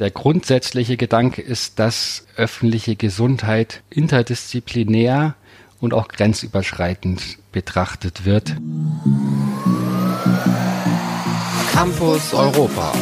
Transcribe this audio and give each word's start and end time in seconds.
Der 0.00 0.10
grundsätzliche 0.10 0.96
Gedanke 0.96 1.40
ist, 1.40 1.78
dass 1.78 2.26
öffentliche 2.34 2.96
Gesundheit 2.96 3.84
interdisziplinär 3.90 5.36
und 5.80 5.94
auch 5.94 6.08
grenzüberschreitend 6.08 7.22
betrachtet 7.52 8.24
wird. 8.24 8.56
Campus 11.72 12.34
Europa. 12.34 12.92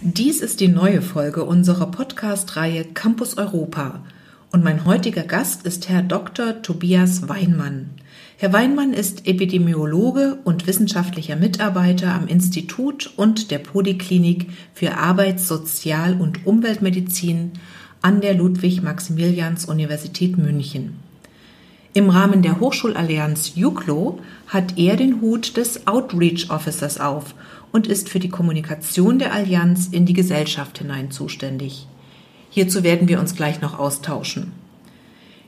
Dies 0.00 0.40
ist 0.40 0.58
die 0.58 0.66
neue 0.66 1.00
Folge 1.00 1.44
unserer 1.44 1.92
Podcast-Reihe 1.92 2.86
Campus 2.86 3.38
Europa. 3.38 4.00
Und 4.50 4.64
mein 4.64 4.84
heutiger 4.84 5.22
Gast 5.22 5.64
ist 5.64 5.88
Herr 5.88 6.02
Dr. 6.02 6.60
Tobias 6.62 7.28
Weinmann. 7.28 8.01
Herr 8.42 8.52
Weinmann 8.52 8.92
ist 8.92 9.26
Epidemiologe 9.28 10.38
und 10.42 10.66
wissenschaftlicher 10.66 11.36
Mitarbeiter 11.36 12.12
am 12.12 12.26
Institut 12.26 13.12
und 13.14 13.52
der 13.52 13.60
Poliklinik 13.60 14.48
für 14.74 14.96
Arbeits-, 14.96 15.46
Sozial- 15.46 16.20
und 16.20 16.44
Umweltmedizin 16.44 17.52
an 18.00 18.20
der 18.20 18.34
Ludwig-Maximilians-Universität 18.34 20.38
München. 20.38 20.96
Im 21.94 22.10
Rahmen 22.10 22.42
der 22.42 22.58
Hochschulallianz 22.58 23.52
JUCLO 23.54 24.18
hat 24.48 24.76
er 24.76 24.96
den 24.96 25.20
Hut 25.20 25.56
des 25.56 25.86
Outreach 25.86 26.50
Officers 26.50 26.98
auf 26.98 27.36
und 27.70 27.86
ist 27.86 28.08
für 28.08 28.18
die 28.18 28.28
Kommunikation 28.28 29.20
der 29.20 29.32
Allianz 29.32 29.86
in 29.92 30.04
die 30.04 30.14
Gesellschaft 30.14 30.78
hinein 30.78 31.12
zuständig. 31.12 31.86
Hierzu 32.50 32.82
werden 32.82 33.06
wir 33.06 33.20
uns 33.20 33.36
gleich 33.36 33.60
noch 33.60 33.78
austauschen. 33.78 34.61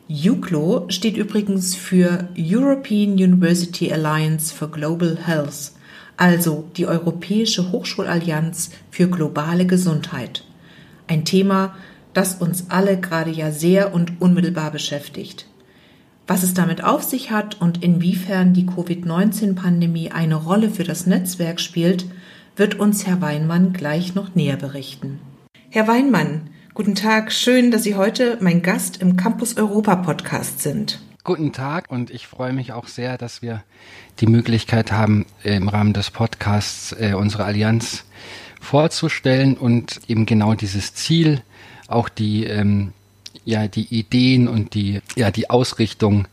UCLO 0.09 0.85
steht 0.91 1.17
übrigens 1.17 1.75
für 1.75 2.29
European 2.37 3.13
University 3.13 3.91
Alliance 3.91 4.55
for 4.55 4.71
Global 4.71 5.17
Health, 5.17 5.73
also 6.19 6.69
die 6.77 6.87
Europäische 6.87 7.73
Hochschulallianz 7.73 8.71
für 8.91 9.09
globale 9.09 9.67
Gesundheit. 9.67 10.45
Ein 11.09 11.25
Thema, 11.25 11.75
das 12.13 12.35
uns 12.35 12.67
alle 12.69 13.01
gerade 13.01 13.31
ja 13.31 13.51
sehr 13.51 13.95
und 13.95 14.21
unmittelbar 14.21 14.71
beschäftigt. 14.71 15.47
Was 16.27 16.43
es 16.43 16.53
damit 16.53 16.85
auf 16.85 17.03
sich 17.03 17.31
hat 17.31 17.61
und 17.63 17.83
inwiefern 17.83 18.53
die 18.53 18.67
Covid-19-Pandemie 18.67 20.11
eine 20.11 20.37
Rolle 20.37 20.69
für 20.69 20.85
das 20.85 21.07
Netzwerk 21.07 21.61
spielt, 21.61 22.05
wird 22.57 22.79
uns 22.79 23.07
Herr 23.07 23.23
Weinmann 23.23 23.73
gleich 23.73 24.15
noch 24.15 24.35
näher 24.35 24.57
berichten. 24.57 25.19
Herr 25.71 25.89
Weinmann, 25.89 26.51
Guten 26.75 26.97
Tag, 26.97 27.31
schön, 27.31 27.71
dass 27.71 27.85
Sie 27.85 27.95
heute 27.95 28.37
mein 28.41 28.61
Gast 28.61 28.97
im 29.01 29.17
Campus 29.17 29.57
Europa 29.57 29.95
Podcast 29.95 30.61
sind. 30.61 31.01
Guten 31.23 31.53
Tag 31.53 31.89
und 31.89 32.11
ich 32.11 32.27
freue 32.27 32.53
mich 32.53 32.73
auch 32.73 32.89
sehr, 32.89 33.17
dass 33.17 33.43
wir 33.43 33.63
die 34.19 34.27
Möglichkeit 34.27 34.91
haben, 34.91 35.25
im 35.45 35.69
Rahmen 35.69 35.93
des 35.93 36.11
Podcasts 36.11 36.91
äh, 36.91 37.15
unsere 37.15 37.45
Allianz 37.45 38.05
vorzustellen 38.61 39.57
und 39.57 40.01
eben 40.09 40.27
genau 40.27 40.55
dieses 40.55 40.95
Ziel, 40.95 41.43
auch 41.87 42.09
die 42.09 42.43
ähm, 42.43 42.93
ja 43.45 43.69
die 43.69 43.87
Ideen 43.95 44.49
und 44.49 44.75
die 44.75 45.01
ja 45.17 45.31
die 45.31 45.51
Ausrichtung 45.51 46.27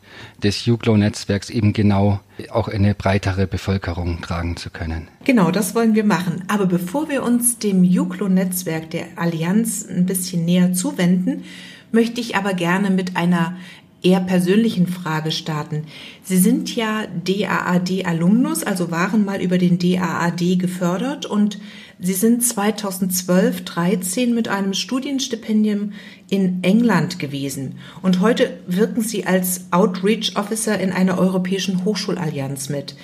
des 0.44 0.66
Juglo-Netzwerks 0.66 1.50
eben 1.50 1.73
genau 1.73 2.20
auch 2.52 2.68
in 2.68 2.84
eine 2.84 2.95
breitere 2.95 3.48
Bevölkerung 3.48 4.22
tragen 4.22 4.58
zu 4.58 4.70
können. 4.70 5.08
Genau, 5.23 5.52
das 5.52 5.76
wollen 5.76 5.95
wir 5.95 6.03
machen. 6.03 6.44
Aber 6.48 6.66
bevor 6.66 7.09
wir 7.09 7.23
uns 7.23 7.59
dem 7.59 7.84
Juglo-Netzwerk 7.84 8.90
der 8.90 9.06
Allianz 9.16 9.86
ein 9.88 10.06
bisschen 10.06 10.45
näher 10.45 10.73
zuwenden, 10.73 11.44
möchte 11.92 12.22
ich 12.22 12.36
aber 12.36 12.53
gerne 12.53 12.90
mit 12.90 13.18
einer 13.18 13.58
eher 14.03 14.22
persönlichen 14.22 14.88
Frage 14.88 15.31
starten. 15.31 15.84
Sie 16.23 16.38
sind 16.38 16.75
ja 16.75 17.06
DAAD-Alumnus, 17.23 18.64
also 18.64 18.90
waren 18.90 19.25
mal 19.25 19.42
über 19.42 19.58
den 19.58 19.78
DAAD 19.78 20.58
gefördert 20.58 21.25
und 21.25 21.59
Sie 22.04 22.14
sind 22.14 22.42
2012-13 22.42 24.34
mit 24.34 24.48
einem 24.48 24.74
Studienstipendium 24.74 25.94
in 26.32 26.64
England 26.64 27.20
gewesen 27.20 27.78
und 28.02 28.22
heute 28.22 28.58
wirken 28.66 29.02
Sie 29.02 29.28
als 29.28 29.66
Outreach 29.70 30.36
Officer 30.36 30.80
in 30.80 30.92
einer 30.92 31.20
europäischen 31.20 31.86
Hochschulallianz 31.86 32.70
mit. 32.70 32.96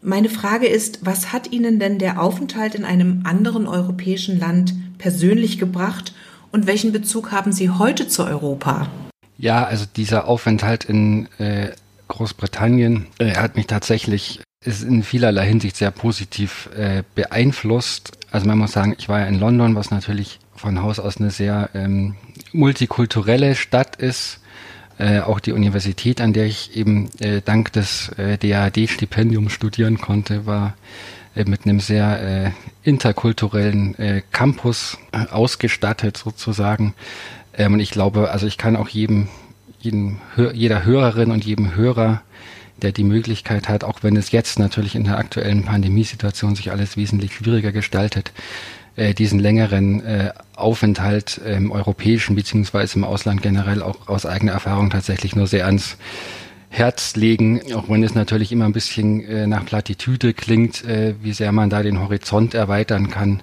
Meine 0.00 0.28
Frage 0.28 0.68
ist, 0.68 1.04
was 1.04 1.32
hat 1.32 1.50
Ihnen 1.50 1.80
denn 1.80 1.98
der 1.98 2.22
Aufenthalt 2.22 2.76
in 2.76 2.84
einem 2.84 3.22
anderen 3.24 3.66
europäischen 3.66 4.38
Land 4.38 4.74
persönlich 4.98 5.58
gebracht 5.58 6.14
und 6.52 6.68
welchen 6.68 6.92
Bezug 6.92 7.32
haben 7.32 7.50
Sie 7.50 7.70
heute 7.70 8.06
zu 8.06 8.22
Europa? 8.22 8.88
Ja, 9.38 9.64
also 9.64 9.86
dieser 9.96 10.28
Aufenthalt 10.28 10.84
in 10.84 11.26
äh, 11.38 11.72
Großbritannien 12.06 13.06
äh, 13.18 13.34
hat 13.34 13.56
mich 13.56 13.66
tatsächlich 13.66 14.40
ist 14.66 14.82
in 14.82 15.02
vielerlei 15.02 15.46
Hinsicht 15.46 15.76
sehr 15.76 15.90
positiv 15.90 16.68
äh, 16.76 17.02
beeinflusst. 17.14 18.12
Also 18.30 18.46
man 18.46 18.58
muss 18.58 18.72
sagen, 18.72 18.94
ich 18.98 19.08
war 19.08 19.20
ja 19.20 19.26
in 19.26 19.38
London, 19.38 19.74
was 19.74 19.90
natürlich 19.90 20.38
von 20.54 20.82
Haus 20.82 20.98
aus 20.98 21.18
eine 21.18 21.30
sehr 21.30 21.70
ähm, 21.74 22.16
multikulturelle 22.52 23.54
Stadt 23.54 23.96
ist. 23.96 24.40
Äh, 24.98 25.20
auch 25.20 25.40
die 25.40 25.52
Universität, 25.52 26.20
an 26.20 26.32
der 26.32 26.46
ich 26.46 26.74
eben 26.76 27.10
äh, 27.20 27.42
dank 27.44 27.72
des 27.72 28.08
äh, 28.16 28.38
DAAD-Stipendiums 28.38 29.52
studieren 29.52 29.98
konnte, 29.98 30.46
war 30.46 30.74
äh, 31.34 31.44
mit 31.44 31.66
einem 31.66 31.80
sehr 31.80 32.46
äh, 32.46 32.50
interkulturellen 32.82 33.98
äh, 33.98 34.22
Campus 34.32 34.98
ausgestattet 35.30 36.16
sozusagen. 36.16 36.94
Ähm, 37.52 37.74
und 37.74 37.80
ich 37.80 37.90
glaube, 37.90 38.30
also 38.30 38.46
ich 38.46 38.56
kann 38.56 38.74
auch 38.74 38.88
jedem, 38.88 39.28
jedem 39.80 40.18
jeder 40.54 40.84
Hörerin 40.84 41.30
und 41.30 41.44
jedem 41.44 41.74
Hörer 41.74 42.22
der 42.82 42.92
die 42.92 43.04
Möglichkeit 43.04 43.68
hat, 43.68 43.84
auch 43.84 44.02
wenn 44.02 44.16
es 44.16 44.30
jetzt 44.32 44.58
natürlich 44.58 44.94
in 44.94 45.04
der 45.04 45.18
aktuellen 45.18 45.64
Pandemiesituation 45.64 46.56
sich 46.56 46.70
alles 46.70 46.96
wesentlich 46.96 47.34
schwieriger 47.34 47.72
gestaltet, 47.72 48.32
äh, 48.96 49.12
diesen 49.12 49.38
längeren 49.38 50.02
äh, 50.04 50.32
Aufenthalt 50.56 51.38
im 51.38 51.70
europäischen 51.70 52.34
beziehungsweise 52.34 52.96
im 52.96 53.04
Ausland 53.04 53.42
generell 53.42 53.82
auch 53.82 54.08
aus 54.08 54.24
eigener 54.24 54.52
Erfahrung 54.52 54.88
tatsächlich 54.88 55.36
nur 55.36 55.46
sehr 55.46 55.66
ans 55.66 55.98
Herz 56.70 57.14
legen, 57.14 57.60
auch 57.74 57.90
wenn 57.90 58.02
es 58.02 58.14
natürlich 58.14 58.52
immer 58.52 58.64
ein 58.64 58.72
bisschen 58.72 59.22
äh, 59.24 59.46
nach 59.46 59.66
Plattitüde 59.66 60.32
klingt, 60.32 60.82
wie 61.22 61.32
sehr 61.32 61.52
man 61.52 61.70
da 61.70 61.82
den 61.82 62.00
Horizont 62.00 62.54
erweitern 62.54 63.08
kann, 63.10 63.42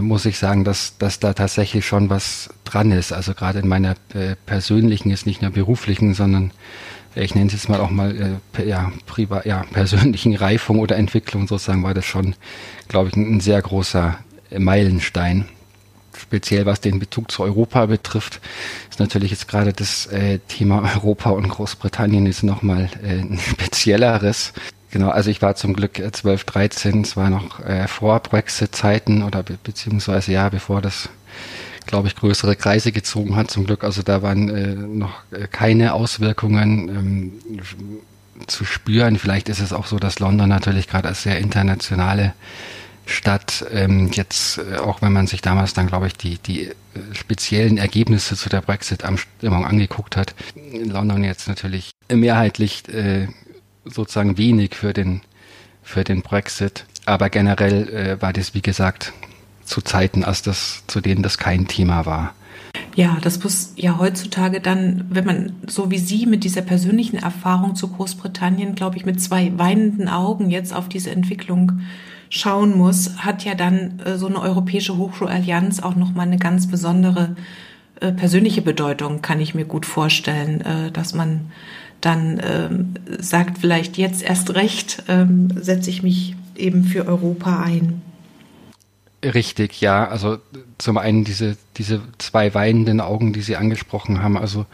muss 0.00 0.26
ich 0.26 0.38
sagen, 0.38 0.64
dass, 0.64 0.98
dass 0.98 1.18
da 1.18 1.32
tatsächlich 1.32 1.86
schon 1.86 2.08
was 2.08 2.50
dran 2.64 2.92
ist. 2.92 3.12
Also 3.12 3.34
gerade 3.34 3.58
in 3.58 3.68
meiner 3.68 3.96
persönlichen, 4.46 5.10
jetzt 5.10 5.26
nicht 5.26 5.42
nur 5.42 5.50
beruflichen, 5.50 6.14
sondern 6.14 6.52
ich 7.14 7.34
nenne 7.34 7.46
es 7.46 7.52
jetzt 7.52 7.68
mal 7.68 7.80
auch 7.80 7.90
mal 7.90 8.40
äh, 8.58 8.68
ja, 8.68 8.92
privat, 9.06 9.46
ja, 9.46 9.64
persönlichen 9.72 10.34
Reifung 10.34 10.78
oder 10.78 10.96
Entwicklung 10.96 11.46
sozusagen, 11.46 11.82
war 11.82 11.94
das 11.94 12.04
schon, 12.04 12.34
glaube 12.88 13.08
ich, 13.08 13.16
ein, 13.16 13.36
ein 13.36 13.40
sehr 13.40 13.60
großer 13.60 14.18
Meilenstein. 14.56 15.46
Speziell 16.16 16.66
was 16.66 16.80
den 16.80 16.98
Bezug 16.98 17.30
zu 17.30 17.42
Europa 17.42 17.86
betrifft, 17.86 18.40
ist 18.90 19.00
natürlich 19.00 19.30
jetzt 19.30 19.48
gerade 19.48 19.72
das 19.72 20.06
äh, 20.06 20.38
Thema 20.48 20.82
Europa 20.94 21.30
und 21.30 21.48
Großbritannien 21.48 22.26
ist 22.26 22.42
nochmal 22.42 22.88
äh, 23.02 23.20
ein 23.20 23.38
spezielleres. 23.50 24.52
Genau, 24.90 25.08
also 25.08 25.30
ich 25.30 25.40
war 25.40 25.54
zum 25.56 25.72
Glück 25.72 26.02
12, 26.12 26.44
13, 26.44 27.00
es 27.00 27.16
war 27.16 27.30
noch 27.30 27.60
äh, 27.60 27.88
vor 27.88 28.20
Brexit-Zeiten 28.20 29.22
oder 29.22 29.42
be 29.42 29.58
beziehungsweise 29.62 30.32
ja, 30.32 30.50
bevor 30.50 30.82
das 30.82 31.08
glaube 31.86 32.08
ich, 32.08 32.16
größere 32.16 32.56
Kreise 32.56 32.92
gezogen 32.92 33.36
hat. 33.36 33.50
Zum 33.50 33.66
Glück, 33.66 33.84
also 33.84 34.02
da 34.02 34.22
waren 34.22 34.48
äh, 34.48 34.74
noch 34.74 35.22
äh, 35.30 35.46
keine 35.48 35.94
Auswirkungen 35.94 36.88
ähm, 36.88 37.32
zu 38.46 38.64
spüren. 38.64 39.18
Vielleicht 39.18 39.48
ist 39.48 39.60
es 39.60 39.72
auch 39.72 39.86
so, 39.86 39.98
dass 39.98 40.18
London 40.18 40.48
natürlich 40.48 40.88
gerade 40.88 41.08
als 41.08 41.22
sehr 41.22 41.38
internationale 41.38 42.34
Stadt 43.06 43.64
ähm, 43.72 44.10
jetzt, 44.12 44.58
äh, 44.58 44.76
auch 44.76 45.02
wenn 45.02 45.12
man 45.12 45.26
sich 45.26 45.42
damals 45.42 45.74
dann, 45.74 45.88
glaube 45.88 46.06
ich, 46.06 46.16
die, 46.16 46.38
die 46.38 46.68
äh, 46.68 46.72
speziellen 47.12 47.78
Ergebnisse 47.78 48.36
zu 48.36 48.48
der 48.48 48.60
Brexit-Abstimmung 48.60 49.66
angeguckt 49.66 50.16
hat, 50.16 50.34
in 50.54 50.90
London 50.90 51.24
jetzt 51.24 51.48
natürlich 51.48 51.90
mehrheitlich 52.12 52.88
äh, 52.88 53.28
sozusagen 53.84 54.38
wenig 54.38 54.76
für 54.76 54.92
den, 54.92 55.22
für 55.82 56.04
den 56.04 56.22
Brexit. 56.22 56.86
Aber 57.04 57.28
generell 57.30 57.88
äh, 57.88 58.22
war 58.22 58.32
das, 58.32 58.54
wie 58.54 58.62
gesagt, 58.62 59.12
zu 59.64 59.80
Zeiten, 59.80 60.24
als 60.24 60.42
das, 60.42 60.84
zu 60.86 61.00
denen 61.00 61.22
das 61.22 61.38
kein 61.38 61.66
Thema 61.66 62.06
war. 62.06 62.34
Ja, 62.94 63.16
das 63.22 63.42
muss 63.42 63.72
ja 63.76 63.98
heutzutage 63.98 64.60
dann, 64.60 65.04
wenn 65.08 65.24
man 65.24 65.52
so 65.66 65.90
wie 65.90 65.98
Sie 65.98 66.26
mit 66.26 66.44
dieser 66.44 66.62
persönlichen 66.62 67.16
Erfahrung 67.16 67.74
zu 67.74 67.88
Großbritannien, 67.88 68.74
glaube 68.74 68.96
ich, 68.96 69.06
mit 69.06 69.20
zwei 69.20 69.52
weinenden 69.56 70.08
Augen 70.08 70.50
jetzt 70.50 70.74
auf 70.74 70.88
diese 70.88 71.10
Entwicklung 71.10 71.80
schauen 72.28 72.76
muss, 72.76 73.18
hat 73.18 73.44
ja 73.44 73.54
dann 73.54 74.00
äh, 74.00 74.16
so 74.16 74.26
eine 74.26 74.40
europäische 74.40 74.96
Hochschulallianz 74.96 75.80
auch 75.80 75.96
nochmal 75.96 76.26
eine 76.26 76.38
ganz 76.38 76.66
besondere 76.66 77.36
äh, 78.00 78.12
persönliche 78.12 78.62
Bedeutung, 78.62 79.22
kann 79.22 79.40
ich 79.40 79.54
mir 79.54 79.66
gut 79.66 79.86
vorstellen, 79.86 80.60
äh, 80.62 80.90
dass 80.90 81.14
man 81.14 81.52
dann 82.00 82.40
ähm, 82.42 82.94
sagt, 83.20 83.58
vielleicht 83.58 83.96
jetzt 83.96 84.22
erst 84.22 84.54
recht 84.54 85.04
ähm, 85.08 85.48
setze 85.60 85.88
ich 85.88 86.02
mich 86.02 86.34
eben 86.56 86.84
für 86.84 87.06
Europa 87.06 87.62
ein. 87.62 88.02
Richtig, 89.24 89.80
ja. 89.80 90.08
Also 90.08 90.38
zum 90.78 90.98
einen 90.98 91.24
diese, 91.24 91.56
diese 91.76 92.00
zwei 92.18 92.54
weinenden 92.54 93.00
Augen, 93.00 93.32
die 93.32 93.42
Sie 93.42 93.56
angesprochen 93.56 94.22
haben. 94.22 94.36
Also 94.36 94.66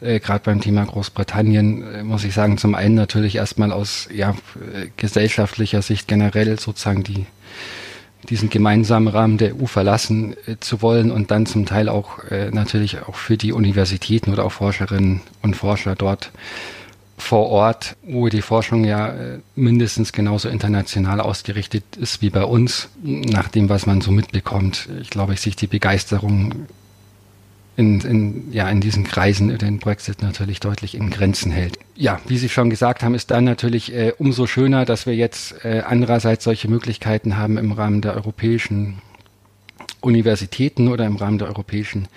äh, 0.00 0.20
gerade 0.20 0.44
beim 0.44 0.60
Thema 0.60 0.84
Großbritannien 0.84 1.94
äh, 1.94 2.02
muss 2.04 2.24
ich 2.24 2.32
sagen, 2.32 2.58
zum 2.58 2.76
einen 2.76 2.94
natürlich 2.94 3.36
erstmal 3.36 3.72
aus 3.72 4.08
ja, 4.12 4.30
äh, 4.30 4.88
gesellschaftlicher 4.96 5.82
Sicht 5.82 6.06
generell 6.06 6.58
sozusagen 6.60 7.02
die 7.02 7.26
diesen 8.28 8.50
gemeinsamen 8.50 9.08
Rahmen 9.08 9.38
der 9.38 9.54
EU 9.54 9.66
verlassen 9.66 10.36
äh, 10.46 10.56
zu 10.60 10.82
wollen 10.82 11.10
und 11.10 11.30
dann 11.30 11.46
zum 11.46 11.66
Teil 11.66 11.88
auch 11.88 12.24
äh, 12.24 12.50
natürlich 12.50 13.00
auch 13.02 13.14
für 13.14 13.36
die 13.36 13.52
Universitäten 13.52 14.32
oder 14.32 14.44
auch 14.44 14.52
Forscherinnen 14.52 15.20
und 15.42 15.56
Forscher 15.56 15.94
dort 15.94 16.30
vor 17.18 17.48
Ort, 17.48 17.96
wo 18.02 18.28
die 18.28 18.42
Forschung 18.42 18.84
ja 18.84 19.08
äh, 19.08 19.40
mindestens 19.56 20.12
genauso 20.12 20.48
international 20.48 21.20
ausgerichtet 21.20 21.84
ist 21.96 22.22
wie 22.22 22.30
bei 22.30 22.44
uns, 22.44 22.88
nach 23.02 23.48
dem, 23.48 23.68
was 23.68 23.86
man 23.86 24.00
so 24.00 24.10
mitbekommt. 24.10 24.88
Ich 25.00 25.10
glaube, 25.10 25.34
ich 25.34 25.40
sich 25.40 25.56
die 25.56 25.66
Begeisterung 25.66 26.66
in, 27.76 28.00
in, 28.00 28.52
ja, 28.52 28.68
in 28.68 28.80
diesen 28.80 29.04
Kreisen 29.04 29.56
den 29.56 29.78
Brexit 29.78 30.22
natürlich 30.22 30.58
deutlich 30.58 30.96
in 30.96 31.10
Grenzen 31.10 31.52
hält. 31.52 31.78
Ja, 31.94 32.20
wie 32.26 32.38
Sie 32.38 32.48
schon 32.48 32.70
gesagt 32.70 33.02
haben, 33.02 33.14
ist 33.14 33.30
dann 33.30 33.44
natürlich 33.44 33.94
äh, 33.94 34.12
umso 34.18 34.46
schöner, 34.46 34.84
dass 34.84 35.06
wir 35.06 35.14
jetzt 35.14 35.64
äh, 35.64 35.82
andererseits 35.86 36.44
solche 36.44 36.68
Möglichkeiten 36.68 37.36
haben 37.36 37.56
im 37.56 37.70
Rahmen 37.72 38.00
der 38.00 38.14
europäischen 38.14 38.98
Universitäten 40.00 40.88
oder 40.88 41.06
im 41.06 41.16
Rahmen 41.16 41.38
der 41.38 41.48
europäischen 41.48 42.08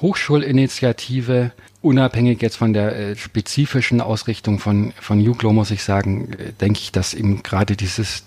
Hochschulinitiative. 0.00 1.52
Unabhängig 1.82 2.40
jetzt 2.40 2.56
von 2.56 2.72
der 2.72 2.96
äh, 2.96 3.16
spezifischen 3.16 4.00
Ausrichtung 4.00 4.58
von, 4.58 4.92
von 5.00 5.26
UGLO, 5.26 5.52
muss 5.52 5.70
ich 5.70 5.82
sagen, 5.82 6.32
äh, 6.32 6.52
denke 6.52 6.80
ich, 6.80 6.92
dass 6.92 7.14
eben 7.14 7.42
gerade 7.42 7.76
dieses 7.76 8.24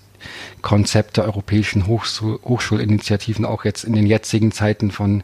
Konzept 0.62 1.16
der 1.16 1.24
europäischen 1.24 1.86
Hochschul 1.86 2.40
Hochschulinitiativen 2.44 3.44
auch 3.44 3.64
jetzt 3.64 3.84
in 3.84 3.92
den 3.92 4.06
jetzigen 4.06 4.52
Zeiten 4.52 4.90
von 4.90 5.22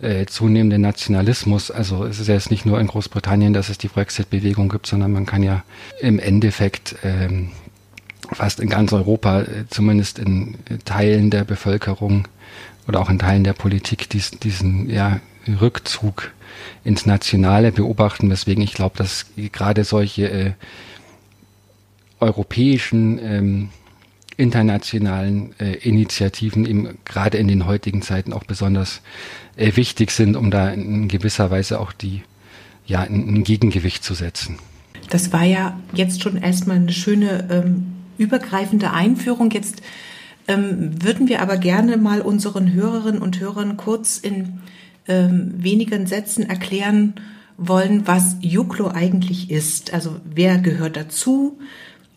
äh, 0.00 0.26
zunehmenden 0.26 0.82
Nationalismus, 0.82 1.70
also 1.70 2.04
es 2.04 2.20
ist 2.20 2.28
ja 2.28 2.34
jetzt 2.34 2.50
nicht 2.50 2.66
nur 2.66 2.78
in 2.80 2.86
Großbritannien, 2.86 3.52
dass 3.52 3.68
es 3.68 3.78
die 3.78 3.88
Brexit-Bewegung 3.88 4.68
gibt, 4.68 4.86
sondern 4.86 5.12
man 5.12 5.26
kann 5.26 5.42
ja 5.42 5.64
im 6.00 6.18
Endeffekt 6.18 6.96
ähm, 7.02 7.50
fast 8.32 8.60
in 8.60 8.68
ganz 8.68 8.92
Europa, 8.92 9.40
äh, 9.42 9.46
zumindest 9.68 10.18
in 10.18 10.56
Teilen 10.84 11.30
der 11.30 11.44
Bevölkerung 11.44 12.28
oder 12.86 13.00
auch 13.00 13.10
in 13.10 13.18
Teilen 13.18 13.44
der 13.44 13.54
Politik, 13.54 14.08
dies, 14.10 14.30
diesen 14.30 14.88
ja, 14.88 15.20
Rückzug 15.54 16.32
ins 16.84 17.06
Nationale 17.06 17.72
beobachten, 17.72 18.30
weswegen 18.30 18.62
ich 18.62 18.72
glaube, 18.72 18.96
dass 18.96 19.26
gerade 19.52 19.84
solche 19.84 20.30
äh, 20.30 20.52
europäischen 22.20 23.18
ähm, 23.18 23.68
internationalen 24.36 25.52
äh, 25.58 25.74
Initiativen 25.74 26.64
eben 26.64 26.98
gerade 27.04 27.38
in 27.38 27.48
den 27.48 27.66
heutigen 27.66 28.02
Zeiten 28.02 28.32
auch 28.32 28.44
besonders 28.44 29.02
äh, 29.56 29.74
wichtig 29.76 30.12
sind, 30.12 30.36
um 30.36 30.50
da 30.50 30.70
in 30.70 31.08
gewisser 31.08 31.50
Weise 31.50 31.80
auch 31.80 31.92
die 31.92 32.22
ja 32.86 33.00
ein, 33.00 33.44
Gegengewicht 33.44 34.04
zu 34.04 34.14
setzen. 34.14 34.58
Das 35.10 35.32
war 35.32 35.44
ja 35.44 35.78
jetzt 35.92 36.22
schon 36.22 36.36
erstmal 36.36 36.76
eine 36.76 36.92
schöne 36.92 37.48
ähm, 37.50 37.94
übergreifende 38.16 38.92
Einführung. 38.92 39.50
Jetzt 39.50 39.82
ähm, 40.46 41.02
würden 41.02 41.28
wir 41.28 41.42
aber 41.42 41.56
gerne 41.56 41.96
mal 41.96 42.20
unseren 42.20 42.72
Hörerinnen 42.72 43.20
und 43.20 43.40
Hörern 43.40 43.76
kurz 43.76 44.18
in 44.18 44.60
ähm, 45.08 45.54
wenigen 45.56 46.06
Sätzen 46.06 46.48
erklären 46.48 47.14
wollen, 47.56 48.06
was 48.06 48.36
Juklo 48.40 48.88
eigentlich 48.88 49.50
ist. 49.50 49.92
Also 49.92 50.16
wer 50.24 50.58
gehört 50.58 50.96
dazu? 50.96 51.58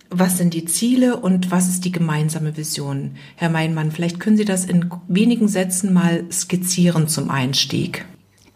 Was 0.10 0.38
sind 0.38 0.54
die 0.54 0.66
Ziele 0.66 1.18
und 1.18 1.52
was 1.52 1.70
ist 1.70 1.86
die 1.86 1.92
gemeinsame 1.92 2.58
Vision? 2.58 3.16
Herr 3.36 3.50
Meinmann, 3.50 3.92
vielleicht 3.92 4.20
können 4.20 4.38
Sie 4.38 4.46
das 4.46 4.66
in 4.66 4.92
wenigen 5.08 5.48
Sätzen 5.48 5.94
mal 5.94 6.26
skizzieren 6.32 7.08
zum 7.08 7.30
Einstieg. 7.30 8.06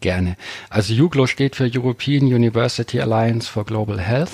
Gerne. 0.02 0.36
Also 0.70 0.94
UGLO 0.94 1.26
steht 1.26 1.56
für 1.56 1.72
European 1.74 2.26
University 2.26 3.00
Alliance 3.00 3.50
for 3.50 3.66
Global 3.66 4.00
Health. 4.00 4.32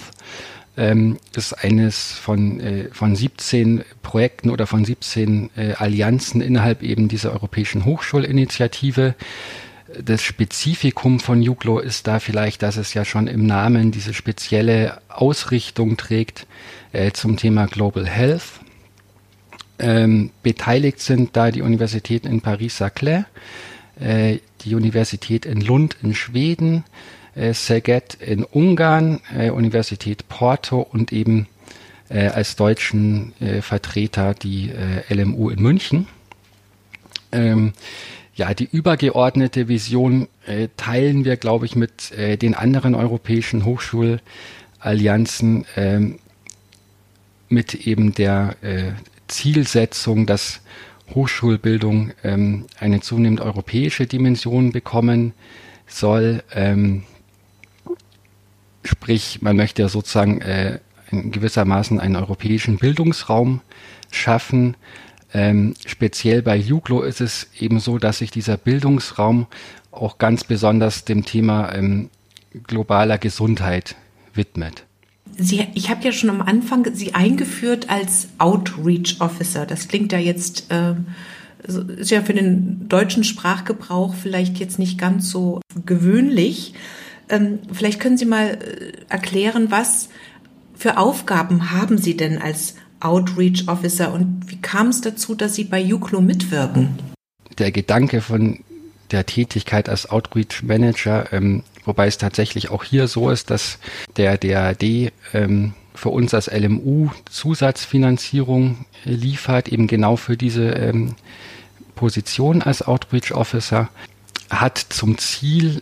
Ähm, 0.77 1.17
ist 1.35 1.53
eines 1.53 2.11
von, 2.13 2.59
äh, 2.59 2.89
von 2.91 3.15
17 3.15 3.83
Projekten 4.01 4.49
oder 4.49 4.65
von 4.65 4.83
17 4.83 5.51
äh, 5.55 5.73
Allianzen 5.73 6.41
innerhalb 6.41 6.81
eben 6.81 7.07
dieser 7.07 7.33
europäischen 7.33 7.85
Hochschulinitiative 7.85 9.15
das 10.03 10.21
Spezifikum 10.21 11.19
von 11.19 11.41
Juglo 11.41 11.79
ist 11.79 12.07
da 12.07 12.19
vielleicht, 12.19 12.61
dass 12.61 12.77
es 12.77 12.93
ja 12.93 13.05
schon 13.05 13.27
im 13.27 13.45
Namen 13.45 13.91
diese 13.91 14.13
spezielle 14.13 15.01
Ausrichtung 15.09 15.97
trägt 15.97 16.47
äh, 16.91 17.11
zum 17.11 17.37
Thema 17.37 17.67
Global 17.67 18.07
Health. 18.07 18.59
Ähm, 19.79 20.31
beteiligt 20.43 20.99
sind 20.99 21.35
da 21.35 21.51
die 21.51 21.61
Universitäten 21.61 22.27
in 22.27 22.41
Paris-Saclay, 22.41 23.23
äh, 23.99 24.37
die 24.61 24.75
Universität 24.75 25.45
in 25.45 25.61
Lund 25.61 25.97
in 26.03 26.13
Schweden, 26.13 26.83
äh, 27.35 27.53
Szeged 27.53 28.15
in 28.15 28.43
Ungarn, 28.43 29.21
äh, 29.35 29.49
Universität 29.49 30.27
Porto 30.27 30.81
und 30.81 31.11
eben 31.11 31.47
äh, 32.09 32.27
als 32.27 32.55
deutschen 32.55 33.33
äh, 33.39 33.61
Vertreter 33.61 34.33
die 34.33 34.71
LMU 35.09 35.49
in 35.49 35.61
München. 35.61 36.07
Ähm, 37.31 37.73
ja, 38.35 38.53
die 38.53 38.69
übergeordnete 38.71 39.67
Vision 39.67 40.27
äh, 40.45 40.69
teilen 40.77 41.25
wir, 41.25 41.37
glaube 41.37 41.65
ich, 41.65 41.75
mit 41.75 42.11
äh, 42.11 42.37
den 42.37 42.55
anderen 42.55 42.95
europäischen 42.95 43.65
Hochschulallianzen 43.65 45.65
äh, 45.75 45.99
mit 47.49 47.87
eben 47.87 48.13
der 48.13 48.55
äh, 48.61 48.91
Zielsetzung, 49.27 50.25
dass 50.25 50.61
Hochschulbildung 51.13 52.11
ähm, 52.23 52.65
eine 52.79 53.01
zunehmend 53.01 53.41
europäische 53.41 54.07
Dimension 54.07 54.71
bekommen 54.71 55.33
soll. 55.87 56.43
Ähm, 56.53 57.03
sprich, 58.83 59.41
man 59.41 59.57
möchte 59.57 59.81
ja 59.81 59.89
sozusagen 59.89 60.41
äh, 60.41 60.79
in 61.11 61.31
gewissermaßen 61.31 61.99
einen 61.99 62.15
europäischen 62.15 62.77
Bildungsraum 62.77 63.59
schaffen, 64.09 64.77
ähm, 65.33 65.73
speziell 65.85 66.41
bei 66.41 66.57
Juglo 66.57 67.01
ist 67.01 67.21
es 67.21 67.47
eben 67.59 67.79
so, 67.79 67.97
dass 67.97 68.19
sich 68.19 68.31
dieser 68.31 68.57
Bildungsraum 68.57 69.47
auch 69.91 70.17
ganz 70.17 70.43
besonders 70.43 71.05
dem 71.05 71.25
Thema 71.25 71.73
ähm, 71.73 72.09
globaler 72.67 73.17
Gesundheit 73.17 73.95
widmet. 74.33 74.85
Sie, 75.37 75.67
ich 75.73 75.89
habe 75.89 76.03
ja 76.03 76.11
schon 76.11 76.29
am 76.29 76.41
Anfang 76.41 76.85
Sie 76.93 77.13
eingeführt 77.13 77.89
als 77.89 78.27
Outreach 78.37 79.17
Officer. 79.19 79.65
Das 79.65 79.87
klingt 79.87 80.11
ja 80.11 80.19
jetzt, 80.19 80.69
äh, 80.71 80.95
ist 81.97 82.11
ja 82.11 82.21
für 82.21 82.33
den 82.33 82.87
deutschen 82.89 83.23
Sprachgebrauch 83.23 84.13
vielleicht 84.13 84.57
jetzt 84.57 84.79
nicht 84.79 84.97
ganz 84.97 85.29
so 85.29 85.61
gewöhnlich. 85.85 86.73
Ähm, 87.29 87.59
vielleicht 87.71 87.99
können 87.99 88.17
Sie 88.17 88.25
mal 88.25 88.49
äh, 88.49 88.91
erklären, 89.07 89.71
was 89.71 90.09
für 90.75 90.97
Aufgaben 90.97 91.71
haben 91.71 91.97
Sie 91.97 92.17
denn 92.17 92.41
als 92.41 92.75
Outreach 93.01 93.67
Officer 93.67 94.13
und 94.13 94.43
wie 94.47 94.61
kam 94.61 94.87
es 94.87 95.01
dazu, 95.01 95.35
dass 95.35 95.55
Sie 95.55 95.63
bei 95.63 95.79
Juklo 95.79 96.21
mitwirken? 96.21 96.89
Der 97.57 97.71
Gedanke 97.71 98.21
von 98.21 98.59
der 99.11 99.25
Tätigkeit 99.25 99.89
als 99.89 100.09
Outreach 100.09 100.63
Manager, 100.63 101.31
ähm, 101.33 101.63
wobei 101.85 102.07
es 102.07 102.17
tatsächlich 102.17 102.69
auch 102.69 102.83
hier 102.83 103.07
so 103.07 103.29
ist, 103.29 103.49
dass 103.49 103.77
der 104.17 104.37
DAD 104.37 105.11
ähm, 105.33 105.73
für 105.93 106.09
uns 106.09 106.33
als 106.33 106.49
LMU 106.49 107.09
Zusatzfinanzierung 107.29 108.85
liefert, 109.03 109.69
eben 109.69 109.87
genau 109.87 110.15
für 110.15 110.37
diese 110.37 110.69
ähm, 110.69 111.15
Position 111.95 112.61
als 112.61 112.81
Outreach 112.81 113.33
Officer, 113.33 113.89
hat 114.49 114.77
zum 114.77 115.17
Ziel, 115.17 115.81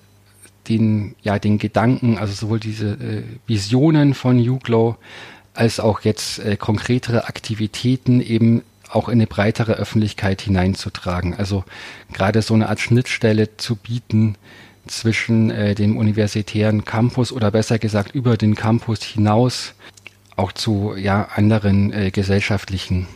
den, 0.68 1.16
ja, 1.22 1.40
den 1.40 1.58
Gedanken, 1.58 2.18
also 2.18 2.34
sowohl 2.34 2.60
diese 2.60 2.92
äh, 2.92 3.24
Visionen 3.48 4.14
von 4.14 4.38
Juglo 4.38 4.98
als 5.54 5.80
auch 5.80 6.02
jetzt 6.02 6.40
äh, 6.40 6.58
konkretere 6.58 7.28
Aktivitäten 7.28 8.22
eben 8.22 8.64
auch 8.90 9.08
in 9.08 9.14
eine 9.14 9.28
breitere 9.28 9.74
Öffentlichkeit 9.74 10.42
hineinzutragen. 10.42 11.36
Also 11.36 11.64
gerade 12.12 12.42
so 12.42 12.54
eine 12.54 12.70
Art 12.70 12.80
Schnittstelle 12.80 13.56
zu 13.58 13.76
bieten 13.76 14.36
zwischen 14.88 15.52
äh, 15.52 15.76
dem 15.76 15.98
universitären 15.98 16.86
Campus 16.86 17.32
oder 17.32 17.52
besser 17.52 17.78
gesagt 17.78 18.16
über 18.16 18.38
den 18.38 18.56
Campus 18.56 19.04
hinaus 19.04 19.74
auch 20.36 20.52
zu 20.52 20.96
ja, 20.96 21.28
anderen 21.36 21.94
äh, 21.94 22.12
gesellschaftlichen 22.12 23.08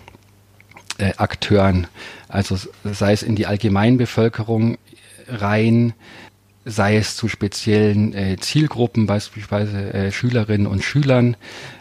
äh, 0.98 1.13
Akteuren. 1.18 1.88
Also 2.28 2.58
sei 2.84 3.13
es 3.13 3.24
in 3.24 3.36
die 3.36 3.48
Allgemeinbevölkerung 3.48 4.78
rein, 5.28 5.94
sei 6.65 6.98
es 6.98 7.15
zu 7.15 7.27
speziellen 7.27 8.13
äh, 8.13 8.38
Zielgruppen, 8.39 9.05
beispielsweise 9.05 9.93
äh, 9.93 10.12
Schülerinnen 10.12 10.67
und 10.67 10.84
Schülern 10.84 11.36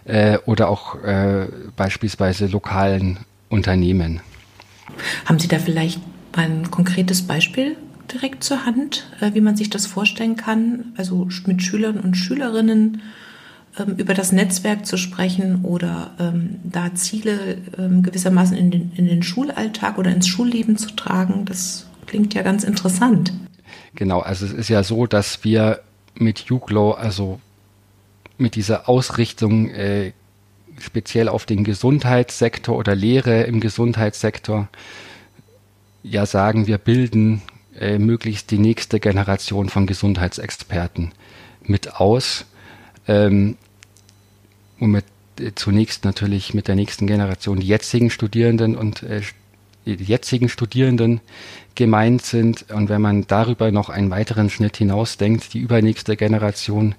äh, 0.05 0.39
oder 0.47 0.69
auch 0.69 1.03
äh, 1.03 1.47
beispielsweise 1.77 2.47
lokalen 2.47 3.19
Unternehmen. 3.49 4.21
Haben 5.25 5.39
Sie 5.39 5.49
da 5.49 5.59
vielleicht 5.59 6.01
mal 6.37 6.47
ein 6.47 6.71
konkretes 6.71 7.23
Beispiel 7.23 7.77
direkt 8.13 8.45
zur 8.45 8.67
Hand, 8.67 9.07
äh, 9.21 9.35
wie 9.35 9.41
man 9.41 9.57
sich 9.57 9.71
das 9.71 9.87
vorstellen 9.87 10.37
kann? 10.37 10.93
Also 10.97 11.29
mit 11.47 11.63
Schülern 11.63 12.01
und 12.01 12.17
Schülerinnen 12.17 13.03
ähm, 13.79 13.95
über 13.97 14.15
das 14.15 14.33
Netzwerk 14.33 14.87
zu 14.87 14.97
sprechen 14.97 15.65
oder 15.65 16.11
ähm, 16.19 16.61
da 16.65 16.95
Ziele 16.95 17.59
ähm, 17.79 18.03
gewissermaßen 18.03 18.57
in 18.57 18.71
den, 18.71 18.93
in 18.97 19.07
den 19.07 19.23
Schulalltag 19.23 19.99
oder 19.99 20.11
ins 20.11 20.29
Schulleben 20.29 20.77
zu 20.77 20.91
tragen. 20.91 21.45
Das 21.45 21.87
klingt 22.07 22.35
ja 22.35 22.43
ganz 22.43 22.65
interessant. 22.65 23.33
Genau, 23.95 24.21
also 24.21 24.47
es 24.47 24.53
ist 24.53 24.69
ja 24.69 24.83
so, 24.83 25.07
dass 25.07 25.45
wir 25.45 25.81
mit 26.15 26.41
Juglo, 26.41 26.93
also 26.93 27.41
mit 28.39 28.55
dieser 28.55 28.89
Ausrichtung 28.89 29.71
äh, 29.71 30.13
speziell 30.79 31.29
auf 31.29 31.47
den 31.47 31.65
Gesundheitssektor 31.65 32.77
oder 32.77 32.95
Lehre 32.95 33.43
im 33.45 33.61
Gesundheitssektor 33.61 34.69
ja 36.03 36.27
sagen, 36.27 36.67
wir 36.67 36.79
bilden 36.79 37.43
äh, 37.79 37.99
möglichst 37.99 38.51
die 38.51 38.59
nächste 38.59 39.01
Generation 39.01 39.69
von 39.69 39.87
Gesundheitsexperten 39.87 41.13
mit 41.63 41.95
aus. 41.95 42.47
Ähm, 43.07 43.57
und 44.79 44.91
mit, 44.91 45.05
äh, 45.39 45.53
zunächst 45.55 46.05
natürlich 46.05 46.55
mit 46.55 46.69
der 46.69 46.75
nächsten 46.75 47.07
Generation 47.07 47.61
die 47.61 47.67
jetzigen 47.67 48.11
Studierenden 48.11 48.77
und 48.77 49.03
äh, 49.03 49.23
die 49.87 50.05
jetzigen 50.05 50.49
Studierenden 50.49 51.21
gemeint 51.75 52.23
sind. 52.23 52.71
Und 52.71 52.89
wenn 52.89 53.01
man 53.01 53.27
darüber 53.27 53.71
noch 53.71 53.89
einen 53.89 54.11
weiteren 54.11 54.51
Schnitt 54.51 54.77
hinausdenkt, 54.77 55.55
die 55.55 55.59
übernächste 55.59 56.17
Generation 56.17 56.95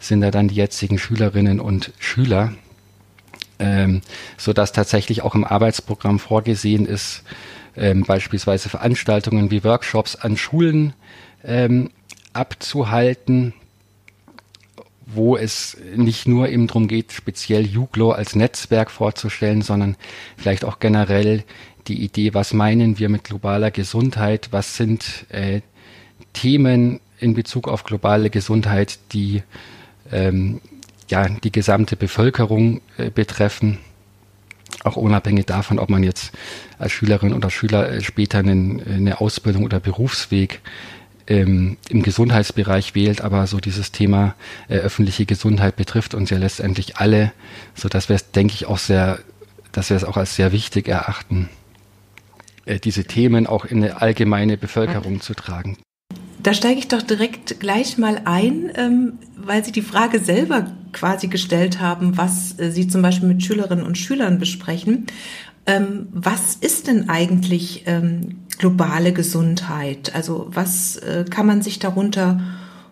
sind 0.00 0.20
da 0.20 0.30
dann 0.30 0.48
die 0.48 0.54
jetzigen 0.54 0.98
Schülerinnen 0.98 1.60
und 1.60 1.92
Schüler, 1.98 2.52
ähm, 3.58 4.02
so 4.36 4.52
dass 4.52 4.72
tatsächlich 4.72 5.22
auch 5.22 5.34
im 5.34 5.44
Arbeitsprogramm 5.44 6.18
vorgesehen 6.18 6.86
ist, 6.86 7.22
ähm, 7.76 8.04
beispielsweise 8.04 8.68
Veranstaltungen 8.68 9.50
wie 9.50 9.64
Workshops 9.64 10.16
an 10.16 10.36
Schulen 10.36 10.92
ähm, 11.44 11.90
abzuhalten, 12.32 13.54
wo 15.06 15.36
es 15.36 15.76
nicht 15.96 16.28
nur 16.28 16.48
eben 16.48 16.66
darum 16.66 16.86
geht, 16.86 17.12
speziell 17.12 17.66
Juglo 17.66 18.10
als 18.10 18.36
Netzwerk 18.36 18.90
vorzustellen, 18.90 19.62
sondern 19.62 19.96
vielleicht 20.36 20.64
auch 20.64 20.80
generell 20.80 21.44
die 21.88 22.02
Idee, 22.02 22.34
was 22.34 22.52
meinen 22.52 22.98
wir 22.98 23.08
mit 23.08 23.24
globaler 23.24 23.70
Gesundheit, 23.70 24.48
was 24.50 24.76
sind 24.76 25.26
äh, 25.30 25.62
Themen 26.32 27.00
in 27.18 27.34
Bezug 27.34 27.68
auf 27.68 27.84
globale 27.84 28.30
Gesundheit, 28.30 28.98
die 29.12 29.42
ähm, 30.12 30.60
ja 31.10 31.28
die 31.28 31.52
gesamte 31.52 31.96
Bevölkerung 31.96 32.80
äh, 32.96 33.10
betreffen, 33.10 33.78
auch 34.84 34.96
unabhängig 34.96 35.46
davon, 35.46 35.78
ob 35.78 35.88
man 35.88 36.02
jetzt 36.02 36.32
als 36.78 36.92
Schülerin 36.92 37.32
oder 37.32 37.50
Schüler 37.50 37.90
äh, 37.90 38.00
später 38.02 38.38
einen, 38.38 38.82
eine 38.86 39.20
Ausbildung 39.20 39.64
oder 39.64 39.80
Berufsweg 39.80 40.60
ähm, 41.26 41.76
im 41.88 42.02
Gesundheitsbereich 42.02 42.94
wählt, 42.94 43.20
aber 43.20 43.46
so 43.46 43.58
dieses 43.58 43.92
Thema 43.92 44.34
äh, 44.68 44.76
öffentliche 44.76 45.26
Gesundheit 45.26 45.76
betrifft 45.76 46.14
uns 46.14 46.30
ja 46.30 46.38
letztendlich 46.38 46.96
alle, 46.98 47.32
so 47.74 47.88
dass 47.88 48.08
wir 48.08 48.16
es, 48.16 48.30
denke 48.30 48.54
ich, 48.54 48.66
auch 48.66 48.78
sehr, 48.78 49.18
dass 49.72 49.90
wir 49.90 49.96
es 49.96 50.04
auch 50.04 50.16
als 50.16 50.36
sehr 50.36 50.52
wichtig 50.52 50.88
erachten, 50.88 51.48
äh, 51.50 51.57
diese 52.76 53.04
Themen 53.04 53.46
auch 53.46 53.64
in 53.64 53.82
eine 53.82 54.00
allgemeine 54.00 54.56
Bevölkerung 54.56 55.20
zu 55.20 55.34
tragen. 55.34 55.78
Da 56.42 56.54
steige 56.54 56.78
ich 56.78 56.88
doch 56.88 57.02
direkt 57.02 57.58
gleich 57.60 57.98
mal 57.98 58.22
ein, 58.24 58.70
ähm, 58.76 59.18
weil 59.36 59.64
Sie 59.64 59.72
die 59.72 59.82
Frage 59.82 60.20
selber 60.20 60.70
quasi 60.92 61.26
gestellt 61.26 61.80
haben, 61.80 62.16
was 62.16 62.58
äh, 62.58 62.70
Sie 62.70 62.86
zum 62.88 63.02
Beispiel 63.02 63.28
mit 63.28 63.42
Schülerinnen 63.42 63.84
und 63.84 63.98
Schülern 63.98 64.38
besprechen. 64.38 65.06
Ähm, 65.66 66.06
was 66.12 66.54
ist 66.54 66.86
denn 66.86 67.08
eigentlich 67.08 67.82
ähm, 67.86 68.44
globale 68.58 69.12
Gesundheit? 69.12 70.14
Also 70.14 70.46
was 70.50 70.96
äh, 70.96 71.24
kann 71.28 71.46
man 71.46 71.60
sich 71.60 71.80
darunter 71.80 72.40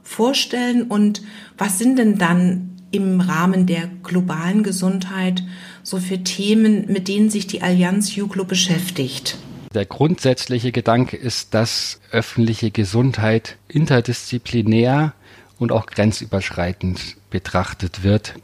vorstellen 0.03 0.83
und 0.83 1.23
was 1.57 1.79
sind 1.79 1.99
denn 1.99 2.19
dann 2.19 2.73
im 2.91 3.21
Rahmen 3.21 3.67
der 3.67 3.89
globalen 4.03 4.63
Gesundheit 4.63 5.43
so 5.83 5.99
für 5.99 6.23
Themen, 6.23 6.87
mit 6.93 7.09
denen 7.09 7.31
sich 7.31 7.47
die 7.47 7.63
Allianz 7.63 8.15
Juglo 8.15 8.45
beschäftigt? 8.45 9.39
Der 9.75 9.85
grundsätzliche 9.85 10.73
Gedanke 10.73 11.17
ist, 11.17 11.55
dass 11.55 12.01
öffentliche 12.11 12.71
Gesundheit 12.71 13.57
interdisziplinär 13.69 15.13
und 15.59 15.73
auch 15.73 15.87
grenzüberschreitend 15.87 17.17
betrachtet 17.31 18.03
wird. 18.03 18.35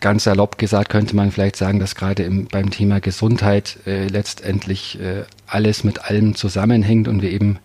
Ganz 0.00 0.24
salopp 0.24 0.56
gesagt 0.56 0.88
könnte 0.88 1.14
man 1.14 1.30
vielleicht 1.30 1.56
sagen, 1.56 1.78
dass 1.78 1.94
gerade 1.94 2.22
im, 2.22 2.46
beim 2.46 2.70
Thema 2.70 3.00
Gesundheit 3.00 3.78
äh, 3.86 4.06
letztendlich 4.06 4.98
äh, 4.98 5.24
alles 5.46 5.84
mit 5.84 6.04
allem 6.04 6.34
zusammenhängt 6.34 7.06
und 7.06 7.20
wir 7.20 7.30
eben 7.30 7.58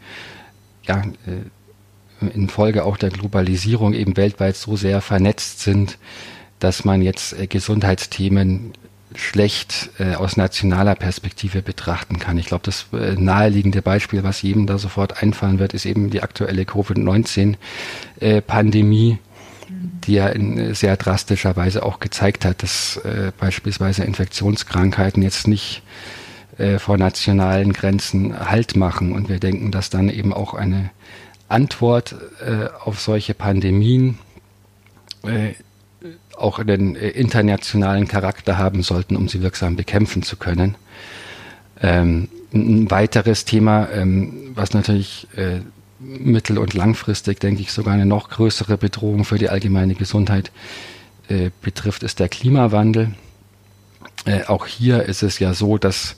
ja, 0.84 1.01
äh, 1.01 2.27
in 2.34 2.50
Folge 2.50 2.84
auch 2.84 2.98
der 2.98 3.10
Globalisierung 3.10 3.93
eben 3.93 4.17
weltweit 4.17 4.57
so 4.57 4.75
sehr 4.75 5.01
vernetzt 5.01 5.62
sind, 5.62 5.98
dass 6.60 6.84
man 6.84 7.01
jetzt 7.01 7.39
äh, 7.39 7.48
Gesundheitsthemen 7.48 8.74
schlecht 9.15 9.89
äh, 10.00 10.15
aus 10.15 10.38
nationaler 10.38 10.95
Perspektive 10.95 11.62
betrachten 11.62 12.17
kann. 12.19 12.38
Ich 12.38 12.45
glaube, 12.48 12.63
das 12.65 12.88
äh, 12.93 13.15
naheliegende 13.15 13.81
Beispiel, 13.81 14.24
was 14.24 14.41
jedem 14.41 14.67
da 14.67 14.77
sofort 14.77 15.24
einfallen 15.24 15.60
wird, 15.60 15.74
ist 15.74 15.86
eben 15.86 16.10
die 16.10 16.22
aktuelle 16.22 16.65
Covid-19-Pandemie, 16.65 19.12
äh, 19.12 19.17
die 19.69 20.13
ja 20.13 20.27
in 20.27 20.57
äh, 20.57 20.75
sehr 20.75 20.98
drastischer 20.98 21.55
Weise 21.55 21.84
auch 21.84 22.00
gezeigt 22.00 22.45
hat, 22.45 22.63
dass 22.63 22.98
äh, 22.98 23.31
beispielsweise 23.39 24.03
Infektionskrankheiten 24.03 25.24
jetzt 25.24 25.48
nicht 25.48 25.81
äh, 26.57 26.79
vor 26.79 26.98
nationalen 26.98 27.72
Grenzen 27.74 28.50
Halt 28.50 28.75
machen. 28.75 29.13
Und 29.13 29.29
wir 29.29 29.39
denken, 29.39 29.72
dass 29.72 29.89
dann 29.89 30.10
eben 30.10 30.34
auch 30.34 30.53
eine 30.53 30.91
Antwort 31.48 32.15
äh, 32.45 32.67
auf 32.84 33.00
solche 33.00 33.34
Pandemien 33.34 34.17
äh, 35.24 35.53
auch 36.38 36.60
einen 36.60 36.96
äh, 36.96 37.10
internationalen 37.10 38.08
Charakter 38.08 38.58
haben 38.58 38.84
sollten, 38.84 39.15
um 39.15 39.27
sie 39.27 39.42
wirksam 39.42 39.75
bekämpfen 39.75 40.24
zu 40.24 40.38
können. 40.38 40.75
Ähm, 41.82 42.30
ein 42.54 42.89
weiteres 42.89 43.46
Thema, 43.46 43.89
ähm, 43.92 44.51
was 44.56 44.74
natürlich 44.74 45.27
äh, 45.36 45.60
mittel- 46.00 46.58
und 46.58 46.74
langfristig, 46.74 47.39
denke 47.39 47.62
ich, 47.62 47.72
sogar 47.72 47.94
eine 47.94 48.06
noch 48.06 48.30
größere 48.30 48.77
Bedrohung 48.77 49.25
für 49.25 49.38
die 49.38 49.50
allgemeine 49.50 49.96
Gesundheit 49.96 50.51
äh, 51.27 51.50
betrifft, 51.62 52.04
ist 52.04 52.20
der 52.20 52.30
Klimawandel. 52.30 53.13
Äh, 54.25 54.46
auch 54.46 54.65
hier 54.65 55.04
ist 55.04 55.24
es 55.24 55.39
ja 55.39 55.54
so, 55.54 55.77
dass 55.77 56.15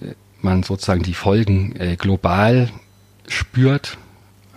äh, 0.00 0.14
man 0.40 0.62
sozusagen 0.62 1.02
die 1.02 1.14
Folgen 1.14 1.74
äh, 1.76 1.96
global 1.96 2.70
spürt. 3.28 3.98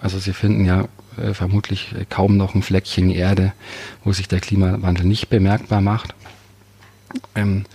Also 0.02 0.20
Sie 0.20 0.34
finden 0.34 0.66
ja 0.66 0.88
äh, 1.18 1.34
vermutlich 1.34 1.94
kaum 2.10 2.38
noch 2.38 2.56
ein 2.56 2.62
Fleckchen 2.62 3.10
Erde, 3.10 3.54
wo 4.04 4.14
sich 4.14 4.28
der 4.28 4.40
Klimawandel 4.40 5.06
nicht 5.06 5.30
bemerkbar 5.30 5.82
macht. 5.82 6.14
Ähm, 7.36 7.66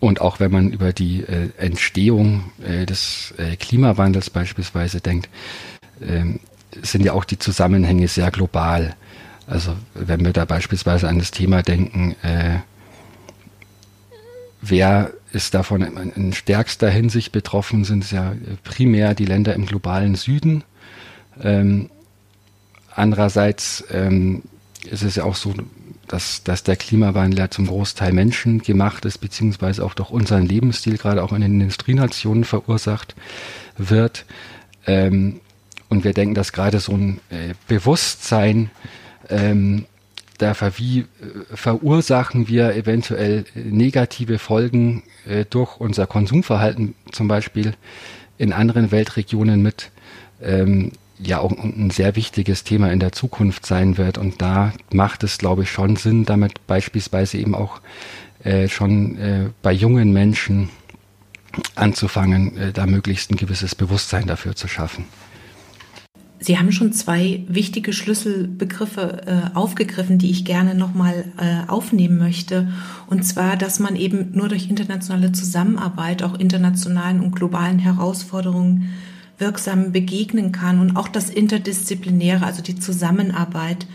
und 0.00 0.22
auch 0.22 0.40
wenn 0.40 0.50
man 0.50 0.70
über 0.70 0.92
die 0.92 1.22
äh, 1.22 1.50
Entstehung 1.58 2.50
äh, 2.66 2.86
des 2.86 3.34
äh, 3.36 3.56
Klimawandels 3.56 4.30
beispielsweise 4.30 5.00
denkt, 5.00 5.28
ähm, 6.00 6.40
sind 6.82 7.04
ja 7.04 7.12
auch 7.12 7.24
die 7.24 7.38
Zusammenhänge 7.38 8.08
sehr 8.08 8.30
global. 8.30 8.96
Also 9.46 9.76
wenn 9.94 10.24
wir 10.24 10.32
da 10.32 10.44
beispielsweise 10.46 11.08
an 11.08 11.18
das 11.18 11.32
Thema 11.32 11.62
denken, 11.62 12.16
äh, 12.22 12.60
wer 14.62 15.10
ist 15.32 15.54
davon 15.54 15.82
in, 15.82 16.12
in, 16.12 16.32
stärkster 16.32 16.88
Hinsicht 16.88 17.32
betroffen, 17.32 17.84
sind 17.84 18.04
es 18.04 18.10
ja 18.10 18.32
primär 18.64 19.14
die 19.14 19.24
Länder 19.26 19.54
im 19.54 19.66
globalen 19.66 20.14
Süden. 20.14 20.64
Ähm, 21.42 21.90
Andererseits 23.00 23.82
ähm, 23.90 24.42
ist 24.90 25.02
es 25.02 25.16
ja 25.16 25.24
auch 25.24 25.34
so, 25.34 25.54
dass, 26.06 26.44
dass 26.44 26.64
der 26.64 26.76
Klimawandel 26.76 27.38
ja 27.38 27.50
zum 27.50 27.66
Großteil 27.66 28.12
Menschen 28.12 28.60
gemacht 28.60 29.06
ist, 29.06 29.18
beziehungsweise 29.18 29.86
auch 29.86 29.94
durch 29.94 30.10
unseren 30.10 30.44
Lebensstil, 30.44 30.98
gerade 30.98 31.22
auch 31.22 31.32
in 31.32 31.40
den 31.40 31.62
Industrienationen 31.62 32.44
verursacht 32.44 33.14
wird. 33.78 34.26
Ähm, 34.86 35.40
und 35.88 36.04
wir 36.04 36.12
denken, 36.12 36.34
dass 36.34 36.52
gerade 36.52 36.78
so 36.78 36.92
ein 36.92 37.20
äh, 37.30 37.54
Bewusstsein 37.68 38.70
ähm, 39.30 39.86
dafür, 40.36 40.72
wie 40.76 40.98
äh, 41.00 41.06
verursachen 41.54 42.48
wir 42.48 42.74
eventuell 42.74 43.46
negative 43.54 44.38
Folgen 44.38 45.04
äh, 45.26 45.46
durch 45.48 45.80
unser 45.80 46.06
Konsumverhalten 46.06 46.94
zum 47.12 47.28
Beispiel 47.28 47.72
in 48.36 48.52
anderen 48.52 48.90
Weltregionen 48.90 49.62
mit, 49.62 49.90
ähm, 50.42 50.92
ja 51.22 51.40
auch 51.40 51.52
ein 51.52 51.90
sehr 51.90 52.16
wichtiges 52.16 52.64
Thema 52.64 52.92
in 52.92 53.00
der 53.00 53.12
Zukunft 53.12 53.66
sein 53.66 53.98
wird. 53.98 54.18
Und 54.18 54.40
da 54.40 54.72
macht 54.92 55.22
es, 55.24 55.38
glaube 55.38 55.62
ich, 55.62 55.70
schon 55.70 55.96
Sinn, 55.96 56.24
damit 56.24 56.66
beispielsweise 56.66 57.38
eben 57.38 57.54
auch 57.54 57.80
äh, 58.44 58.68
schon 58.68 59.18
äh, 59.18 59.50
bei 59.62 59.72
jungen 59.72 60.12
Menschen 60.12 60.70
anzufangen, 61.74 62.56
äh, 62.56 62.72
da 62.72 62.86
möglichst 62.86 63.30
ein 63.30 63.36
gewisses 63.36 63.74
Bewusstsein 63.74 64.26
dafür 64.26 64.54
zu 64.54 64.68
schaffen. 64.68 65.04
Sie 66.42 66.58
haben 66.58 66.72
schon 66.72 66.94
zwei 66.94 67.44
wichtige 67.48 67.92
Schlüsselbegriffe 67.92 69.26
äh, 69.26 69.54
aufgegriffen, 69.54 70.16
die 70.16 70.30
ich 70.30 70.46
gerne 70.46 70.74
nochmal 70.74 71.26
äh, 71.36 71.68
aufnehmen 71.70 72.16
möchte. 72.16 72.72
Und 73.08 73.24
zwar, 73.24 73.58
dass 73.58 73.78
man 73.78 73.94
eben 73.94 74.30
nur 74.32 74.48
durch 74.48 74.70
internationale 74.70 75.32
Zusammenarbeit 75.32 76.22
auch 76.22 76.34
internationalen 76.38 77.20
und 77.20 77.36
globalen 77.36 77.78
Herausforderungen 77.78 78.88
wirksam 79.40 79.92
begegnen 79.92 80.52
kann 80.52 80.80
und 80.80 80.96
auch 80.96 81.08
das 81.08 81.30
Interdisziplinäre, 81.30 82.44
also 82.44 82.62
die 82.62 82.78
Zusammenarbeit 82.78 83.86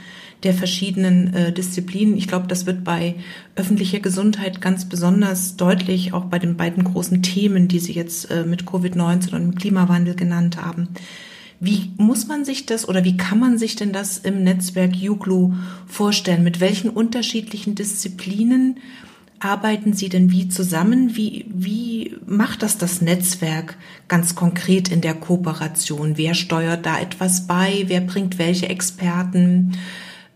der 0.43 0.53
verschiedenen 0.53 1.33
äh, 1.33 1.51
Disziplinen. 1.51 2.17
Ich 2.17 2.27
glaube, 2.27 2.47
das 2.47 2.65
wird 2.65 2.83
bei 2.83 3.15
öffentlicher 3.55 3.99
Gesundheit 3.99 4.61
ganz 4.61 4.85
besonders 4.85 5.55
deutlich, 5.55 6.13
auch 6.13 6.25
bei 6.25 6.39
den 6.39 6.55
beiden 6.55 6.83
großen 6.83 7.23
Themen, 7.23 7.67
die 7.67 7.79
Sie 7.79 7.93
jetzt 7.93 8.29
äh, 8.29 8.43
mit 8.43 8.63
Covid-19 8.63 9.33
und 9.35 9.55
Klimawandel 9.55 10.15
genannt 10.15 10.57
haben. 10.57 10.89
Wie 11.59 11.91
muss 11.97 12.27
man 12.27 12.45
sich 12.45 12.65
das 12.65 12.87
oder 12.87 13.03
wie 13.05 13.17
kann 13.17 13.39
man 13.39 13.57
sich 13.57 13.75
denn 13.75 13.93
das 13.93 14.17
im 14.17 14.43
Netzwerk 14.43 14.95
Juglu 14.95 15.53
vorstellen? 15.87 16.43
Mit 16.43 16.59
welchen 16.59 16.89
unterschiedlichen 16.89 17.75
Disziplinen 17.75 18.77
arbeiten 19.39 19.94
Sie 19.94 20.10
denn 20.10 20.32
wie 20.32 20.50
zusammen? 20.50 21.15
Wie, 21.15 21.46
wie 21.50 22.15
macht 22.25 22.63
das 22.63 22.77
das 22.77 23.01
Netzwerk 23.01 23.77
ganz 24.08 24.36
konkret 24.36 24.89
in 24.89 25.01
der 25.01 25.13
Kooperation? 25.13 26.18
Wer 26.18 26.34
steuert 26.34 26.86
da 26.86 27.00
etwas 27.00 27.48
bei? 27.48 27.84
Wer 27.88 28.01
bringt 28.01 28.38
welche 28.38 28.70
Experten 28.70 29.74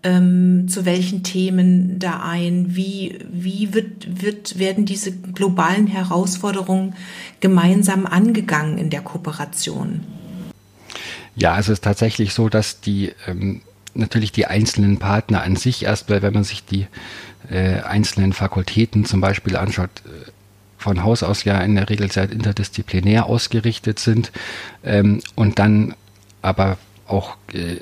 ähm, 0.04 0.68
zu 0.68 0.86
welchen 0.86 1.24
Themen 1.24 2.00
da 2.00 2.22
ein? 2.22 2.76
Wie, 2.76 3.20
wie 3.32 3.74
wird, 3.74 4.22
wird, 4.22 4.60
werden 4.60 4.86
diese 4.86 5.12
globalen 5.12 5.88
Herausforderungen 5.88 6.96
gemeinsam 7.40 8.06
angegangen 8.06 8.78
in 8.78 8.90
der 8.90 9.02
Kooperation? 9.02 10.02
Ja, 11.36 11.58
es 11.58 11.70
ist 11.70 11.84
tatsächlich 11.84 12.34
so, 12.34 12.50
dass 12.50 12.82
die 12.82 13.14
ähm, 13.28 13.62
natürlich 13.94 14.32
die 14.32 14.46
einzelnen 14.46 14.98
Partner 14.98 15.44
an 15.44 15.56
sich 15.56 15.84
erstmal, 15.84 16.22
wenn 16.22 16.34
man 16.34 16.44
sich 16.44 16.66
die 16.66 16.88
äh, 17.50 17.82
einzelnen 17.82 18.34
Fakultäten 18.34 19.06
zum 19.06 19.22
Beispiel 19.22 19.56
anschaut, 19.56 19.90
äh, 20.06 20.32
von 20.78 21.04
Haus 21.04 21.24
aus 21.24 21.44
ja 21.44 21.60
in 21.60 21.76
der 21.76 21.90
Regel 21.90 22.12
sehr 22.12 22.32
interdisziplinär 22.32 23.26
ausgerichtet 23.26 24.00
sind 24.00 24.32
ähm, 24.84 25.22
und 25.36 25.60
dann 25.60 25.94
aber 26.42 26.78
auch 27.06 27.36
äh, 27.54 27.78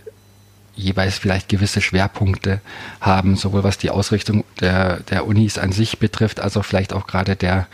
jeweils 0.76 1.18
vielleicht 1.18 1.50
gewisse 1.50 1.82
Schwerpunkte 1.82 2.62
haben, 3.02 3.36
sowohl 3.36 3.64
was 3.64 3.78
die 3.78 3.90
Ausrichtung 3.90 4.44
der, 4.60 5.02
der 5.02 5.26
Unis 5.26 5.58
an 5.58 5.72
sich 5.72 6.00
betrifft, 6.00 6.40
als 6.40 6.56
auch 6.58 6.66
vielleicht 6.66 6.94
auch 6.94 7.08
gerade 7.08 7.36
der 7.36 7.68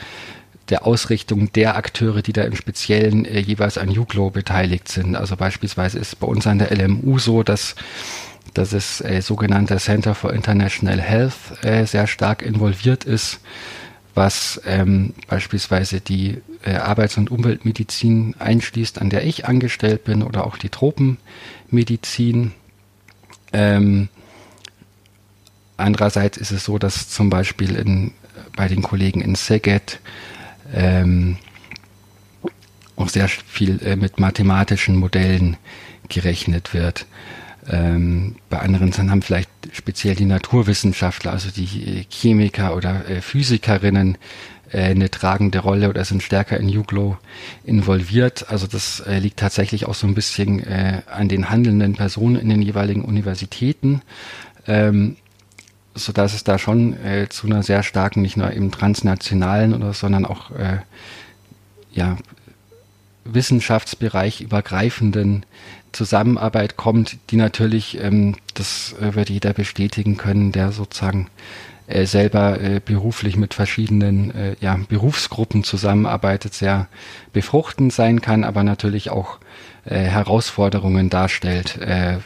der 0.69 0.85
Ausrichtung 0.85 1.51
der 1.53 1.75
Akteure, 1.75 2.21
die 2.21 2.33
da 2.33 2.43
im 2.43 2.55
Speziellen 2.55 3.25
äh, 3.25 3.39
jeweils 3.39 3.77
an 3.77 3.91
Juglo 3.91 4.29
beteiligt 4.29 4.87
sind. 4.87 5.15
Also 5.15 5.35
beispielsweise 5.35 5.99
ist 5.99 6.19
bei 6.19 6.27
uns 6.27 6.47
an 6.47 6.59
der 6.59 6.71
LMU 6.71 7.19
so, 7.19 7.43
dass 7.43 7.75
dass 8.53 8.69
das 8.69 9.01
äh, 9.01 9.21
sogenannte 9.21 9.77
Center 9.77 10.15
for 10.15 10.33
International 10.33 11.01
Health 11.01 11.63
äh, 11.63 11.85
sehr 11.85 12.07
stark 12.07 12.41
involviert 12.41 13.03
ist, 13.03 13.39
was 14.15 14.61
ähm, 14.65 15.13
beispielsweise 15.27 16.01
die 16.01 16.41
äh, 16.63 16.75
Arbeits- 16.75 17.17
und 17.17 17.31
Umweltmedizin 17.31 18.35
einschließt, 18.37 19.01
an 19.01 19.09
der 19.09 19.25
ich 19.25 19.45
angestellt 19.45 20.03
bin, 20.03 20.21
oder 20.21 20.45
auch 20.45 20.57
die 20.57 20.69
Tropenmedizin. 20.69 22.51
Ähm, 23.53 24.09
andererseits 25.77 26.37
ist 26.37 26.51
es 26.51 26.65
so, 26.65 26.77
dass 26.77 27.09
zum 27.09 27.29
Beispiel 27.29 27.75
in, 27.75 28.11
bei 28.55 28.67
den 28.67 28.83
Kollegen 28.83 29.21
in 29.21 29.35
Szeged 29.35 29.99
ähm, 30.73 31.37
auch 32.95 33.09
sehr 33.09 33.27
viel 33.27 33.81
äh, 33.83 33.95
mit 33.95 34.19
mathematischen 34.19 34.95
Modellen 34.95 35.57
gerechnet 36.09 36.73
wird. 36.73 37.05
Ähm, 37.69 38.35
bei 38.49 38.59
anderen 38.59 38.91
haben 39.09 39.21
vielleicht 39.21 39.49
speziell 39.71 40.15
die 40.15 40.25
Naturwissenschaftler, 40.25 41.31
also 41.31 41.49
die 41.49 42.01
äh, 42.01 42.05
Chemiker 42.09 42.75
oder 42.75 43.07
äh, 43.09 43.21
Physikerinnen, 43.21 44.17
äh, 44.71 44.83
eine 44.83 45.09
tragende 45.09 45.59
Rolle 45.59 45.89
oder 45.89 46.03
sind 46.03 46.23
stärker 46.23 46.59
in 46.59 46.67
Juglo 46.67 47.17
involviert. 47.63 48.49
Also 48.49 48.67
das 48.67 48.99
äh, 49.01 49.19
liegt 49.19 49.39
tatsächlich 49.39 49.85
auch 49.85 49.93
so 49.93 50.07
ein 50.07 50.15
bisschen 50.15 50.59
äh, 50.59 51.01
an 51.09 51.29
den 51.29 51.49
handelnden 51.49 51.93
Personen 51.93 52.35
in 52.35 52.49
den 52.49 52.61
jeweiligen 52.61 53.05
Universitäten. 53.05 54.01
Ähm, 54.67 55.15
so 55.95 56.11
dass 56.11 56.33
es 56.33 56.43
da 56.43 56.57
schon 56.57 56.93
äh, 57.03 57.27
zu 57.29 57.47
einer 57.47 57.63
sehr 57.63 57.83
starken, 57.83 58.21
nicht 58.21 58.37
nur 58.37 58.51
im 58.51 58.71
transnationalen 58.71 59.73
oder, 59.73 59.93
sondern 59.93 60.25
auch 60.25 60.51
äh, 60.51 60.79
ja, 61.91 62.17
Wissenschaftsbereich 63.25 64.41
übergreifenden 64.41 65.45
Zusammenarbeit 65.91 66.75
kommt, 66.75 67.17
die 67.29 67.37
natürlich, 67.37 67.99
ähm, 68.01 68.35
das 68.55 68.95
äh, 68.99 69.15
wird 69.15 69.29
jeder 69.29 69.53
bestätigen 69.53 70.17
können, 70.17 70.51
der 70.51 70.71
sozusagen 70.71 71.29
äh, 71.87 72.05
selber 72.05 72.59
äh, 72.59 72.81
beruflich 72.83 73.35
mit 73.37 73.53
verschiedenen 73.53 74.33
äh, 74.33 74.55
ja, 74.59 74.79
Berufsgruppen 74.89 75.63
zusammenarbeitet, 75.63 76.53
sehr 76.53 76.87
befruchtend 77.31 77.93
sein 77.93 78.21
kann, 78.21 78.43
aber 78.43 78.63
natürlich 78.63 79.09
auch 79.09 79.37
äh, 79.85 79.99
Herausforderungen 79.99 81.09
darstellt, 81.09 81.77
äh, 81.77 82.17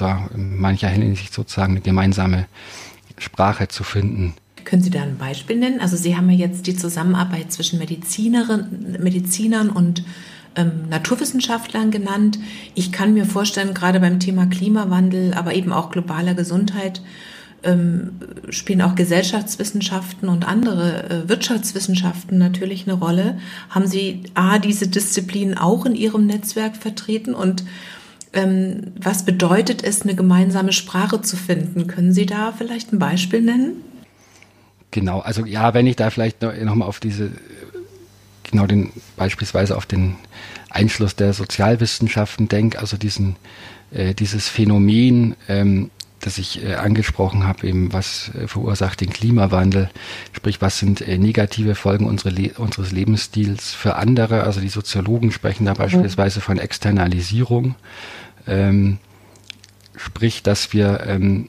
zwar 0.00 0.30
in 0.34 0.58
mancher 0.58 0.88
Hinsicht 0.88 1.34
sozusagen 1.34 1.72
eine 1.72 1.82
gemeinsame 1.82 2.46
Sprache 3.18 3.68
zu 3.68 3.84
finden. 3.84 4.32
Können 4.64 4.82
Sie 4.82 4.90
da 4.90 5.02
ein 5.02 5.18
Beispiel 5.18 5.56
nennen? 5.56 5.80
Also 5.80 5.96
Sie 5.96 6.16
haben 6.16 6.30
ja 6.30 6.46
jetzt 6.46 6.66
die 6.66 6.76
Zusammenarbeit 6.76 7.52
zwischen 7.52 7.78
Medizinerinnen, 7.78 8.96
Medizinern 9.02 9.68
und 9.68 10.02
ähm, 10.56 10.88
Naturwissenschaftlern 10.88 11.90
genannt. 11.90 12.38
Ich 12.74 12.92
kann 12.92 13.12
mir 13.12 13.26
vorstellen, 13.26 13.74
gerade 13.74 14.00
beim 14.00 14.20
Thema 14.20 14.46
Klimawandel, 14.46 15.34
aber 15.34 15.54
eben 15.54 15.72
auch 15.72 15.90
globaler 15.90 16.34
Gesundheit, 16.34 17.02
ähm, 17.62 18.12
spielen 18.48 18.80
auch 18.80 18.94
Gesellschaftswissenschaften 18.94 20.30
und 20.30 20.48
andere 20.48 21.10
äh, 21.10 21.28
Wirtschaftswissenschaften 21.28 22.38
natürlich 22.38 22.88
eine 22.88 22.96
Rolle. 22.96 23.38
Haben 23.68 23.86
Sie 23.86 24.22
A, 24.32 24.58
diese 24.58 24.88
Disziplin 24.88 25.58
auch 25.58 25.84
in 25.84 25.94
Ihrem 25.94 26.24
Netzwerk 26.24 26.76
vertreten 26.76 27.34
und 27.34 27.64
ähm, 28.32 28.92
was 29.00 29.24
bedeutet 29.24 29.82
es, 29.82 30.02
eine 30.02 30.14
gemeinsame 30.14 30.72
Sprache 30.72 31.20
zu 31.22 31.36
finden? 31.36 31.86
Können 31.86 32.12
Sie 32.12 32.26
da 32.26 32.52
vielleicht 32.56 32.92
ein 32.92 32.98
Beispiel 32.98 33.40
nennen? 33.40 33.82
Genau, 34.90 35.20
also 35.20 35.44
ja, 35.44 35.74
wenn 35.74 35.86
ich 35.86 35.96
da 35.96 36.10
vielleicht 36.10 36.42
noch, 36.42 36.54
noch 36.54 36.74
mal 36.74 36.86
auf 36.86 37.00
diese 37.00 37.30
genau 38.42 38.66
den 38.66 38.90
beispielsweise 39.16 39.76
auf 39.76 39.86
den 39.86 40.16
Einschluss 40.68 41.14
der 41.14 41.32
Sozialwissenschaften 41.32 42.48
denke, 42.48 42.78
also 42.78 42.96
diesen 42.96 43.36
äh, 43.92 44.14
dieses 44.14 44.48
Phänomen, 44.48 45.34
ähm, 45.48 45.90
das 46.20 46.38
ich 46.38 46.62
äh, 46.62 46.74
angesprochen 46.74 47.46
habe, 47.46 47.66
eben 47.66 47.92
was 47.92 48.30
äh, 48.34 48.46
verursacht 48.46 49.00
den 49.00 49.10
Klimawandel, 49.10 49.90
sprich 50.32 50.60
was 50.60 50.78
sind 50.78 51.00
äh, 51.00 51.18
negative 51.18 51.74
Folgen 51.74 52.06
unsere 52.06 52.30
unseres 52.58 52.92
Lebensstils 52.92 53.72
für 53.72 53.96
andere. 53.96 54.44
Also 54.44 54.60
die 54.60 54.68
Soziologen 54.68 55.32
sprechen 55.32 55.64
da 55.64 55.74
beispielsweise 55.74 56.40
von 56.40 56.58
Externalisierung, 56.58 57.74
ähm, 58.46 58.98
sprich, 59.96 60.42
dass 60.42 60.72
wir 60.72 61.04
ähm, 61.06 61.48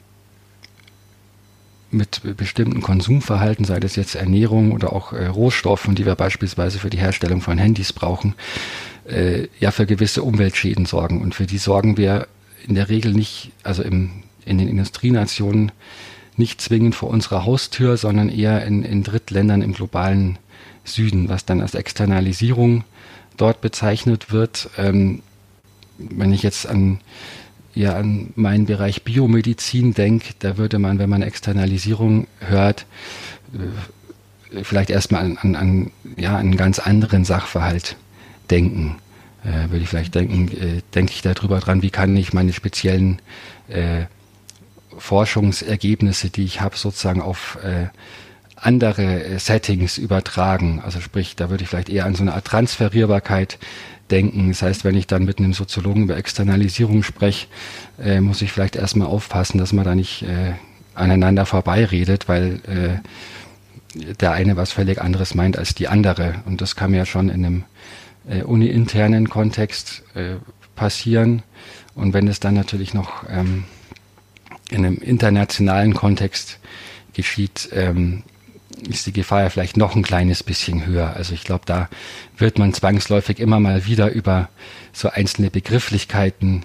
mit 1.92 2.36
bestimmten 2.36 2.80
Konsumverhalten, 2.80 3.64
sei 3.64 3.78
das 3.78 3.96
jetzt 3.96 4.14
Ernährung 4.14 4.72
oder 4.72 4.92
auch 4.92 5.12
äh, 5.12 5.26
Rohstoffen, 5.26 5.94
die 5.94 6.06
wir 6.06 6.14
beispielsweise 6.14 6.78
für 6.78 6.90
die 6.90 6.98
Herstellung 6.98 7.42
von 7.42 7.58
Handys 7.58 7.92
brauchen, 7.92 8.34
äh, 9.06 9.48
ja 9.60 9.70
für 9.70 9.86
gewisse 9.86 10.22
Umweltschäden 10.22 10.86
sorgen. 10.86 11.20
Und 11.20 11.34
für 11.34 11.46
die 11.46 11.58
sorgen 11.58 11.98
wir 11.98 12.26
in 12.66 12.74
der 12.74 12.88
Regel 12.88 13.12
nicht, 13.12 13.52
also 13.62 13.82
im, 13.82 14.10
in 14.44 14.58
den 14.58 14.68
Industrienationen 14.68 15.72
nicht 16.36 16.60
zwingend 16.60 16.94
vor 16.94 17.10
unserer 17.10 17.44
Haustür, 17.44 17.96
sondern 17.96 18.28
eher 18.28 18.64
in, 18.64 18.82
in 18.82 19.02
Drittländern 19.02 19.62
im 19.62 19.74
globalen 19.74 20.38
Süden, 20.84 21.28
was 21.28 21.44
dann 21.44 21.60
als 21.60 21.74
Externalisierung 21.74 22.84
dort 23.36 23.60
bezeichnet 23.60 24.32
wird. 24.32 24.70
Ähm, 24.78 25.22
wenn 25.98 26.32
ich 26.32 26.42
jetzt 26.42 26.66
an 26.66 27.00
ja 27.74 27.96
an 27.96 28.32
meinen 28.34 28.66
Bereich 28.66 29.02
Biomedizin 29.02 29.94
denke, 29.94 30.34
da 30.38 30.56
würde 30.56 30.78
man, 30.78 30.98
wenn 30.98 31.10
man 31.10 31.22
Externalisierung 31.22 32.26
hört, 32.40 32.86
äh, 33.54 34.62
vielleicht 34.62 34.90
erstmal 34.90 35.24
an, 35.24 35.38
an, 35.38 35.56
an 35.56 35.90
ja, 36.16 36.36
einen 36.36 36.56
ganz 36.56 36.78
anderen 36.78 37.24
Sachverhalt 37.24 37.96
denken. 38.50 38.96
Äh, 39.44 39.70
würde 39.70 39.82
ich 39.82 39.88
vielleicht 39.88 40.14
denken, 40.14 40.48
äh, 40.48 40.82
denke 40.94 41.12
ich 41.12 41.22
darüber 41.22 41.58
dran, 41.60 41.82
wie 41.82 41.90
kann 41.90 42.16
ich 42.16 42.32
meine 42.32 42.52
speziellen 42.52 43.20
äh, 43.68 44.04
Forschungsergebnisse, 44.98 46.30
die 46.30 46.44
ich 46.44 46.60
habe, 46.60 46.76
sozusagen 46.76 47.20
auf 47.20 47.58
äh, 47.62 47.86
andere 48.56 49.24
äh, 49.24 49.38
Settings 49.38 49.98
übertragen. 49.98 50.80
Also 50.84 51.00
sprich, 51.00 51.36
da 51.36 51.50
würde 51.50 51.64
ich 51.64 51.70
vielleicht 51.70 51.88
eher 51.88 52.06
an 52.06 52.14
so 52.14 52.22
eine 52.22 52.34
Art 52.34 52.44
Transferierbarkeit 52.44 53.58
denken. 54.10 54.48
Das 54.48 54.62
heißt, 54.62 54.84
wenn 54.84 54.96
ich 54.96 55.06
dann 55.06 55.24
mit 55.24 55.38
einem 55.38 55.52
Soziologen 55.52 56.04
über 56.04 56.16
Externalisierung 56.16 57.02
spreche, 57.02 57.46
äh, 58.02 58.20
muss 58.20 58.42
ich 58.42 58.52
vielleicht 58.52 58.76
erstmal 58.76 59.08
aufpassen, 59.08 59.58
dass 59.58 59.72
man 59.72 59.84
da 59.84 59.94
nicht 59.94 60.22
äh, 60.22 60.52
aneinander 60.94 61.46
vorbeiredet, 61.46 62.28
weil 62.28 62.60
äh, 62.66 64.14
der 64.20 64.32
eine 64.32 64.56
was 64.56 64.72
völlig 64.72 65.00
anderes 65.00 65.34
meint 65.34 65.58
als 65.58 65.74
die 65.74 65.88
andere. 65.88 66.36
Und 66.46 66.60
das 66.60 66.76
kann 66.76 66.94
ja 66.94 67.04
schon 67.04 67.28
in 67.28 67.44
einem 67.44 67.64
äh, 68.28 68.42
uni-internen 68.42 69.28
Kontext 69.28 70.02
äh, 70.14 70.36
passieren. 70.76 71.42
Und 71.94 72.14
wenn 72.14 72.28
es 72.28 72.40
dann 72.40 72.54
natürlich 72.54 72.94
noch 72.94 73.24
ähm, 73.28 73.64
in 74.72 74.84
einem 74.84 74.96
internationalen 74.96 75.94
Kontext 75.94 76.58
geschieht, 77.12 77.68
ähm, 77.72 78.22
ist 78.88 79.06
die 79.06 79.12
Gefahr 79.12 79.42
ja 79.42 79.50
vielleicht 79.50 79.76
noch 79.76 79.94
ein 79.94 80.02
kleines 80.02 80.42
bisschen 80.42 80.86
höher. 80.86 81.14
Also 81.14 81.34
ich 81.34 81.44
glaube, 81.44 81.64
da 81.66 81.88
wird 82.36 82.58
man 82.58 82.72
zwangsläufig 82.72 83.38
immer 83.38 83.60
mal 83.60 83.86
wieder 83.86 84.10
über 84.10 84.48
so 84.92 85.08
einzelne 85.08 85.50
Begrifflichkeiten 85.50 86.64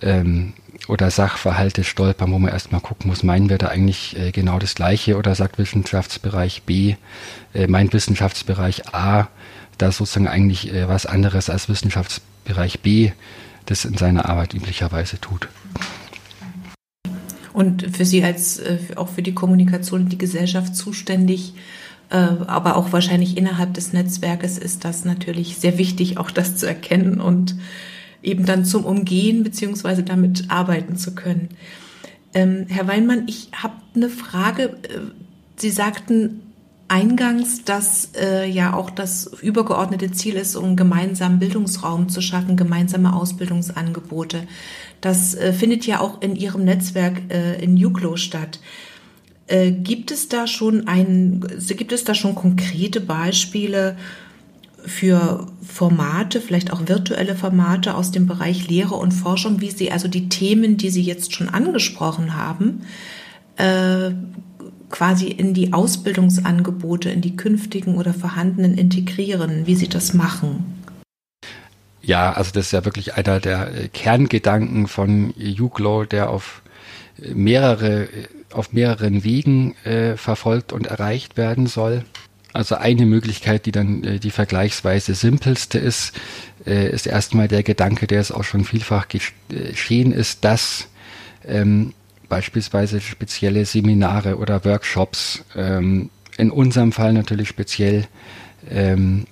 ähm, 0.00 0.54
oder 0.88 1.10
Sachverhalte 1.10 1.84
stolpern, 1.84 2.32
wo 2.32 2.38
man 2.38 2.52
erstmal 2.52 2.80
gucken 2.80 3.08
muss, 3.08 3.22
meinen 3.22 3.48
wir 3.48 3.58
da 3.58 3.68
eigentlich 3.68 4.18
äh, 4.18 4.30
genau 4.32 4.58
das 4.58 4.74
Gleiche 4.74 5.16
oder 5.16 5.34
sagt 5.34 5.58
Wissenschaftsbereich 5.58 6.62
B, 6.62 6.96
äh, 7.54 7.66
meint 7.66 7.92
Wissenschaftsbereich 7.92 8.94
A, 8.94 9.28
da 9.78 9.92
sozusagen 9.92 10.28
eigentlich 10.28 10.72
äh, 10.72 10.88
was 10.88 11.06
anderes 11.06 11.50
als 11.50 11.68
Wissenschaftsbereich 11.68 12.80
B 12.80 13.12
das 13.66 13.84
in 13.84 13.96
seiner 13.96 14.28
Arbeit 14.28 14.54
üblicherweise 14.54 15.20
tut. 15.20 15.48
Und 17.52 17.96
für 17.96 18.04
Sie 18.04 18.24
als 18.24 18.58
äh, 18.58 18.78
auch 18.96 19.08
für 19.08 19.22
die 19.22 19.34
Kommunikation 19.34 20.02
und 20.02 20.12
die 20.12 20.18
Gesellschaft 20.18 20.74
zuständig, 20.74 21.54
äh, 22.10 22.16
aber 22.16 22.76
auch 22.76 22.92
wahrscheinlich 22.92 23.36
innerhalb 23.36 23.74
des 23.74 23.92
Netzwerkes 23.92 24.58
ist 24.58 24.84
das 24.84 25.04
natürlich 25.04 25.56
sehr 25.56 25.78
wichtig, 25.78 26.18
auch 26.18 26.30
das 26.30 26.56
zu 26.56 26.66
erkennen 26.66 27.20
und 27.20 27.56
eben 28.22 28.46
dann 28.46 28.64
zum 28.64 28.84
Umgehen 28.84 29.42
beziehungsweise 29.42 30.02
damit 30.02 30.50
arbeiten 30.50 30.96
zu 30.96 31.14
können. 31.14 31.48
Ähm, 32.34 32.66
Herr 32.68 32.86
Weinmann, 32.86 33.24
ich 33.26 33.50
habe 33.54 33.74
eine 33.94 34.08
Frage. 34.08 34.64
Äh, 34.82 35.00
Sie 35.56 35.70
sagten 35.70 36.41
eingangs, 36.92 37.64
dass 37.64 38.10
äh, 38.20 38.46
ja 38.46 38.74
auch 38.74 38.90
das 38.90 39.26
übergeordnete 39.40 40.12
Ziel 40.12 40.34
ist, 40.34 40.56
um 40.56 40.76
gemeinsamen 40.76 41.38
Bildungsraum 41.38 42.10
zu 42.10 42.20
schaffen, 42.20 42.56
gemeinsame 42.56 43.16
Ausbildungsangebote. 43.16 44.46
Das 45.00 45.34
äh, 45.34 45.54
findet 45.54 45.86
ja 45.86 46.00
auch 46.00 46.20
in 46.20 46.36
Ihrem 46.36 46.64
Netzwerk 46.64 47.22
äh, 47.30 47.62
in 47.64 47.78
Juklo 47.78 48.16
statt. 48.16 48.60
Äh, 49.46 49.72
gibt 49.72 50.10
es 50.10 50.28
da 50.28 50.46
schon 50.46 50.86
ein, 50.86 51.42
gibt 51.66 51.92
es 51.92 52.04
da 52.04 52.14
schon 52.14 52.34
konkrete 52.34 53.00
Beispiele 53.00 53.96
für 54.84 55.46
Formate, 55.62 56.42
vielleicht 56.42 56.74
auch 56.74 56.88
virtuelle 56.88 57.36
Formate 57.36 57.94
aus 57.94 58.10
dem 58.10 58.26
Bereich 58.26 58.68
Lehre 58.68 58.96
und 58.96 59.12
Forschung, 59.12 59.62
wie 59.62 59.70
Sie 59.70 59.90
also 59.90 60.08
die 60.08 60.28
Themen, 60.28 60.76
die 60.76 60.90
Sie 60.90 61.02
jetzt 61.02 61.34
schon 61.34 61.48
angesprochen 61.48 62.36
haben, 62.36 62.82
äh, 63.56 64.10
quasi 64.92 65.26
in 65.26 65.54
die 65.54 65.72
Ausbildungsangebote, 65.72 67.10
in 67.10 67.20
die 67.20 67.36
künftigen 67.36 67.96
oder 67.96 68.14
vorhandenen 68.14 68.78
integrieren, 68.78 69.66
wie 69.66 69.74
Sie 69.74 69.88
das 69.88 70.14
machen? 70.14 70.78
Ja, 72.02 72.32
also 72.32 72.50
das 72.52 72.66
ist 72.66 72.72
ja 72.72 72.84
wirklich 72.84 73.14
einer 73.14 73.40
der 73.40 73.88
Kerngedanken 73.92 74.86
von 74.86 75.34
YouGlow, 75.36 76.04
der 76.04 76.30
auf 76.30 76.62
mehrere, 77.18 78.08
auf 78.52 78.72
mehreren 78.72 79.24
Wegen 79.24 79.74
äh, 79.84 80.16
verfolgt 80.16 80.72
und 80.72 80.86
erreicht 80.86 81.36
werden 81.36 81.66
soll. 81.66 82.04
Also 82.52 82.74
eine 82.74 83.06
Möglichkeit, 83.06 83.66
die 83.66 83.72
dann 83.72 84.04
äh, 84.04 84.18
die 84.18 84.30
vergleichsweise 84.30 85.14
simpelste 85.14 85.78
ist, 85.78 86.12
äh, 86.66 86.90
ist 86.90 87.06
erstmal 87.06 87.48
der 87.48 87.62
Gedanke, 87.62 88.06
der 88.06 88.20
es 88.20 88.32
auch 88.32 88.44
schon 88.44 88.64
vielfach 88.64 89.06
geschehen 89.08 90.12
ist, 90.12 90.44
dass 90.44 90.88
ähm, 91.46 91.94
beispielsweise 92.32 93.02
spezielle 93.02 93.66
Seminare 93.66 94.38
oder 94.38 94.64
Workshops, 94.64 95.44
ähm, 95.54 96.08
in 96.38 96.50
unserem 96.50 96.90
Fall 96.90 97.12
natürlich 97.12 97.46
speziell, 97.46 98.06
ähm, 98.70 99.26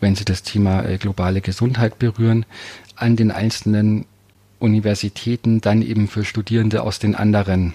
wenn 0.00 0.16
sie 0.16 0.24
das 0.24 0.42
Thema 0.42 0.82
äh, 0.82 0.96
globale 0.96 1.42
Gesundheit 1.42 1.98
berühren, 1.98 2.46
an 2.94 3.14
den 3.14 3.30
einzelnen 3.30 4.06
Universitäten 4.58 5.60
dann 5.60 5.82
eben 5.82 6.08
für 6.08 6.24
Studierende 6.24 6.82
aus 6.82 6.98
den 6.98 7.14
anderen 7.14 7.74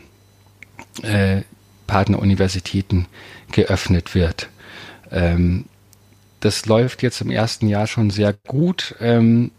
äh, 1.04 1.42
Partneruniversitäten 1.86 3.06
geöffnet 3.52 4.16
wird. 4.16 4.50
Ähm, 5.12 5.66
das 6.40 6.66
läuft 6.66 7.04
jetzt 7.04 7.22
im 7.22 7.30
ersten 7.30 7.68
Jahr 7.68 7.86
schon 7.86 8.10
sehr 8.10 8.34
gut. 8.34 8.96
Ähm, 9.00 9.52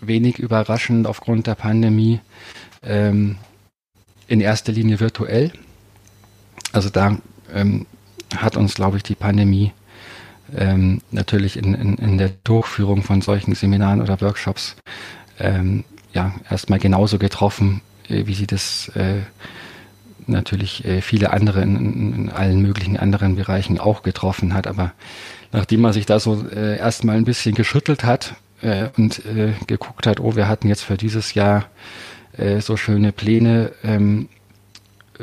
wenig 0.00 0.38
überraschend 0.38 1.06
aufgrund 1.08 1.46
der 1.48 1.54
Pandemie. 1.54 2.20
Ähm, 2.82 3.36
in 4.28 4.40
erster 4.40 4.72
Linie 4.72 5.00
virtuell. 5.00 5.52
Also 6.72 6.88
da 6.88 7.18
ähm, 7.52 7.86
hat 8.36 8.56
uns, 8.56 8.74
glaube 8.74 8.96
ich, 8.96 9.02
die 9.02 9.14
Pandemie 9.14 9.72
ähm, 10.56 11.00
natürlich 11.10 11.56
in, 11.56 11.74
in, 11.74 11.96
in 11.96 12.18
der 12.18 12.30
Durchführung 12.44 13.02
von 13.02 13.20
solchen 13.20 13.54
Seminaren 13.54 14.00
oder 14.00 14.20
Workshops 14.20 14.76
ähm, 15.38 15.84
ja 16.12 16.34
erstmal 16.50 16.78
genauso 16.78 17.18
getroffen, 17.18 17.80
äh, 18.08 18.26
wie 18.26 18.34
sie 18.34 18.46
das 18.46 18.88
äh, 18.94 19.20
natürlich 20.26 20.84
äh, 20.84 21.00
viele 21.00 21.32
andere 21.32 21.62
in, 21.62 22.14
in, 22.14 22.30
allen 22.30 22.62
möglichen 22.62 22.96
anderen 22.96 23.36
Bereichen 23.36 23.78
auch 23.78 24.02
getroffen 24.02 24.54
hat. 24.54 24.66
Aber 24.66 24.92
nachdem 25.52 25.80
man 25.80 25.92
sich 25.92 26.06
da 26.06 26.20
so 26.20 26.46
äh, 26.48 26.78
erstmal 26.78 27.16
ein 27.16 27.24
bisschen 27.24 27.54
geschüttelt 27.54 28.04
hat 28.04 28.34
äh, 28.60 28.88
und 28.96 29.24
äh, 29.26 29.54
geguckt 29.66 30.06
hat, 30.06 30.20
oh, 30.20 30.36
wir 30.36 30.48
hatten 30.48 30.68
jetzt 30.68 30.82
für 30.82 30.96
dieses 30.96 31.34
Jahr 31.34 31.66
äh, 32.36 32.60
so 32.60 32.76
schöne 32.76 33.12
Pläne 33.12 33.72
ähm, 33.82 34.28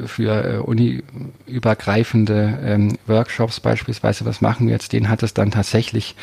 für 0.06 0.45
äh, 0.45 0.58
uniübergreifende 0.58 2.60
ähm, 2.63 2.98
Workshops 3.08 3.60
beispielsweise, 3.60 4.26
was 4.26 4.41
machen 4.41 4.67
wir 4.67 4.74
jetzt, 4.74 4.93
den 4.93 5.10
hat 5.10 5.24
es 5.24 5.34
dann 5.34 5.52
tatsächlich 5.52 6.15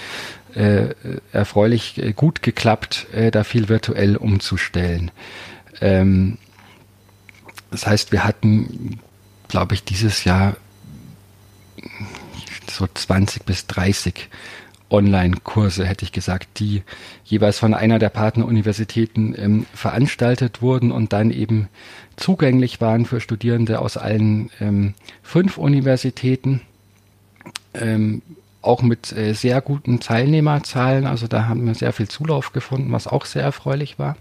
äh, 0.55 0.95
erfreulich 1.33 1.99
äh, 1.99 2.13
gut 2.13 2.43
geklappt, 2.43 3.07
äh, 3.13 3.31
da 3.31 3.45
viel 3.45 3.69
virtuell 3.69 4.17
umzustellen. 4.17 5.11
Ähm, 5.81 6.39
das 7.71 7.87
heißt, 7.87 8.13
wir 8.13 8.25
hatten, 8.25 9.01
glaube 9.49 9.75
ich, 9.75 9.85
dieses 9.85 10.25
Jahr 10.25 10.57
so 12.71 12.87
20 12.93 13.45
bis 13.45 13.67
30 13.67 14.29
Online-Kurse, 14.91 15.85
hätte 15.85 16.05
ich 16.05 16.13
gesagt, 16.13 16.61
die 16.61 16.83
jeweils 17.25 17.59
von 17.59 17.75
einer 17.75 17.99
der 17.99 18.09
Partneruniversitäten 18.09 19.35
ähm, 19.37 19.67
veranstaltet 19.75 20.63
wurden 20.63 20.93
und 20.93 21.13
dann 21.13 21.31
eben 21.31 21.69
zugänglich 22.17 22.81
waren 22.81 23.05
für 23.05 23.21
Studierende 23.21 23.81
aus 23.81 23.97
allen 23.97 24.51
ähm, 24.61 24.95
fünf 25.23 25.59
Universitäten. 25.59 26.63
Ähm, 27.75 28.23
auch 28.63 28.83
mit 28.83 29.13
äh, 29.13 29.33
sehr 29.33 29.61
guten 29.61 30.01
Teilnehmerzahlen. 30.01 31.07
Also 31.07 31.27
da 31.29 31.47
haben 31.47 31.67
wir 31.67 31.75
sehr 31.75 31.93
viel 31.93 32.09
Zulauf 32.09 32.53
gefunden, 32.53 32.93
was 32.93 33.07
auch 33.07 33.25
sehr 33.25 33.43
erfreulich 33.43 33.99
war. 33.99 34.17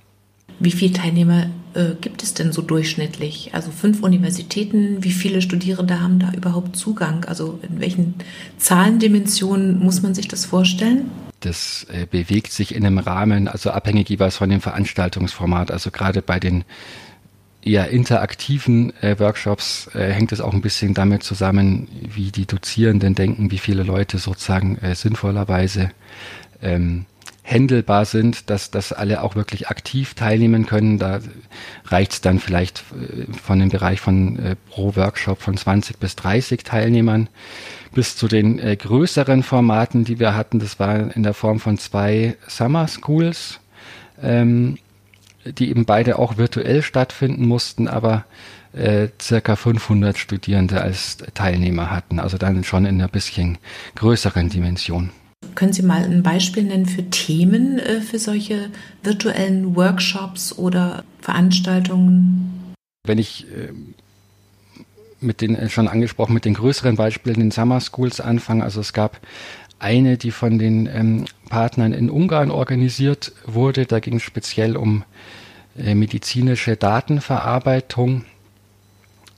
Wie 0.60 0.72
viele 0.72 0.94
Teilnehmer 0.94 1.48
äh, 1.74 1.96
gibt 2.00 2.24
es 2.24 2.34
denn 2.34 2.54
so 2.54 2.62
durchschnittlich? 2.62 3.52
Also 3.54 3.72
fünf 3.72 4.02
Universitäten, 4.02 5.04
wie 5.04 5.12
viele 5.12 5.42
Studierende 5.42 6.02
haben 6.02 6.20
da 6.20 6.32
überhaupt 6.32 6.78
Zugang? 6.78 7.26
Also 7.26 7.60
in 7.62 7.80
welchen 7.80 8.16
Zahlendimensionen 8.58 9.80
muss 9.80 10.02
man 10.02 10.16
sich 10.16 10.28
das 10.28 10.46
vorstellen? 10.46 11.12
Das 11.42 11.86
äh, 11.92 12.06
bewegt 12.06 12.54
sich 12.54 12.74
in 12.74 12.86
einem 12.86 12.98
Rahmen, 12.98 13.48
also 13.48 13.72
abhängig 13.72 14.10
jeweils 14.10 14.38
von 14.38 14.50
dem 14.50 14.62
Veranstaltungsformat. 14.62 15.72
Also 15.72 15.92
gerade 15.92 16.22
bei 16.22 16.40
den 16.40 16.64
eher 17.62 17.90
interaktiven 17.90 18.94
äh, 19.02 19.20
Workshops 19.20 19.90
äh, 19.94 20.12
hängt 20.12 20.32
es 20.32 20.40
auch 20.40 20.54
ein 20.54 20.62
bisschen 20.62 20.94
damit 20.94 21.24
zusammen, 21.24 21.88
wie 22.02 22.32
die 22.32 22.46
Dozierenden 22.46 23.16
denken, 23.16 23.52
wie 23.52 23.58
viele 23.58 23.84
Leute 23.84 24.20
sozusagen 24.20 24.78
äh, 24.78 24.96
sinnvollerweise 24.96 25.92
ähm, 26.62 27.06
händelbar 27.48 28.06
sind, 28.06 28.50
dass, 28.50 28.72
dass 28.72 28.92
alle 28.92 29.22
auch 29.22 29.36
wirklich 29.36 29.68
aktiv 29.68 30.16
teilnehmen 30.16 30.66
können. 30.66 30.98
Da 30.98 31.20
reicht 31.86 32.14
es 32.14 32.22
dann 32.22 32.40
vielleicht 32.40 32.84
äh, 32.92 33.32
von 33.32 33.60
dem 33.60 33.70
Bereich 33.70 34.02
von 34.02 34.40
äh, 34.40 34.56
pro 34.72 34.96
Workshop 34.96 35.42
von 35.42 35.56
20 35.56 36.00
bis 36.00 36.16
30 36.16 36.64
Teilnehmern 36.64 37.30
bis 37.94 38.18
zu 38.18 38.28
den 38.28 38.58
äh, 38.58 38.76
größeren 38.76 39.44
Formaten, 39.44 40.06
die 40.06 40.20
wir 40.20 40.36
hatten. 40.36 40.58
Das 40.58 40.80
war 40.80 41.16
in 41.16 41.22
der 41.22 41.36
Form 41.36 41.60
von 41.60 41.78
zwei 41.78 42.36
Summer 42.48 42.88
Schools, 42.88 43.60
ähm, 44.24 44.80
die 45.46 45.70
eben 45.70 45.86
beide 45.86 46.18
auch 46.18 46.38
virtuell 46.38 46.82
stattfinden 46.82 47.48
mussten, 47.48 47.88
aber 47.88 48.26
äh, 48.74 49.10
circa 49.22 49.56
500 49.56 50.18
Studierende 50.18 50.82
als 50.82 51.18
Teilnehmer 51.36 51.92
hatten. 51.92 52.20
Also 52.20 52.40
dann 52.40 52.64
schon 52.64 52.88
in 52.88 52.96
einer 52.96 53.08
bisschen 53.08 53.60
größeren 53.94 54.50
Dimension. 54.50 55.12
Können 55.54 55.74
Sie 55.74 55.84
mal 55.84 56.04
ein 56.04 56.24
Beispiel 56.24 56.64
nennen 56.64 56.86
für 56.86 57.10
Themen 57.10 57.80
äh, 57.80 58.02
für 58.02 58.20
solche 58.20 58.70
virtuellen 59.04 59.76
Workshops 59.76 60.58
oder 60.58 61.04
Veranstaltungen? 61.22 62.74
Wenn 63.06 63.18
ich 63.18 63.46
äh, 63.52 63.72
mit 65.22 65.42
den 65.42 65.56
äh, 65.56 65.70
schon 65.70 65.88
angesprochen 65.88 66.34
mit 66.34 66.46
den 66.46 66.56
größeren 66.56 66.96
Beispielen 66.96 67.40
den 67.40 67.52
Summer 67.52 67.80
Schools 67.82 68.20
anfange, 68.20 68.64
also 68.64 68.82
es 68.82 68.94
gab 68.94 69.20
eine, 69.80 70.18
die 70.18 70.32
von 70.32 70.58
den 70.58 70.88
ähm, 70.88 71.26
Partnern 71.50 71.94
in 71.94 72.10
Ungarn 72.10 72.50
organisiert 72.50 73.34
wurde. 73.46 73.86
Da 73.86 74.00
ging 74.00 74.18
es 74.18 74.24
speziell 74.24 74.78
um 74.78 75.04
medizinische 75.78 76.78
Datenverarbeitung 76.78 78.24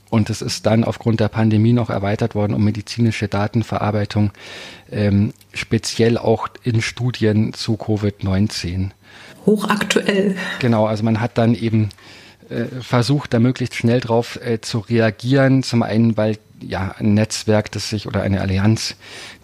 und 0.09 0.29
es 0.29 0.41
ist 0.41 0.65
dann 0.65 0.83
aufgrund 0.83 1.19
der 1.19 1.27
Pandemie 1.27 1.73
noch 1.73 1.89
erweitert 1.89 2.35
worden 2.35 2.53
um 2.53 2.63
medizinische 2.63 3.27
Datenverarbeitung, 3.27 4.31
ähm, 4.91 5.33
speziell 5.53 6.17
auch 6.17 6.47
in 6.63 6.81
Studien 6.81 7.53
zu 7.53 7.73
Covid-19. 7.75 8.91
Hochaktuell. 9.45 10.35
Genau, 10.59 10.85
also 10.85 11.03
man 11.03 11.21
hat 11.21 11.37
dann 11.37 11.55
eben 11.55 11.89
äh, 12.49 12.65
versucht, 12.81 13.33
da 13.33 13.39
möglichst 13.39 13.75
schnell 13.75 13.99
drauf 13.99 14.39
äh, 14.41 14.61
zu 14.61 14.79
reagieren. 14.79 15.63
Zum 15.63 15.83
einen, 15.83 16.15
weil 16.17 16.37
ja 16.61 16.95
ein 16.97 17.13
Netzwerk, 17.13 17.71
das 17.71 17.89
sich 17.89 18.07
oder 18.07 18.21
eine 18.21 18.41
Allianz, 18.41 18.95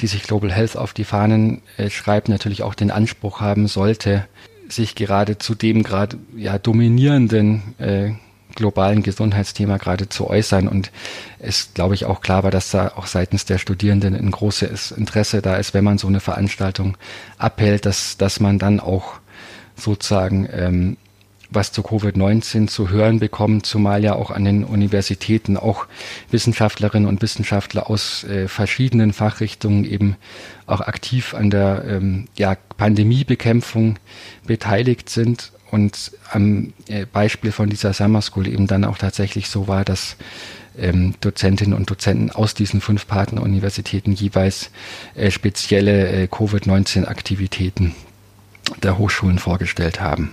die 0.02 0.08
sich 0.08 0.24
Global 0.24 0.52
Health 0.52 0.78
auf 0.78 0.94
die 0.94 1.04
Fahnen 1.04 1.62
äh, 1.78 1.90
schreibt, 1.90 2.30
natürlich 2.30 2.64
auch 2.64 2.76
den 2.76 2.92
Anspruch 2.92 3.42
haben 3.42 3.68
sollte, 3.68 4.26
sich 4.70 4.96
gerade 4.96 5.38
zu 5.38 5.56
dem 5.56 5.84
gerade 5.84 6.18
ja 6.36 6.58
dominierenden 6.58 7.62
äh, 7.78 8.12
globalen 8.56 9.04
Gesundheitsthema 9.04 9.78
gerade 9.78 10.10
zu 10.10 10.30
äußern. 10.30 10.68
Und 10.68 10.92
es, 11.40 11.74
glaube 11.74 11.96
ich, 11.96 12.06
auch 12.06 12.22
klar 12.22 12.44
war, 12.44 12.52
dass 12.52 12.72
da 12.72 12.94
auch 12.96 13.08
seitens 13.08 13.46
der 13.46 13.58
Studierenden 13.58 14.16
ein 14.16 14.32
großes 14.32 14.92
Interesse 14.92 15.42
da 15.42 15.56
ist, 15.56 15.74
wenn 15.74 15.84
man 15.84 15.98
so 15.98 16.08
eine 16.08 16.20
Veranstaltung 16.20 16.98
abhält, 17.38 17.86
dass, 17.86 18.18
dass 18.18 18.40
man 18.40 18.60
dann 18.60 18.80
auch 18.80 19.16
sozusagen 19.76 20.48
ähm, 20.52 20.98
was 21.56 21.72
zu 21.72 21.82
Covid-19 21.82 22.68
zu 22.68 22.90
hören 22.90 23.20
bekommt, 23.20 23.66
zumal 23.66 24.04
ja 24.04 24.16
auch 24.16 24.32
an 24.32 24.46
den 24.46 24.64
Universitäten 24.64 25.58
auch 25.58 25.86
Wissenschaftlerinnen 26.32 27.08
und 27.08 27.22
Wissenschaftler 27.22 27.90
aus 27.90 28.24
äh, 28.24 28.48
verschiedenen 28.48 29.14
Fachrichtungen 29.14 29.86
eben 29.86 30.16
auch 30.66 30.82
aktiv 30.82 31.34
an 31.34 31.50
der 31.50 31.84
ähm, 31.88 32.28
ja, 32.36 32.58
Pandemiebekämpfung 32.78 34.00
beteiligt 34.46 35.10
sind 35.10 35.52
und 35.74 36.12
am 36.32 36.72
äh, 36.88 37.08
Beispiel 37.12 37.52
von 37.52 37.68
dieser 37.68 37.94
Summer 37.94 38.22
School 38.22 38.48
eben 38.48 38.68
dann 38.68 38.86
auch 38.86 39.00
tatsächlich 39.00 39.50
so 39.50 39.68
war, 39.68 39.84
dass 39.84 40.18
ähm, 40.78 41.16
Dozentinnen 41.20 41.74
und 41.74 41.90
Dozenten 41.90 42.30
aus 42.30 42.54
diesen 42.54 42.80
fünf 42.80 43.08
Partneruniversitäten 43.08 44.14
jeweils 44.14 44.70
äh, 45.16 45.32
spezielle 45.32 46.10
äh, 46.10 46.28
Covid-19-Aktivitäten 46.28 47.96
der 48.84 49.00
Hochschulen 49.00 49.40
vorgestellt 49.40 50.00
haben. 50.00 50.30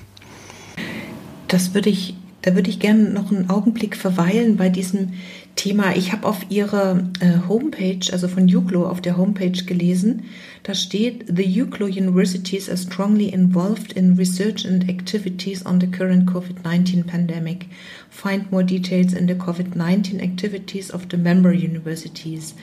Das 1.49 1.73
würde 1.73 1.89
ich, 1.89 2.17
da 2.43 2.55
würde 2.55 2.69
ich 2.69 2.79
gerne 2.79 3.05
noch 3.09 3.33
einen 3.33 3.49
Augenblick 3.49 3.97
verweilen 3.97 4.59
bei 4.59 4.69
diesem 4.69 5.15
Thema. 5.61 5.95
Ich 5.95 6.11
habe 6.13 6.27
auf 6.27 6.47
Ihrer 6.49 7.01
äh, 7.21 7.47
Homepage, 7.47 8.01
also 8.13 8.29
von 8.29 8.45
UCLO 8.45 8.87
auf 8.87 9.03
der 9.03 9.19
Homepage 9.19 9.63
gelesen, 9.67 10.23
da 10.63 10.73
steht, 10.73 11.27
The 11.27 11.63
UCLO 11.63 11.85
universities 11.85 12.67
are 12.71 12.79
strongly 12.79 13.29
involved 13.29 13.93
in 13.93 14.15
research 14.15 14.67
and 14.67 14.89
activities 14.89 15.67
on 15.67 15.79
the 15.79 15.87
current 15.87 16.31
COVID-19 16.31 17.07
pandemic. 17.07 17.67
Find 18.09 18.51
more 18.51 18.65
details 18.65 19.13
in 19.13 19.29
the 19.29 19.35
COVID-19 19.35 20.23
activities 20.23 20.91
of 20.91 21.03
the 21.11 21.19
member 21.19 21.51
universities. 21.51 22.55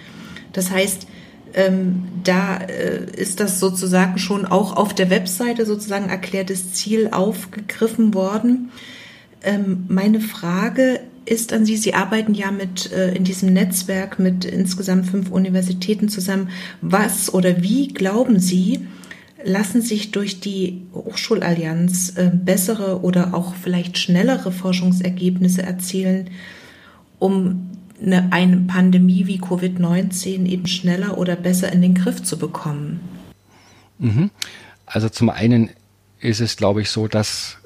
Das 0.53 0.71
heißt, 0.71 1.05
ähm, 1.53 2.03
da 2.23 2.57
äh, 2.57 3.05
ist 3.15 3.39
das 3.39 3.59
sozusagen 3.59 4.17
schon 4.17 4.47
auch 4.47 4.75
auf 4.75 4.95
der 4.95 5.11
Webseite 5.11 5.67
sozusagen 5.67 6.09
erklärtes 6.09 6.73
Ziel 6.73 7.09
aufgegriffen 7.11 8.15
worden. 8.15 8.71
Ähm, 9.43 9.85
meine 9.87 10.19
Frage 10.19 11.01
ist 11.27 11.53
an 11.53 11.65
Sie, 11.65 11.77
Sie 11.77 11.93
arbeiten 11.93 12.33
ja 12.33 12.51
mit 12.51 12.91
äh, 12.91 13.13
in 13.13 13.23
diesem 13.23 13.53
Netzwerk 13.53 14.19
mit 14.19 14.45
insgesamt 14.45 15.07
fünf 15.07 15.29
Universitäten 15.29 16.09
zusammen. 16.09 16.49
Was 16.81 17.33
oder 17.33 17.61
wie 17.61 17.89
glauben 17.89 18.39
Sie, 18.39 18.87
lassen 19.43 19.81
sich 19.81 20.11
durch 20.11 20.39
die 20.39 20.81
Hochschulallianz 20.93 22.17
äh, 22.17 22.31
bessere 22.33 23.01
oder 23.01 23.33
auch 23.33 23.55
vielleicht 23.55 23.97
schnellere 23.97 24.51
Forschungsergebnisse 24.51 25.61
erzielen, 25.61 26.29
um 27.19 27.71
eine, 28.01 28.31
eine 28.31 28.57
Pandemie 28.57 29.27
wie 29.27 29.39
Covid-19 29.39 30.45
eben 30.45 30.67
schneller 30.67 31.17
oder 31.17 31.35
besser 31.35 31.71
in 31.71 31.81
den 31.81 31.95
Griff 31.95 32.23
zu 32.23 32.37
bekommen? 32.37 32.99
Mhm. 33.99 34.29
Also 34.85 35.09
zum 35.09 35.29
einen 35.29 35.69
ist 36.19 36.39
es, 36.39 36.55
glaube 36.55 36.81
ich, 36.81 36.89
so, 36.89 37.07
dass 37.07 37.57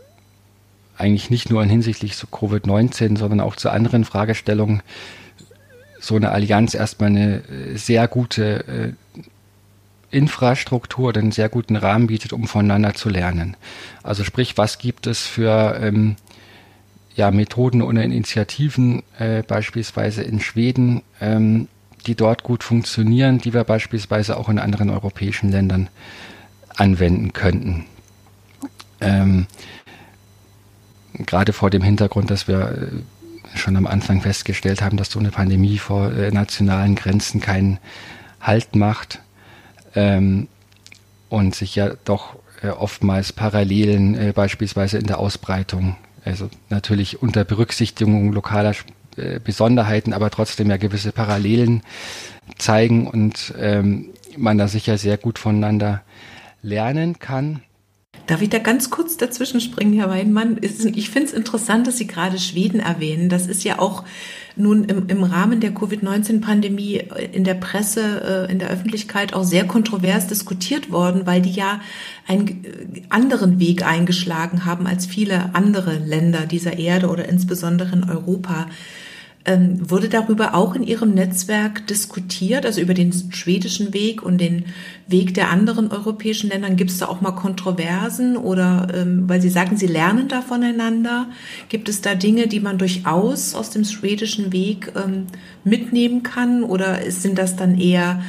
eigentlich 1.02 1.30
nicht 1.30 1.50
nur 1.50 1.66
hinsichtlich 1.66 2.16
zu 2.16 2.28
Covid-19, 2.28 3.18
sondern 3.18 3.42
auch 3.42 3.56
zu 3.56 3.70
anderen 3.70 4.06
Fragestellungen 4.06 4.82
so 6.00 6.16
eine 6.16 6.32
Allianz 6.32 6.74
erstmal 6.74 7.10
eine 7.10 7.44
äh, 7.44 7.78
sehr 7.78 8.08
gute 8.08 8.68
äh, 8.68 8.94
Infrastruktur 10.12 11.16
einen 11.16 11.32
sehr 11.32 11.50
guten 11.50 11.76
Rahmen 11.78 12.08
bietet, 12.08 12.34
um 12.34 12.46
voneinander 12.46 12.94
zu 12.94 13.10
lernen. 13.10 13.56
Also 14.04 14.24
sprich, 14.24 14.58
was 14.58 14.78
gibt 14.78 15.08
es 15.08 15.26
für 15.26 15.80
ähm, 15.82 16.18
ja, 17.16 17.32
Methoden 17.32 17.82
oder 17.82 18.04
Initiativen 18.04 19.04
äh, 19.18 19.42
beispielsweise 19.44 20.24
in 20.24 20.42
Schweden, 20.42 21.02
ähm, 21.22 21.68
die 22.08 22.16
dort 22.16 22.44
gut 22.44 22.64
funktionieren, 22.64 23.38
die 23.38 23.54
wir 23.54 23.64
beispielsweise 23.64 24.38
auch 24.38 24.50
in 24.50 24.60
anderen 24.60 24.90
europäischen 24.90 25.50
Ländern 25.50 25.90
anwenden 26.76 27.32
könnten. 27.32 27.86
Ähm, 29.00 29.48
gerade 31.14 31.54
vor 31.54 31.70
dem 31.70 31.82
Hintergrund, 31.82 32.32
dass 32.32 32.48
wir 32.48 32.60
äh, 33.54 33.58
schon 33.58 33.76
am 33.76 33.88
Anfang 33.88 34.22
festgestellt 34.22 34.82
haben, 34.82 34.98
dass 34.98 35.12
so 35.12 35.20
eine 35.20 35.32
Pandemie 35.32 35.78
vor 35.78 36.12
äh, 36.12 36.32
nationalen 36.32 36.96
Grenzen 36.96 37.42
keinen 37.42 37.80
Halt 38.40 38.76
macht 38.76 39.20
ähm, 39.96 40.48
und 41.30 41.54
sich 41.56 41.76
ja 41.76 41.92
doch 42.06 42.36
äh, 42.64 42.70
oftmals 42.70 43.34
Parallelen 43.34 44.16
äh, 44.16 44.32
beispielsweise 44.34 44.98
in 44.98 45.06
der 45.06 45.20
Ausbreitung 45.20 45.96
also 46.26 46.50
natürlich 46.70 47.22
unter 47.22 47.44
Berücksichtigung 47.44 48.32
lokaler 48.34 48.76
äh, 49.18 49.40
Besonderheiten, 49.40 50.14
aber 50.14 50.30
trotzdem 50.30 50.70
ja 50.70 50.78
gewisse 50.78 51.12
Parallelen 51.12 51.82
zeigen 52.58 53.08
und 53.08 53.54
ähm, 53.60 54.10
man 54.38 54.58
da 54.58 54.68
sicher 54.68 54.98
sehr 54.98 55.18
gut 55.18 55.40
voneinander 55.40 56.02
lernen 56.62 57.20
kann. 57.20 57.64
Darf 58.28 58.42
ich 58.42 58.50
da 58.50 58.60
ganz 58.60 58.90
kurz 58.90 59.18
dazwischen 59.18 59.62
springen, 59.62 59.94
Herr 59.94 60.10
Weinmann? 60.10 60.58
Ich 60.62 61.10
finde 61.10 61.28
es 61.28 61.34
interessant, 61.34 61.88
dass 61.88 61.98
Sie 61.98 62.08
gerade 62.08 62.40
Schweden 62.40 62.80
erwähnen. 62.80 63.30
Das 63.30 63.48
ist 63.48 63.64
ja 63.64 63.80
auch 63.80 64.04
nun 64.56 64.84
im, 64.86 65.08
im 65.08 65.24
Rahmen 65.24 65.60
der 65.60 65.74
Covid-19-Pandemie 65.74 66.98
äh, 66.98 67.30
in 67.32 67.44
der 67.44 67.54
Presse, 67.54 68.48
äh, 68.48 68.52
in 68.52 68.60
der 68.60 68.70
Öffentlichkeit 68.70 69.34
auch 69.34 69.44
sehr 69.44 69.66
kontrovers 69.66 70.28
diskutiert 70.28 70.92
worden, 70.92 71.26
weil 71.26 71.42
die 71.42 71.52
ja 71.52 71.82
einen 72.28 72.48
äh, 72.48 73.02
anderen 73.10 73.60
Weg 73.60 73.86
eingeschlagen 73.86 74.66
haben 74.66 74.88
als 74.88 75.06
viele 75.06 75.56
andere 75.56 75.98
Länder 75.98 76.46
dieser 76.46 76.78
Erde 76.78 77.08
oder 77.08 77.28
insbesondere 77.28 77.94
in 77.94 78.04
Europa. 78.04 78.68
Ähm, 79.44 79.90
wurde 79.90 80.08
darüber 80.08 80.54
auch 80.54 80.76
in 80.76 80.84
Ihrem 80.84 81.16
Netzwerk 81.16 81.88
diskutiert, 81.88 82.66
also 82.66 82.80
über 82.80 82.94
den 82.94 83.12
schwedischen 83.32 83.92
Weg 83.94 84.22
und 84.22 84.38
den 84.40 84.66
Weg 85.08 85.34
der 85.34 85.50
anderen 85.50 85.92
europäischen 85.92 86.50
Ländern? 86.50 86.76
Gibt 86.76 86.92
es 86.92 87.00
da 87.00 87.08
auch 87.08 87.22
mal 87.22 87.32
Kontroversen 87.32 88.38
oder, 88.38 88.88
ähm, 88.94 89.28
weil 89.28 89.42
Sie 89.42 89.50
sagen, 89.50 89.78
Sie 89.78 89.88
lernen 89.88 90.28
da 90.28 90.42
voneinander, 90.42 91.28
gibt 91.70 91.90
es 91.90 92.02
da 92.02 92.14
Dinge, 92.14 92.48
die 92.48 92.60
man 92.60 92.78
durchaus 92.78 93.56
aus 93.56 93.72
dem 93.72 93.84
schwedischen 93.84 94.54
Weg 94.54 94.94
ähm, 94.96 95.26
mitnehmen 95.64 96.22
kann 96.22 96.64
oder 96.64 97.00
sind 97.10 97.38
das 97.38 97.56
dann 97.56 97.80
eher 97.80 98.22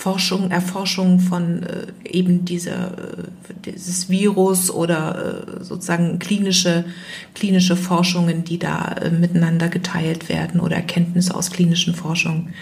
Forschung, 0.00 0.50
Erforschung 0.50 1.20
von 1.20 1.62
äh, 1.62 1.86
eben 2.04 2.46
dieser, 2.46 2.92
äh, 2.92 3.24
dieses 3.66 4.08
Virus 4.08 4.70
oder 4.70 5.44
äh, 5.60 5.62
sozusagen 5.62 6.18
klinische, 6.18 6.86
klinische 7.34 7.76
Forschungen, 7.76 8.42
die 8.42 8.58
da 8.58 8.92
äh, 8.92 9.10
miteinander 9.10 9.68
geteilt 9.68 10.30
werden 10.30 10.58
oder 10.58 10.76
Erkenntnisse 10.76 11.34
aus 11.34 11.50
klinischen 11.50 11.94
Forschungen. 11.94 12.54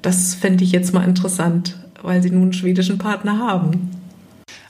Das 0.00 0.34
fände 0.34 0.64
ich 0.64 0.72
jetzt 0.72 0.94
mal 0.94 1.04
interessant, 1.04 1.78
weil 2.00 2.22
Sie 2.22 2.30
nun 2.30 2.44
einen 2.44 2.52
schwedischen 2.54 2.96
Partner 2.96 3.40
haben. 3.40 3.90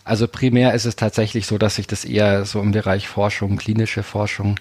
Also 0.02 0.26
primär 0.26 0.74
ist 0.74 0.84
es 0.84 0.96
tatsächlich 0.96 1.46
so, 1.46 1.58
dass 1.58 1.76
sich 1.76 1.86
das 1.86 2.04
eher 2.04 2.44
so 2.44 2.60
im 2.60 2.72
Bereich 2.72 3.06
Forschung, 3.06 3.56
klinische 3.56 4.02
Forschung 4.02 4.58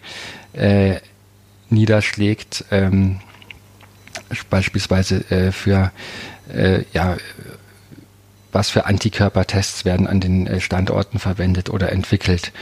äh, 0.53 0.97
niederschlägt. 1.71 2.65
Ähm, 2.69 3.21
beispielsweise 4.51 5.29
äh, 5.31 5.51
für 5.51 5.91
äh, 6.53 6.83
ja, 6.93 7.17
was 8.55 8.69
für 8.69 8.85
Antikörpertests 8.85 9.83
werden 9.83 10.07
an 10.07 10.21
den 10.21 10.47
äh, 10.47 10.61
Standorten 10.61 11.19
verwendet 11.19 11.69
oder 11.69 11.91
entwickelt. 11.91 12.53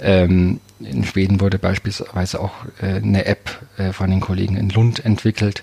Ähm, 0.00 0.60
in 0.80 1.04
Schweden 1.04 1.40
wurde 1.40 1.58
beispielsweise 1.58 2.40
auch 2.40 2.52
äh, 2.80 2.96
eine 2.96 3.26
App 3.26 3.60
äh, 3.76 3.92
von 3.92 4.10
den 4.10 4.20
Kollegen 4.20 4.56
in 4.56 4.70
Lund 4.70 5.04
entwickelt. 5.04 5.62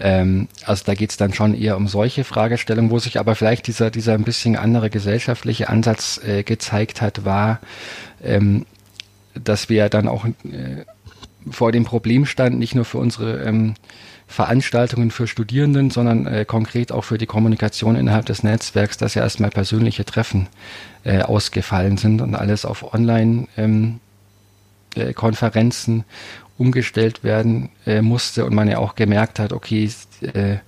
Ähm, 0.00 0.48
also 0.66 0.82
da 0.84 0.94
geht 0.94 1.10
es 1.10 1.16
dann 1.16 1.32
schon 1.32 1.54
eher 1.54 1.76
um 1.76 1.86
solche 1.86 2.24
Fragestellungen, 2.24 2.90
wo 2.90 2.98
sich 2.98 3.20
aber 3.20 3.36
vielleicht 3.36 3.68
dieser, 3.68 3.92
dieser 3.92 4.14
ein 4.14 4.24
bisschen 4.24 4.56
andere 4.56 4.90
gesellschaftliche 4.90 5.68
Ansatz 5.68 6.20
äh, 6.24 6.42
gezeigt 6.42 7.00
hat, 7.00 7.24
war, 7.24 7.60
ähm, 8.24 8.66
dass 9.34 9.68
wir 9.68 9.88
dann 9.88 10.08
auch 10.08 10.24
äh, 10.24 10.84
vor 11.48 11.70
dem 11.70 11.84
Problem 11.84 12.26
standen, 12.26 12.58
nicht 12.58 12.74
nur 12.74 12.84
für 12.84 12.98
unsere 12.98 13.44
ähm, 13.44 13.74
Veranstaltungen 14.30 15.10
für 15.10 15.26
Studierenden, 15.26 15.90
sondern 15.90 16.26
äh, 16.26 16.44
konkret 16.44 16.92
auch 16.92 17.02
für 17.02 17.18
die 17.18 17.26
Kommunikation 17.26 17.96
innerhalb 17.96 18.26
des 18.26 18.44
Netzwerks, 18.44 18.96
dass 18.96 19.14
ja 19.14 19.22
erstmal 19.22 19.50
persönliche 19.50 20.04
Treffen 20.04 20.46
äh, 21.02 21.22
ausgefallen 21.22 21.96
sind 21.96 22.20
und 22.20 22.36
alles 22.36 22.64
auf 22.64 22.94
Online-Konferenzen 22.94 25.94
ähm, 25.94 26.00
äh, 26.00 26.04
umgestellt 26.58 27.24
werden 27.24 27.70
äh, 27.86 28.02
musste 28.02 28.44
und 28.44 28.54
man 28.54 28.68
ja 28.68 28.78
auch 28.78 28.94
gemerkt 28.94 29.40
hat, 29.40 29.52
okay, 29.52 29.90
äh, 30.20 30.58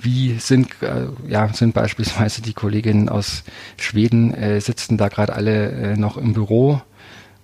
wie 0.00 0.40
sind, 0.40 0.70
äh, 0.82 1.06
ja, 1.28 1.52
sind 1.52 1.72
beispielsweise 1.72 2.42
die 2.42 2.52
Kolleginnen 2.52 3.08
aus 3.08 3.44
Schweden, 3.76 4.60
sitzen 4.60 4.96
da 4.96 5.06
gerade 5.06 5.34
alle 5.34 5.96
noch 5.96 6.16
im 6.16 6.32
Büro 6.32 6.82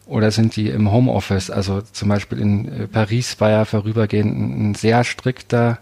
oder 0.06 0.30
sind 0.30 0.56
die 0.56 0.68
im 0.68 0.90
Homeoffice? 0.92 1.50
Also 1.50 1.80
zum 1.80 2.08
Beispiel 2.08 2.38
in 2.38 2.68
äh, 2.68 2.86
Paris 2.86 3.40
war 3.40 3.50
ja 3.50 3.64
vorübergehend 3.64 4.34
ein 4.34 4.74
sehr 4.74 5.04
strikter 5.04 5.78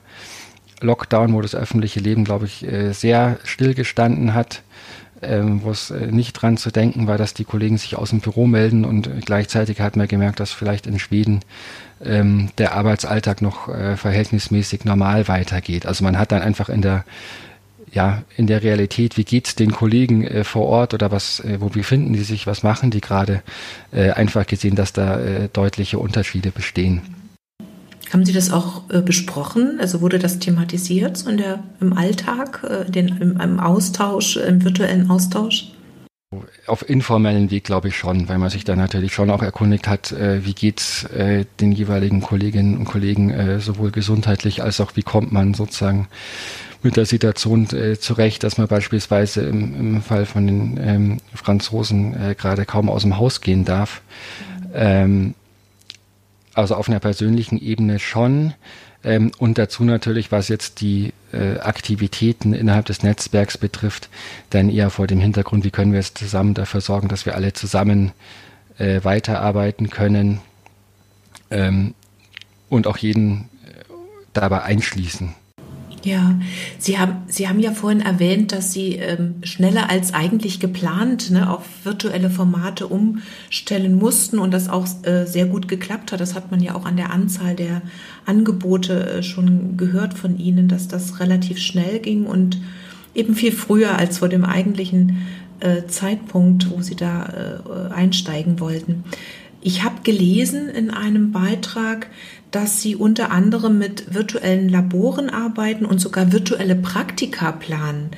Lockdown, 0.80 1.32
wo 1.32 1.40
das 1.40 1.54
öffentliche 1.54 2.00
Leben, 2.00 2.24
glaube 2.24 2.46
ich, 2.46 2.64
äh, 2.64 2.92
sehr 2.92 3.38
stillgestanden 3.44 4.34
hat. 4.34 4.62
ähm, 5.24 5.62
wo 5.62 5.70
es 5.70 5.92
äh, 5.92 6.08
nicht 6.08 6.32
dran 6.32 6.56
zu 6.56 6.72
denken 6.72 7.06
war, 7.06 7.16
dass 7.16 7.32
die 7.32 7.44
Kollegen 7.44 7.78
sich 7.78 7.96
aus 7.96 8.10
dem 8.10 8.18
Büro 8.18 8.48
melden 8.48 8.84
und 8.84 9.08
gleichzeitig 9.24 9.80
hat 9.80 9.96
man 9.96 10.08
gemerkt, 10.08 10.40
dass 10.40 10.50
vielleicht 10.50 10.88
in 10.88 10.98
Schweden 10.98 11.40
ähm, 12.04 12.50
der 12.58 12.74
Arbeitsalltag 12.74 13.40
noch 13.40 13.68
verhältnismäßig 13.96 14.84
normal 14.84 15.28
weitergeht. 15.28 15.86
Also 15.86 16.02
man 16.02 16.18
hat 16.18 16.32
dann 16.32 16.42
einfach 16.42 16.68
in 16.68 16.82
der 16.82 17.04
ja, 17.92 18.22
in 18.36 18.46
der 18.46 18.62
Realität, 18.62 19.16
wie 19.16 19.24
geht's 19.24 19.54
den 19.54 19.70
Kollegen 19.70 20.24
äh, 20.26 20.44
vor 20.44 20.66
Ort 20.66 20.94
oder 20.94 21.10
was, 21.10 21.40
äh, 21.40 21.60
wo 21.60 21.68
befinden 21.68 22.14
die 22.14 22.22
sich, 22.22 22.46
was 22.46 22.62
machen 22.62 22.90
die 22.90 23.00
gerade, 23.00 23.42
äh, 23.92 24.10
einfach 24.10 24.46
gesehen, 24.46 24.74
dass 24.74 24.92
da 24.92 25.20
äh, 25.20 25.48
deutliche 25.52 25.98
Unterschiede 25.98 26.50
bestehen. 26.50 27.02
Haben 28.10 28.24
Sie 28.24 28.32
das 28.32 28.50
auch 28.50 28.90
äh, 28.90 29.00
besprochen? 29.00 29.78
Also 29.80 30.00
wurde 30.00 30.18
das 30.18 30.38
thematisiert 30.38 31.16
so 31.16 31.30
in 31.30 31.36
der, 31.36 31.62
im 31.80 31.92
Alltag, 31.92 32.64
äh, 32.68 32.90
den, 32.90 33.08
im, 33.20 33.40
im 33.40 33.60
Austausch, 33.60 34.36
im 34.36 34.64
virtuellen 34.64 35.10
Austausch? 35.10 35.72
Auf 36.66 36.88
informellen 36.88 37.50
Weg 37.50 37.64
glaube 37.64 37.88
ich 37.88 37.96
schon, 37.96 38.26
weil 38.28 38.38
man 38.38 38.48
sich 38.48 38.64
da 38.64 38.74
natürlich 38.74 39.12
schon 39.12 39.28
auch 39.28 39.42
erkundigt 39.42 39.86
hat, 39.86 40.12
äh, 40.12 40.44
wie 40.46 40.54
geht's 40.54 41.04
äh, 41.04 41.44
den 41.60 41.72
jeweiligen 41.72 42.22
Kolleginnen 42.22 42.78
und 42.78 42.84
Kollegen 42.86 43.30
äh, 43.30 43.60
sowohl 43.60 43.90
gesundheitlich 43.90 44.62
als 44.62 44.80
auch 44.80 44.92
wie 44.94 45.02
kommt 45.02 45.30
man 45.32 45.52
sozusagen 45.52 46.08
mit 46.82 46.96
der 46.96 47.06
Situation 47.06 47.68
äh, 47.70 47.98
zurecht, 47.98 48.42
dass 48.42 48.58
man 48.58 48.66
beispielsweise 48.68 49.42
im, 49.42 49.78
im 49.78 50.02
Fall 50.02 50.26
von 50.26 50.46
den 50.46 50.80
ähm, 50.82 51.18
Franzosen 51.34 52.14
äh, 52.14 52.34
gerade 52.34 52.64
kaum 52.64 52.88
aus 52.88 53.02
dem 53.02 53.18
Haus 53.18 53.40
gehen 53.40 53.64
darf. 53.64 54.02
Ähm, 54.74 55.34
also 56.54 56.74
auf 56.74 56.88
einer 56.88 57.00
persönlichen 57.00 57.58
Ebene 57.58 57.98
schon. 57.98 58.54
Ähm, 59.04 59.32
und 59.38 59.58
dazu 59.58 59.84
natürlich, 59.84 60.30
was 60.32 60.48
jetzt 60.48 60.80
die 60.80 61.12
äh, 61.32 61.58
Aktivitäten 61.58 62.52
innerhalb 62.52 62.86
des 62.86 63.02
Netzwerks 63.02 63.58
betrifft, 63.58 64.08
dann 64.50 64.68
eher 64.68 64.90
vor 64.90 65.06
dem 65.06 65.20
Hintergrund, 65.20 65.64
wie 65.64 65.70
können 65.70 65.92
wir 65.92 66.00
jetzt 66.00 66.18
zusammen 66.18 66.54
dafür 66.54 66.80
sorgen, 66.80 67.08
dass 67.08 67.26
wir 67.26 67.34
alle 67.34 67.52
zusammen 67.52 68.12
äh, 68.78 69.00
weiterarbeiten 69.02 69.90
können 69.90 70.40
ähm, 71.50 71.94
und 72.68 72.86
auch 72.86 72.96
jeden 72.96 73.48
äh, 73.66 73.82
dabei 74.32 74.62
einschließen. 74.62 75.34
Ja, 76.04 76.34
Sie 76.78 76.98
haben, 76.98 77.22
Sie 77.28 77.48
haben 77.48 77.60
ja 77.60 77.70
vorhin 77.70 78.00
erwähnt, 78.00 78.50
dass 78.50 78.72
Sie 78.72 78.96
ähm, 78.96 79.36
schneller 79.44 79.88
als 79.88 80.12
eigentlich 80.12 80.58
geplant 80.58 81.30
ne, 81.30 81.48
auf 81.48 81.64
virtuelle 81.84 82.28
Formate 82.28 82.88
umstellen 82.88 83.96
mussten 83.96 84.40
und 84.40 84.52
das 84.52 84.68
auch 84.68 84.86
äh, 85.04 85.26
sehr 85.26 85.46
gut 85.46 85.68
geklappt 85.68 86.10
hat. 86.10 86.20
Das 86.20 86.34
hat 86.34 86.50
man 86.50 86.60
ja 86.60 86.74
auch 86.74 86.86
an 86.86 86.96
der 86.96 87.12
Anzahl 87.12 87.54
der 87.54 87.82
Angebote 88.26 89.18
äh, 89.18 89.22
schon 89.22 89.76
gehört 89.76 90.14
von 90.14 90.38
Ihnen, 90.38 90.66
dass 90.66 90.88
das 90.88 91.20
relativ 91.20 91.58
schnell 91.58 92.00
ging 92.00 92.26
und 92.26 92.60
eben 93.14 93.36
viel 93.36 93.52
früher 93.52 93.96
als 93.96 94.18
vor 94.18 94.28
dem 94.28 94.44
eigentlichen 94.44 95.18
äh, 95.60 95.86
Zeitpunkt, 95.86 96.70
wo 96.70 96.82
Sie 96.82 96.96
da 96.96 97.60
äh, 97.90 97.92
einsteigen 97.92 98.58
wollten. 98.58 99.04
Ich 99.60 99.84
habe 99.84 100.02
gelesen 100.02 100.68
in 100.68 100.90
einem 100.90 101.30
Beitrag, 101.30 102.08
dass 102.52 102.80
Sie 102.80 102.94
unter 102.94 103.30
anderem 103.30 103.78
mit 103.78 104.14
virtuellen 104.14 104.68
Laboren 104.68 105.30
arbeiten 105.30 105.84
und 105.84 106.00
sogar 106.00 106.32
virtuelle 106.32 106.76
Praktika 106.76 107.50
planen. 107.50 108.10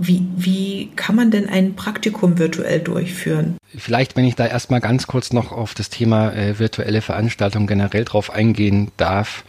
Wie, 0.00 0.24
wie 0.36 0.90
kann 0.94 1.16
man 1.16 1.30
denn 1.30 1.48
ein 1.48 1.74
Praktikum 1.74 2.38
virtuell 2.38 2.80
durchführen? 2.80 3.56
Vielleicht, 3.76 4.16
wenn 4.16 4.24
ich 4.24 4.36
da 4.36 4.46
erstmal 4.46 4.80
ganz 4.80 5.06
kurz 5.06 5.32
noch 5.32 5.50
auf 5.50 5.74
das 5.74 5.88
Thema 5.88 6.32
äh, 6.32 6.58
virtuelle 6.58 7.00
Veranstaltungen 7.00 7.66
generell 7.66 8.04
drauf 8.04 8.30
eingehen 8.30 8.90
darf. 8.96 9.44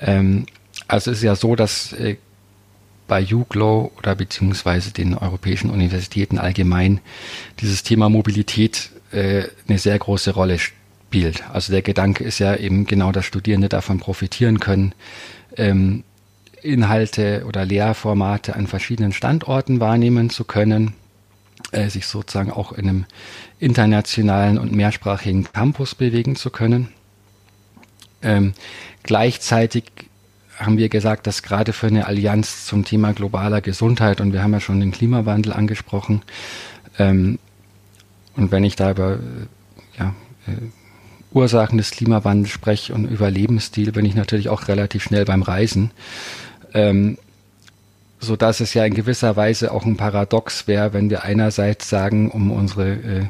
Ähm, 0.00 0.46
also 0.88 1.10
es 1.10 1.18
ist 1.18 1.24
ja 1.24 1.36
so, 1.36 1.54
dass 1.54 1.92
äh, 1.92 2.16
bei 3.06 3.24
UGLO 3.24 3.92
oder 3.98 4.14
beziehungsweise 4.14 4.92
den 4.92 5.14
europäischen 5.16 5.70
Universitäten 5.70 6.38
allgemein 6.38 7.00
dieses 7.60 7.82
Thema 7.82 8.08
Mobilität 8.08 8.90
äh, 9.12 9.44
eine 9.68 9.78
sehr 9.78 9.98
große 9.98 10.32
Rolle 10.32 10.58
spielt. 11.06 11.48
Also 11.50 11.72
der 11.72 11.82
Gedanke 11.82 12.24
ist 12.24 12.38
ja 12.40 12.56
eben 12.56 12.84
genau, 12.84 13.12
dass 13.12 13.24
Studierende 13.24 13.68
davon 13.68 13.98
profitieren 13.98 14.60
können, 14.60 14.92
ähm, 15.56 16.04
Inhalte 16.62 17.44
oder 17.46 17.64
Lehrformate 17.64 18.56
an 18.56 18.66
verschiedenen 18.66 19.12
Standorten 19.12 19.80
wahrnehmen 19.80 20.30
zu 20.30 20.44
können, 20.44 20.94
äh, 21.70 21.88
sich 21.88 22.06
sozusagen 22.06 22.50
auch 22.50 22.72
in 22.72 22.88
einem 22.88 23.04
internationalen 23.60 24.58
und 24.58 24.72
mehrsprachigen 24.72 25.44
Campus 25.44 25.94
bewegen 25.94 26.36
zu 26.36 26.50
können. 26.50 26.88
Ähm, 28.20 28.52
gleichzeitig 29.02 29.84
haben 30.58 30.76
wir 30.76 30.88
gesagt, 30.88 31.26
dass 31.26 31.42
gerade 31.42 31.72
für 31.72 31.86
eine 31.86 32.06
Allianz 32.06 32.66
zum 32.66 32.84
Thema 32.84 33.12
globaler 33.12 33.60
Gesundheit, 33.60 34.20
und 34.20 34.32
wir 34.32 34.42
haben 34.42 34.52
ja 34.52 34.60
schon 34.60 34.80
den 34.80 34.90
Klimawandel 34.90 35.52
angesprochen, 35.52 36.22
ähm, 36.98 37.38
und 38.36 38.50
wenn 38.50 38.64
ich 38.64 38.76
da 38.76 38.90
über 38.90 39.14
äh, 39.14 39.18
ja, 39.98 40.14
äh, 40.46 40.52
Ursachen 41.36 41.78
des 41.78 41.90
Klimawandels 41.90 42.50
spreche 42.50 42.94
und 42.94 43.04
über 43.04 43.30
Lebensstil, 43.30 43.92
bin 43.92 44.06
ich 44.06 44.14
natürlich 44.14 44.48
auch 44.48 44.68
relativ 44.68 45.04
schnell 45.04 45.26
beim 45.26 45.42
Reisen. 45.42 45.90
Ähm, 46.72 47.18
so 48.18 48.34
dass 48.34 48.60
es 48.60 48.72
ja 48.72 48.84
in 48.84 48.94
gewisser 48.94 49.36
Weise 49.36 49.70
auch 49.72 49.84
ein 49.84 49.98
Paradox 49.98 50.66
wäre, 50.66 50.94
wenn 50.94 51.10
wir 51.10 51.24
einerseits 51.24 51.90
sagen, 51.90 52.30
um 52.30 52.50
unsere 52.50 52.92
äh, 52.92 53.26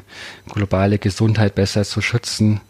globale 0.47 0.97
Gesundheit 0.97 1.55
besser 1.55 1.83
zu 1.83 2.01
schützen, 2.01 2.61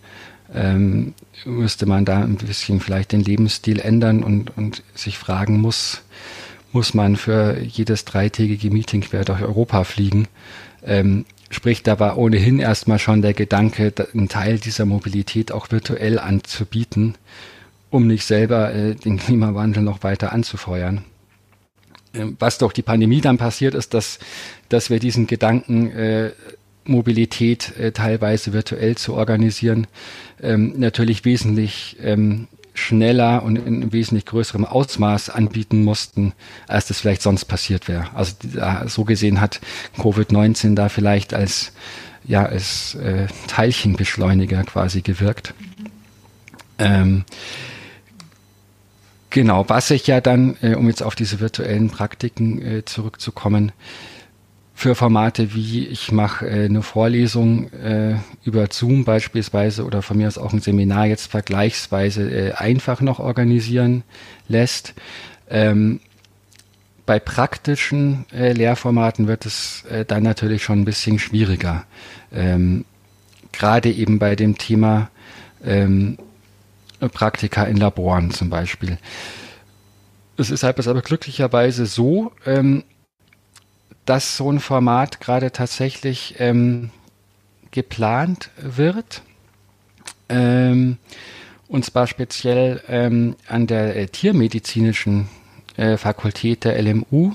ähm, 0.54 1.14
müsste 1.46 1.86
man 1.86 2.06
da 2.06 2.24
ein 2.24 2.38
bisschen 2.38 2.80
vielleicht 2.80 3.12
den 3.12 3.22
Lebensstil 3.22 3.80
ändern 3.80 4.24
und, 4.24 4.58
und 4.58 4.82
sich 4.96 5.18
fragen 5.20 5.62
muss, 5.62 6.02
muss 6.72 6.94
man 6.94 7.16
für 7.16 7.60
jedes 7.60 8.06
dreitägige 8.06 8.72
Meeting 8.72 9.02
quer 9.02 9.24
durch 9.24 9.42
Europa 9.42 9.84
fliegen? 9.84 10.28
Ähm, 10.84 11.26
Sprich, 11.50 11.84
da 11.84 12.00
war 12.00 12.18
ohnehin 12.18 12.60
erstmal 12.60 13.00
schon 13.00 13.22
der 13.22 13.34
Gedanke, 13.34 13.94
einen 14.14 14.28
Teil 14.28 14.60
dieser 14.60 14.86
Mobilität 14.86 15.52
auch 15.52 15.72
virtuell 15.72 16.20
anzubieten, 16.20 17.16
um 17.90 18.08
nicht 18.08 18.26
selber 18.26 18.74
äh, 18.74 18.96
den 18.96 19.18
Klimawandel 19.18 19.84
noch 19.84 20.04
weiter 20.04 20.34
anzufeuern. 20.34 21.06
Ähm, 22.14 22.36
was 22.40 22.58
durch 22.58 22.74
die 22.74 22.82
Pandemie 22.82 23.22
dann 23.22 23.38
passiert 23.38 23.76
ist, 23.76 23.94
dass, 23.94 24.20
dass 24.70 24.90
wir 24.90 25.00
diesen 25.00 25.28
Gedanken 25.28 25.92
äh, 25.92 26.32
Mobilität 26.84 27.78
äh, 27.78 27.92
teilweise 27.92 28.54
virtuell 28.54 28.96
zu 28.96 29.14
organisieren, 29.14 29.88
ähm, 30.42 30.74
natürlich 30.78 31.26
wesentlich 31.26 31.98
ähm, 32.02 32.48
schneller 32.78 33.44
und 33.44 33.56
in 33.56 33.92
wesentlich 33.92 34.26
größerem 34.26 34.66
Ausmaß 34.66 35.30
anbieten 35.30 35.84
mussten, 35.84 36.34
als 36.68 36.88
das 36.88 37.00
vielleicht 37.00 37.22
sonst 37.22 37.46
passiert 37.46 37.88
wäre. 37.88 38.08
Also 38.14 38.34
so 38.88 39.04
gesehen 39.04 39.42
hat 39.42 39.60
Covid-19 39.98 40.76
da 40.76 40.90
vielleicht 40.90 41.34
als 41.34 41.74
ja 42.26 42.46
als 42.46 42.96
äh, 42.96 43.28
Teilchenbeschleuniger 43.48 44.64
quasi 44.64 45.02
gewirkt. 45.02 45.54
Ähm, 46.78 47.24
genau, 49.30 49.68
was 49.70 49.88
sich 49.88 50.06
ja 50.08 50.22
dann, 50.22 50.58
äh, 50.62 50.76
um 50.76 50.88
jetzt 50.88 51.02
auf 51.02 51.16
diese 51.16 51.40
virtuellen 51.40 51.90
Praktiken 51.90 52.62
äh, 52.62 52.86
zurückzukommen, 52.86 53.72
für 54.78 54.94
Formate 54.94 55.56
wie 55.56 55.88
ich 55.88 56.12
mache 56.12 56.48
äh, 56.48 56.66
eine 56.66 56.84
Vorlesung 56.84 57.74
äh, 57.74 58.18
über 58.44 58.68
Zoom 58.70 59.06
beispielsweise 59.06 59.84
oder 59.84 60.04
von 60.04 60.18
mir 60.18 60.28
aus 60.28 60.38
auch 60.38 60.54
ein 60.54 60.62
Seminar 60.62 61.08
jetzt 61.08 61.32
vergleichsweise 61.32 62.30
äh, 62.30 62.52
einfach 62.54 63.02
noch 63.02 63.18
organisieren 63.18 64.04
lässt. 64.48 64.94
Ähm, 65.50 66.00
bei 67.08 67.18
praktischen 67.18 68.28
äh, 68.32 68.54
Lehrformaten 68.54 69.28
wird 69.28 69.48
es 69.48 69.84
äh, 69.86 70.06
dann 70.06 70.22
natürlich 70.22 70.64
schon 70.64 70.82
ein 70.82 70.86
bisschen 70.86 71.18
schwieriger. 71.18 71.84
Ähm, 72.32 72.86
Gerade 73.54 73.90
eben 73.90 74.20
bei 74.20 74.36
dem 74.36 74.60
Thema 74.60 75.10
ähm, 75.66 76.20
Praktika 77.00 77.64
in 77.64 77.78
Laboren 77.78 78.30
zum 78.30 78.52
Beispiel. 78.52 79.00
Es 80.38 80.52
ist 80.52 80.62
halt 80.62 80.88
aber 80.88 81.02
glücklicherweise 81.02 81.88
so, 81.88 82.32
ähm, 82.46 82.84
dass 84.08 84.38
so 84.38 84.50
ein 84.50 84.62
Format 84.62 85.20
gerade 85.20 85.52
tatsächlich 85.52 86.36
ähm, 86.40 86.92
geplant 87.72 88.50
wird. 88.58 89.22
Ähm, 90.30 90.98
und 91.68 91.84
zwar 91.84 92.08
speziell 92.08 92.82
ähm, 92.88 93.36
an 93.48 93.68
der 93.68 93.98
äh, 93.98 94.08
tiermedizinischen 94.08 95.28
äh, 95.76 95.98
Fakultät 95.98 96.64
der 96.64 96.82
LMU 96.82 97.34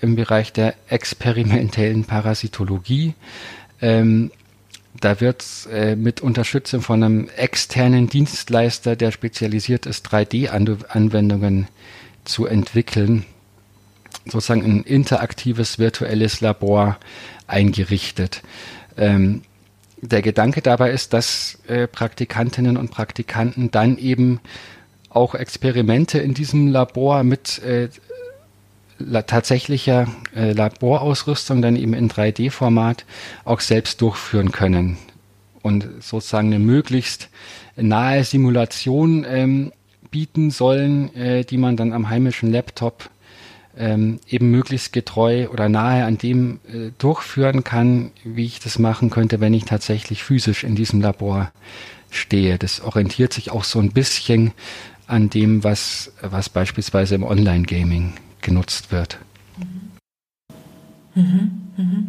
im 0.00 0.16
Bereich 0.16 0.54
der 0.54 0.74
experimentellen 0.88 2.04
Parasitologie. 2.04 3.12
Ähm, 3.82 4.30
da 4.98 5.20
wird 5.20 5.44
äh, 5.70 5.96
mit 5.96 6.22
Unterstützung 6.22 6.80
von 6.80 7.02
einem 7.02 7.28
externen 7.36 8.08
Dienstleister, 8.08 8.96
der 8.96 9.10
spezialisiert 9.10 9.84
ist, 9.84 10.08
3D-Anwendungen 10.08 11.68
zu 12.24 12.46
entwickeln 12.46 13.26
sozusagen 14.26 14.64
ein 14.64 14.82
interaktives 14.82 15.78
virtuelles 15.78 16.40
Labor 16.40 16.98
eingerichtet. 17.46 18.42
Ähm, 18.96 19.42
der 20.00 20.22
Gedanke 20.22 20.60
dabei 20.60 20.90
ist, 20.90 21.12
dass 21.12 21.58
äh, 21.66 21.86
Praktikantinnen 21.86 22.76
und 22.76 22.90
Praktikanten 22.90 23.70
dann 23.70 23.96
eben 23.98 24.40
auch 25.08 25.34
Experimente 25.34 26.18
in 26.18 26.34
diesem 26.34 26.68
Labor 26.68 27.22
mit 27.22 27.60
äh, 27.62 27.88
tatsächlicher 29.26 30.08
äh, 30.34 30.52
Laborausrüstung 30.52 31.62
dann 31.62 31.76
eben 31.76 31.94
in 31.94 32.10
3D-Format 32.10 33.04
auch 33.44 33.60
selbst 33.60 34.00
durchführen 34.00 34.52
können 34.52 34.98
und 35.62 35.88
sozusagen 36.00 36.48
eine 36.48 36.58
möglichst 36.58 37.30
nahe 37.76 38.24
Simulation 38.24 39.24
ähm, 39.28 39.72
bieten 40.10 40.50
sollen, 40.50 41.14
äh, 41.16 41.44
die 41.44 41.56
man 41.56 41.76
dann 41.76 41.92
am 41.92 42.08
heimischen 42.08 42.52
Laptop 42.52 43.10
ähm, 43.76 44.20
eben 44.28 44.50
möglichst 44.50 44.92
getreu 44.92 45.48
oder 45.48 45.68
nahe 45.68 46.04
an 46.04 46.18
dem 46.18 46.60
äh, 46.68 46.90
durchführen 46.98 47.64
kann, 47.64 48.10
wie 48.22 48.44
ich 48.44 48.60
das 48.60 48.78
machen 48.78 49.10
könnte, 49.10 49.40
wenn 49.40 49.54
ich 49.54 49.64
tatsächlich 49.64 50.22
physisch 50.22 50.64
in 50.64 50.74
diesem 50.74 51.00
Labor 51.00 51.50
stehe. 52.10 52.58
Das 52.58 52.80
orientiert 52.80 53.32
sich 53.32 53.50
auch 53.50 53.64
so 53.64 53.80
ein 53.80 53.92
bisschen 53.92 54.52
an 55.06 55.30
dem, 55.30 55.64
was, 55.64 56.12
was 56.20 56.48
beispielsweise 56.48 57.14
im 57.14 57.24
Online-Gaming 57.24 58.14
genutzt 58.40 58.92
wird. 58.92 59.18
Mhm. 59.58 61.22
Mhm. 61.22 61.50
Mhm. 61.76 62.06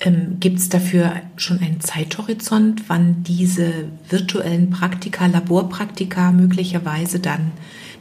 Ähm, 0.00 0.36
Gibt 0.40 0.58
es 0.58 0.68
dafür 0.68 1.22
schon 1.36 1.60
einen 1.60 1.80
Zeithorizont, 1.80 2.88
wann 2.88 3.22
diese 3.22 3.88
virtuellen 4.08 4.70
Praktika, 4.70 5.26
Laborpraktika 5.26 6.32
möglicherweise 6.32 7.20
dann 7.20 7.52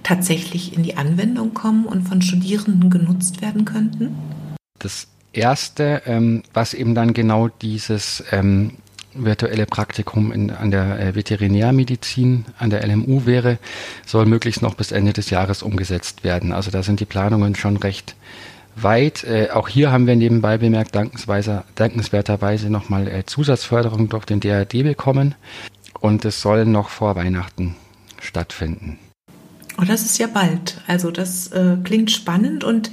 tatsächlich 0.04 0.76
in 0.76 0.84
die 0.84 0.98
Anwendung 0.98 1.54
kommen 1.54 1.86
und 1.86 2.08
von 2.08 2.22
Studierenden 2.22 2.90
genutzt 2.90 3.42
werden 3.42 3.66
könnten? 3.66 4.16
Das 4.80 5.08
Erste, 5.32 6.04
ähm, 6.06 6.44
was 6.54 6.74
eben 6.74 6.94
dann 6.94 7.14
genau 7.14 7.48
dieses 7.48 8.24
ähm, 8.32 8.74
virtuelle 9.16 9.66
Praktikum 9.66 10.32
in, 10.32 10.52
an 10.52 10.72
der 10.72 11.00
äh, 11.00 11.16
Veterinärmedizin, 11.16 12.46
an 12.58 12.70
der 12.70 12.86
LMU 12.86 13.26
wäre, 13.26 13.58
soll 14.06 14.26
möglichst 14.26 14.62
noch 14.62 14.76
bis 14.76 14.92
Ende 14.92 15.14
des 15.14 15.30
Jahres 15.30 15.64
umgesetzt 15.64 16.24
werden. 16.24 16.52
Also 16.52 16.72
da 16.72 16.84
sind 16.84 17.00
die 17.00 17.06
Planungen 17.06 17.56
schon 17.56 17.78
recht 17.78 18.16
weit. 18.76 19.24
Äh, 19.24 19.50
auch 19.52 19.68
hier 19.68 19.92
haben 19.92 20.08
wir 20.08 20.16
nebenbei 20.16 20.58
bemerkt, 20.58 20.96
dankenswerterweise 20.96 22.70
nochmal 22.70 23.08
äh, 23.08 23.26
Zusatzförderung 23.26 24.10
durch 24.10 24.26
den 24.26 24.40
DRD 24.40 24.84
bekommen. 24.84 25.36
Und 26.00 26.26
es 26.26 26.42
soll 26.42 26.66
noch 26.66 26.90
vor 26.90 27.16
Weihnachten 27.16 27.76
stattfinden. 28.20 29.00
Oh, 29.80 29.84
das 29.86 30.06
ist 30.06 30.18
ja 30.20 30.28
bald. 30.28 30.82
Also 30.88 31.12
das 31.12 31.48
äh, 31.48 31.78
klingt 31.84 32.12
spannend 32.12 32.64
und 32.64 32.92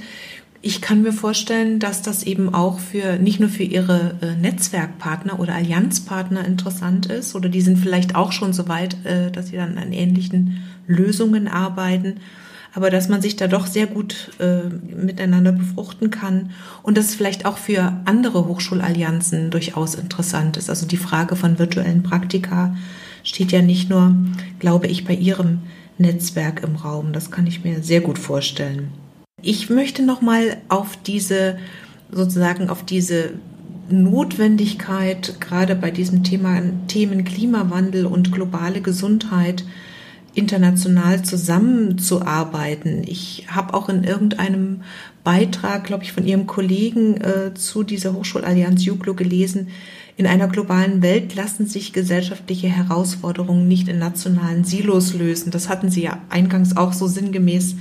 ich 0.63 0.79
kann 0.79 1.01
mir 1.01 1.13
vorstellen, 1.13 1.79
dass 1.79 2.03
das 2.03 2.23
eben 2.23 2.53
auch 2.53 2.79
für 2.79 3.17
nicht 3.17 3.39
nur 3.39 3.49
für 3.49 3.63
Ihre 3.63 4.15
äh, 4.21 4.35
Netzwerkpartner 4.35 5.39
oder 5.39 5.55
Allianzpartner 5.55 6.45
interessant 6.45 7.07
ist 7.07 7.33
oder 7.35 7.49
die 7.49 7.61
sind 7.61 7.77
vielleicht 7.77 8.15
auch 8.15 8.31
schon 8.31 8.53
so 8.53 8.67
weit, 8.67 9.03
äh, 9.05 9.31
dass 9.31 9.47
sie 9.47 9.55
dann 9.55 9.79
an 9.79 9.91
ähnlichen 9.91 10.63
Lösungen 10.85 11.47
arbeiten, 11.47 12.17
aber 12.73 12.91
dass 12.91 13.09
man 13.09 13.21
sich 13.21 13.35
da 13.35 13.47
doch 13.47 13.65
sehr 13.65 13.87
gut 13.87 14.31
äh, 14.39 14.69
miteinander 14.95 15.51
befruchten 15.51 16.11
kann 16.11 16.51
und 16.83 16.95
dass 16.95 17.05
es 17.05 17.15
vielleicht 17.15 17.45
auch 17.45 17.57
für 17.57 17.93
andere 18.05 18.47
Hochschulallianzen 18.47 19.49
durchaus 19.49 19.95
interessant 19.95 20.57
ist. 20.57 20.69
Also 20.69 20.85
die 20.85 20.97
Frage 20.97 21.35
von 21.35 21.57
virtuellen 21.57 22.03
Praktika 22.03 22.75
steht 23.23 23.51
ja 23.51 23.63
nicht 23.63 23.89
nur, 23.89 24.15
glaube 24.59 24.87
ich, 24.87 25.05
bei 25.05 25.13
Ihrem 25.13 25.61
Netzwerk 26.01 26.63
im 26.63 26.75
Raum. 26.75 27.13
Das 27.13 27.31
kann 27.31 27.47
ich 27.47 27.63
mir 27.63 27.81
sehr 27.81 28.01
gut 28.01 28.19
vorstellen. 28.19 28.91
Ich 29.41 29.69
möchte 29.69 30.03
noch 30.03 30.21
mal 30.21 30.57
auf 30.69 30.97
diese 30.97 31.57
sozusagen 32.11 32.69
auf 32.69 32.83
diese 32.83 33.31
Notwendigkeit 33.89 35.35
gerade 35.39 35.75
bei 35.75 35.91
diesem 35.91 36.23
Thema 36.23 36.61
Themen 36.87 37.23
Klimawandel 37.23 38.05
und 38.05 38.31
globale 38.31 38.81
Gesundheit 38.81 39.63
international 40.33 41.23
zusammenzuarbeiten. 41.23 43.03
Ich 43.05 43.47
habe 43.49 43.73
auch 43.73 43.89
in 43.89 44.03
irgendeinem 44.03 44.81
Beitrag, 45.23 45.83
glaube 45.83 46.03
ich, 46.03 46.13
von 46.13 46.25
Ihrem 46.25 46.47
Kollegen 46.47 47.19
äh, 47.19 47.53
zu 47.53 47.83
dieser 47.83 48.13
Hochschulallianz 48.13 48.85
Juklo 48.85 49.13
gelesen, 49.13 49.67
in 50.21 50.27
einer 50.27 50.47
globalen 50.47 51.01
Welt 51.01 51.33
lassen 51.33 51.65
sich 51.65 51.93
gesellschaftliche 51.93 52.67
Herausforderungen 52.67 53.67
nicht 53.67 53.87
in 53.87 53.97
nationalen 53.97 54.63
Silos 54.63 55.15
lösen. 55.15 55.49
Das 55.49 55.67
hatten 55.67 55.89
Sie 55.89 56.03
ja 56.03 56.19
eingangs 56.29 56.77
auch 56.77 56.93
so 56.93 57.07
sinngemäß 57.07 57.75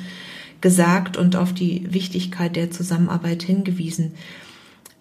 gesagt 0.63 1.19
und 1.19 1.37
auf 1.37 1.53
die 1.53 1.87
Wichtigkeit 1.93 2.57
der 2.57 2.71
Zusammenarbeit 2.71 3.43
hingewiesen. 3.43 4.13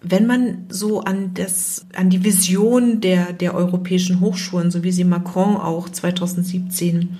Wenn 0.02 0.26
man 0.26 0.66
so 0.68 1.00
an 1.00 1.32
das, 1.32 1.86
an 1.96 2.10
die 2.10 2.24
Vision 2.24 3.00
der, 3.00 3.32
der 3.32 3.54
europäischen 3.54 4.20
Hochschulen, 4.20 4.70
so 4.70 4.82
wie 4.82 4.92
sie 4.92 5.04
Macron 5.04 5.56
auch 5.56 5.88
2017 5.88 7.16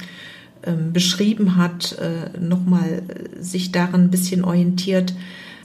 ähm, 0.65 0.93
beschrieben 0.93 1.57
hat, 1.57 1.97
äh, 1.99 2.39
nochmal 2.39 3.05
äh, 3.09 3.43
sich 3.43 3.73
daran 3.73 4.03
ein 4.03 4.11
bisschen 4.11 4.45
orientiert, 4.45 5.15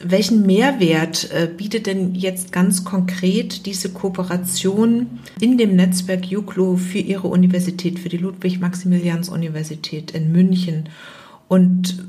welchen 0.04 0.46
Mehrwert 0.46 1.32
äh, 1.32 1.48
bietet 1.48 1.88
denn 1.88 2.16
jetzt 2.16 2.52
ganz 2.52 2.84
konkret 2.84 3.66
diese 3.66 3.89
Kooperation 3.89 5.20
in 5.39 5.58
dem 5.58 5.76
Netzwerk 5.76 6.26
JUCLO 6.26 6.78
für 6.78 7.00
Ihre 7.00 7.28
Universität, 7.28 8.00
für 8.00 8.10
die 8.10 8.18
Ludwig-Maximilians-Universität 8.18 10.12
in 10.12 10.32
München? 10.32 10.89
Und 11.48 12.04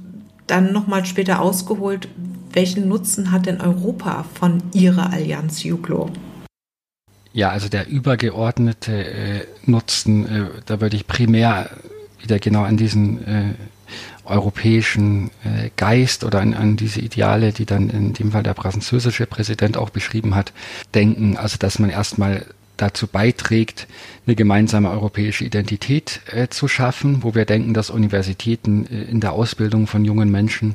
dann 0.47 0.73
nochmal 0.73 1.05
später 1.05 1.41
ausgeholt, 1.41 2.09
welchen 2.53 2.89
Nutzen 2.89 3.33
hat 3.33 3.47
denn 3.47 3.61
Europa 3.61 4.25
von 4.35 4.63
Ihrer 4.73 5.13
Allianz 5.13 5.63
JUCLO? 5.63 6.11
Ja, 7.33 7.51
also 7.51 7.69
der 7.69 7.89
übergeordnete 7.89 9.05
äh, 9.05 9.47
Nutzen, 9.67 10.27
äh, 10.27 10.47
da 10.65 10.81
würde 10.81 10.97
ich 10.97 11.07
primär 11.07 11.69
wieder 12.23 12.39
genau 12.39 12.63
an 12.63 12.79
diesen 12.79 13.27
äh, 13.27 13.55
europäischen 14.27 15.31
äh, 15.45 15.71
Geist 15.77 16.25
oder 16.25 16.41
an, 16.41 16.55
an 16.55 16.77
diese 16.77 17.01
Ideale, 17.01 17.53
die 17.53 17.67
dann 17.67 17.91
in 17.91 18.13
dem 18.13 18.33
Fall 18.33 18.43
der 18.43 18.55
französische 18.55 19.27
Präsident 19.27 19.77
auch 19.77 19.91
beschrieben 19.91 20.35
hat, 20.35 20.53
denken. 20.95 21.37
Also 21.37 21.57
dass 21.59 21.79
man 21.79 21.91
erstmal 21.91 22.47
dazu 22.77 23.07
beiträgt, 23.07 23.87
eine 24.27 24.37
gemeinsame 24.37 24.91
europäische 24.91 25.45
Identität 25.45 26.21
äh, 26.31 26.49
zu 26.49 26.69
schaffen, 26.69 27.23
wo 27.23 27.35
wir 27.35 27.45
denken, 27.45 27.75
dass 27.75 27.91
Universitäten 27.91 28.87
äh, 28.87 29.03
in 29.05 29.21
der 29.21 29.33
Ausbildung 29.33 29.87
von 29.87 30.05
jungen 30.05 30.31
Menschen 30.31 30.75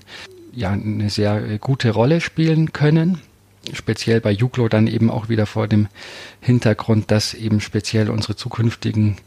ja 0.53 0.71
eine 0.71 1.09
sehr 1.09 1.43
äh, 1.43 1.57
gute 1.57 1.91
Rolle 1.91 2.21
spielen 2.21 2.73
können. 2.73 3.19
Speziell 3.73 4.21
bei 4.21 4.31
Juklo 4.31 4.67
dann 4.69 4.87
eben 4.87 5.11
auch 5.11 5.29
wieder 5.29 5.45
vor 5.45 5.67
dem 5.67 5.87
Hintergrund, 6.39 7.11
dass 7.11 7.35
eben 7.35 7.61
speziell 7.61 8.09
unsere 8.09 8.35
zukünftigen 8.35 9.17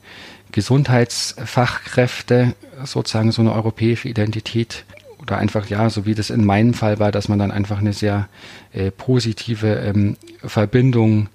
Gesundheitsfachkräfte 0.55 2.55
sozusagen 2.85 3.33
so 3.33 3.43
eine 3.43 3.53
europäische 3.53 4.09
Identität 4.09 4.85
oder 5.21 5.39
einfach 5.39 5.69
ja, 5.69 5.91
so 5.91 6.07
wie 6.07 6.15
das 6.15 6.31
in 6.31 6.45
meinem 6.45 6.75
Fall 6.75 7.01
war, 7.01 7.11
dass 7.11 7.29
man 7.29 7.41
dann 7.41 7.51
einfach 7.51 7.79
eine 7.79 7.93
sehr 7.93 8.29
äh, 8.73 8.93
positive 8.93 9.67
ähm, 9.67 10.17
Verbindung 10.45 11.29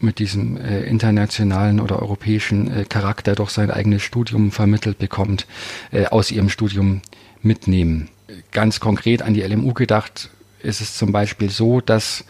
mit 0.00 0.18
diesem 0.18 0.56
äh, 0.56 0.80
internationalen 0.80 1.78
oder 1.78 2.02
europäischen 2.02 2.68
äh, 2.72 2.84
Charakter 2.84 3.36
durch 3.36 3.50
sein 3.50 3.70
eigenes 3.70 4.02
Studium 4.02 4.50
vermittelt 4.50 4.98
bekommt, 4.98 5.46
äh, 5.92 6.06
aus 6.06 6.32
ihrem 6.32 6.48
Studium 6.48 7.00
mitnehmen. 7.42 8.08
Ganz 8.50 8.80
konkret 8.80 9.22
an 9.22 9.34
die 9.34 9.42
LMU 9.42 9.72
gedacht 9.72 10.30
ist 10.64 10.80
es 10.80 10.96
zum 10.96 11.12
Beispiel 11.12 11.48
so, 11.48 11.80
dass 11.80 12.24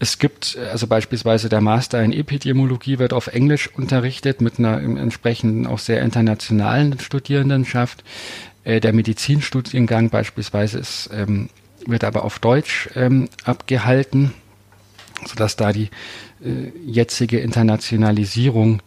es 0.00 0.18
gibt, 0.18 0.56
also 0.56 0.86
beispielsweise 0.86 1.48
der 1.48 1.60
Master 1.60 2.02
in 2.02 2.12
Epidemiologie 2.12 2.98
wird 2.98 3.12
auf 3.12 3.26
Englisch 3.26 3.68
unterrichtet 3.74 4.40
mit 4.40 4.58
einer 4.58 4.78
entsprechenden 4.80 5.66
auch 5.66 5.80
sehr 5.80 6.02
internationalen 6.02 6.98
Studierendenschaft. 7.00 8.04
Äh, 8.64 8.80
der 8.80 8.92
Medizinstudiengang 8.92 10.10
beispielsweise 10.10 10.78
ist, 10.78 11.10
ähm, 11.12 11.48
wird 11.86 12.04
aber 12.04 12.24
auf 12.24 12.38
Deutsch 12.38 12.88
ähm, 12.94 13.28
abgehalten, 13.44 14.32
sodass 15.26 15.56
da 15.56 15.72
die 15.72 15.90
äh, 16.44 16.70
jetzige 16.86 17.40
Internationalisierung 17.40 18.82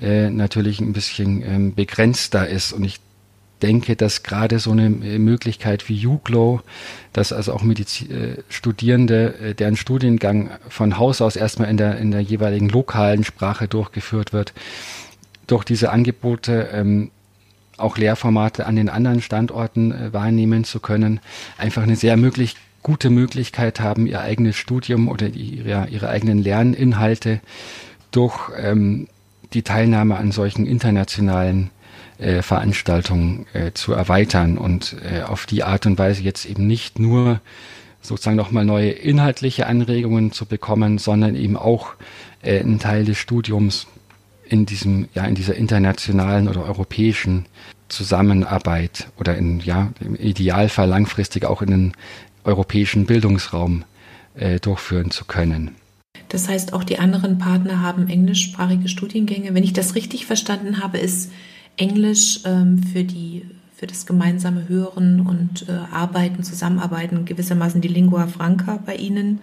äh, 0.00 0.30
natürlich 0.30 0.80
ein 0.80 0.94
bisschen 0.94 1.42
ähm, 1.42 1.74
begrenzter 1.74 2.48
ist. 2.48 2.72
Und 2.72 2.84
ich 2.84 3.00
denke, 3.64 3.96
dass 3.96 4.22
gerade 4.22 4.58
so 4.58 4.72
eine 4.72 4.86
äh, 4.86 5.18
Möglichkeit 5.18 5.88
wie 5.88 6.06
UGLO, 6.06 6.60
dass 7.14 7.32
also 7.32 7.54
auch 7.54 7.62
Medizin, 7.62 8.10
äh, 8.10 8.36
Studierende, 8.50 9.34
äh, 9.38 9.54
deren 9.54 9.76
Studiengang 9.76 10.50
von 10.68 10.98
Haus 10.98 11.22
aus 11.22 11.34
erstmal 11.34 11.70
in 11.70 11.78
der, 11.78 11.96
in 11.96 12.10
der 12.10 12.20
jeweiligen 12.20 12.68
lokalen 12.68 13.24
Sprache 13.24 13.66
durchgeführt 13.66 14.34
wird, 14.34 14.52
durch 15.46 15.64
diese 15.64 15.90
Angebote 15.90 16.68
ähm, 16.72 17.10
auch 17.78 17.96
Lehrformate 17.96 18.66
an 18.66 18.76
den 18.76 18.90
anderen 18.90 19.22
Standorten 19.22 19.92
äh, 19.92 20.12
wahrnehmen 20.12 20.64
zu 20.64 20.78
können, 20.78 21.20
einfach 21.56 21.82
eine 21.82 21.96
sehr 21.96 22.18
möglich, 22.18 22.56
gute 22.82 23.08
Möglichkeit 23.08 23.80
haben, 23.80 24.06
ihr 24.06 24.20
eigenes 24.20 24.56
Studium 24.56 25.08
oder 25.08 25.28
ihre, 25.28 25.88
ihre 25.88 26.08
eigenen 26.10 26.42
Lerninhalte 26.42 27.40
durch 28.10 28.50
ähm, 28.58 29.08
die 29.54 29.62
Teilnahme 29.62 30.16
an 30.16 30.32
solchen 30.32 30.66
internationalen 30.66 31.70
äh, 32.18 32.42
Veranstaltungen 32.42 33.46
äh, 33.52 33.72
zu 33.72 33.92
erweitern 33.92 34.58
und 34.58 34.96
äh, 35.02 35.22
auf 35.22 35.46
die 35.46 35.64
Art 35.64 35.86
und 35.86 35.98
Weise 35.98 36.22
jetzt 36.22 36.46
eben 36.46 36.66
nicht 36.66 36.98
nur 36.98 37.40
sozusagen 38.00 38.36
nochmal 38.36 38.64
neue 38.64 38.90
inhaltliche 38.90 39.66
Anregungen 39.66 40.32
zu 40.32 40.46
bekommen, 40.46 40.98
sondern 40.98 41.34
eben 41.34 41.56
auch 41.56 41.94
äh, 42.42 42.60
einen 42.60 42.78
Teil 42.78 43.04
des 43.04 43.18
Studiums 43.18 43.86
in 44.46 44.66
diesem, 44.66 45.08
ja, 45.14 45.24
in 45.24 45.34
dieser 45.34 45.54
internationalen 45.54 46.48
oder 46.48 46.64
europäischen 46.64 47.46
Zusammenarbeit 47.88 49.08
oder 49.18 49.36
in, 49.36 49.60
ja, 49.60 49.92
im 50.00 50.16
Idealfall 50.16 50.88
langfristig 50.88 51.44
auch 51.44 51.62
in 51.62 51.72
einen 51.72 51.92
europäischen 52.44 53.06
Bildungsraum 53.06 53.84
äh, 54.34 54.60
durchführen 54.60 55.10
zu 55.10 55.24
können. 55.24 55.72
Das 56.28 56.48
heißt, 56.48 56.72
auch 56.72 56.84
die 56.84 56.98
anderen 56.98 57.38
Partner 57.38 57.80
haben 57.80 58.08
englischsprachige 58.08 58.88
Studiengänge. 58.88 59.54
Wenn 59.54 59.64
ich 59.64 59.72
das 59.72 59.94
richtig 59.94 60.26
verstanden 60.26 60.82
habe, 60.82 60.98
ist 60.98 61.30
Englisch 61.76 62.40
ähm, 62.44 62.82
für 62.82 63.04
die 63.04 63.46
für 63.74 63.86
das 63.88 64.06
gemeinsame 64.06 64.68
Hören 64.68 65.20
und 65.26 65.68
äh, 65.68 65.72
Arbeiten, 65.92 66.44
Zusammenarbeiten 66.44 67.24
gewissermaßen 67.24 67.80
die 67.80 67.88
Lingua 67.88 68.28
Franca 68.28 68.78
bei 68.86 68.94
Ihnen. 68.94 69.40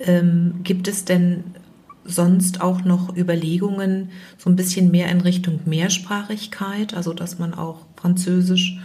Ähm, 0.00 0.60
gibt 0.64 0.88
es 0.88 1.04
denn 1.04 1.44
sonst 2.04 2.60
auch 2.60 2.84
noch 2.84 3.16
Überlegungen, 3.16 4.08
so 4.38 4.50
ein 4.50 4.56
bisschen 4.56 4.90
mehr 4.90 5.10
in 5.10 5.20
Richtung 5.20 5.60
Mehrsprachigkeit, 5.64 6.94
also 6.94 7.12
dass 7.12 7.38
man 7.38 7.54
auch 7.54 7.86
Französisch, 7.96 8.78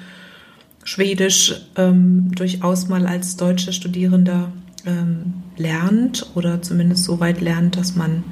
Schwedisch 0.84 1.53
ähm, 1.76 2.32
durchaus 2.36 2.88
mal 2.88 3.07
als 3.07 3.36
deutscher 3.36 3.72
Studierender 3.72 4.51
ähm, 4.86 5.34
lernt 5.57 6.28
oder 6.36 6.61
zumindest 6.61 7.03
so 7.03 7.20
weit 7.20 7.41
lernt, 7.41 7.78
dass 7.78 7.95
man 7.95 8.24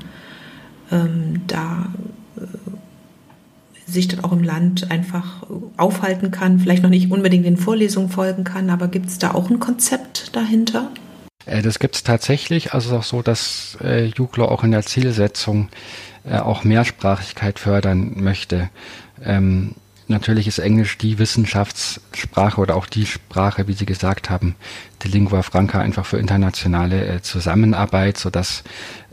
ähm, 0.92 1.42
da 1.48 1.90
sich 3.86 4.08
dann 4.08 4.24
auch 4.24 4.32
im 4.32 4.44
Land 4.44 4.92
einfach 4.92 5.44
aufhalten 5.78 6.32
kann, 6.32 6.60
vielleicht 6.60 6.84
noch 6.84 6.90
nicht 6.90 7.12
unbedingt 7.12 7.46
den 7.46 7.58
Vorlesungen 7.58 8.10
folgen 8.10 8.44
kann, 8.44 8.70
aber 8.70 8.88
gibt 8.88 9.08
es 9.08 9.20
da 9.20 9.32
auch 9.32 9.50
ein 9.50 9.60
Konzept 9.60 10.36
dahinter? 10.36 10.92
Äh, 11.46 11.62
das 11.62 11.80
gibt 11.80 11.96
es 11.96 12.04
tatsächlich. 12.04 12.74
Also 12.74 12.88
es 12.88 12.92
ist 12.94 13.00
auch 13.00 13.04
so, 13.04 13.22
dass 13.22 13.78
äh, 13.84 14.06
Juglo 14.06 14.46
auch 14.46 14.64
in 14.64 14.72
der 14.72 14.84
Zielsetzung 14.84 15.70
äh, 16.24 16.38
auch 16.38 16.64
Mehrsprachigkeit 16.64 17.60
fördern 17.60 18.14
möchte. 18.16 18.70
Ähm, 19.24 19.76
Natürlich 20.08 20.48
ist 20.48 20.60
Englisch 20.60 21.00
die 21.00 21.18
Wissenschaftssprache 21.18 22.62
oder 22.62 22.76
auch 22.76 22.86
die 22.86 23.08
Sprache, 23.08 23.68
wie 23.68 23.74
Sie 23.74 23.88
gesagt 23.88 24.30
haben, 24.30 24.56
die 25.02 25.08
Lingua 25.08 25.42
Franca 25.42 25.80
einfach 25.80 26.06
für 26.06 26.18
internationale 26.18 27.08
äh, 27.08 27.22
Zusammenarbeit, 27.24 28.18
sodass 28.18 28.64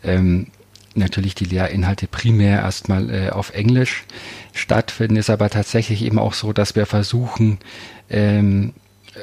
ähm, 0.03 0.49
natürlich 0.95 1.35
die 1.35 1.45
Lehrinhalte 1.45 2.07
primär 2.07 2.61
erstmal 2.61 3.11
äh, 3.11 3.31
auf 3.31 3.55
Englisch 3.55 4.05
stattfinden. 4.53 5.17
Ist 5.17 5.31
aber 5.31 5.51
tatsächlich 5.51 6.03
eben 6.03 6.19
auch 6.19 6.35
so, 6.35 6.53
dass 6.53 6.77
wir 6.77 6.87
versuchen, 6.87 7.59
ähm, 8.11 8.75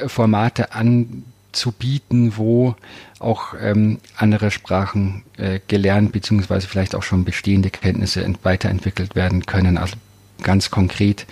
Formate 0.07 0.73
anzubieten, 0.73 2.37
wo 2.37 2.75
auch 3.19 3.53
ähm, 3.59 3.99
andere 4.15 4.51
Sprachen 4.51 5.23
äh, 5.37 5.59
gelernt 5.67 6.11
beziehungsweise 6.11 6.67
vielleicht 6.67 6.95
auch 6.95 7.03
schon 7.03 7.25
bestehende 7.25 7.69
Kenntnisse 7.69 8.25
weiterentwickelt 8.43 9.15
werden 9.15 9.45
können. 9.45 9.77
Also 9.77 9.95
ganz 10.41 10.71
konkret 10.71 11.25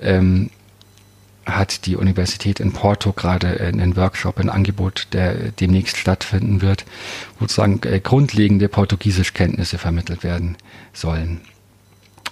ähm, 0.00 0.50
hat 1.46 1.86
die 1.86 1.96
Universität 1.96 2.60
in 2.60 2.72
Porto 2.72 3.12
gerade 3.12 3.60
einen 3.60 3.96
Workshop, 3.96 4.38
ein 4.38 4.50
Angebot, 4.50 5.08
der 5.12 5.52
demnächst 5.52 5.96
stattfinden 5.96 6.60
wird, 6.60 6.84
wo 7.38 7.44
sozusagen 7.44 7.80
äh, 7.84 8.00
grundlegende 8.00 8.68
Portugiesischkenntnisse 8.68 9.78
vermittelt 9.78 10.24
werden 10.24 10.56
sollen. 10.92 11.40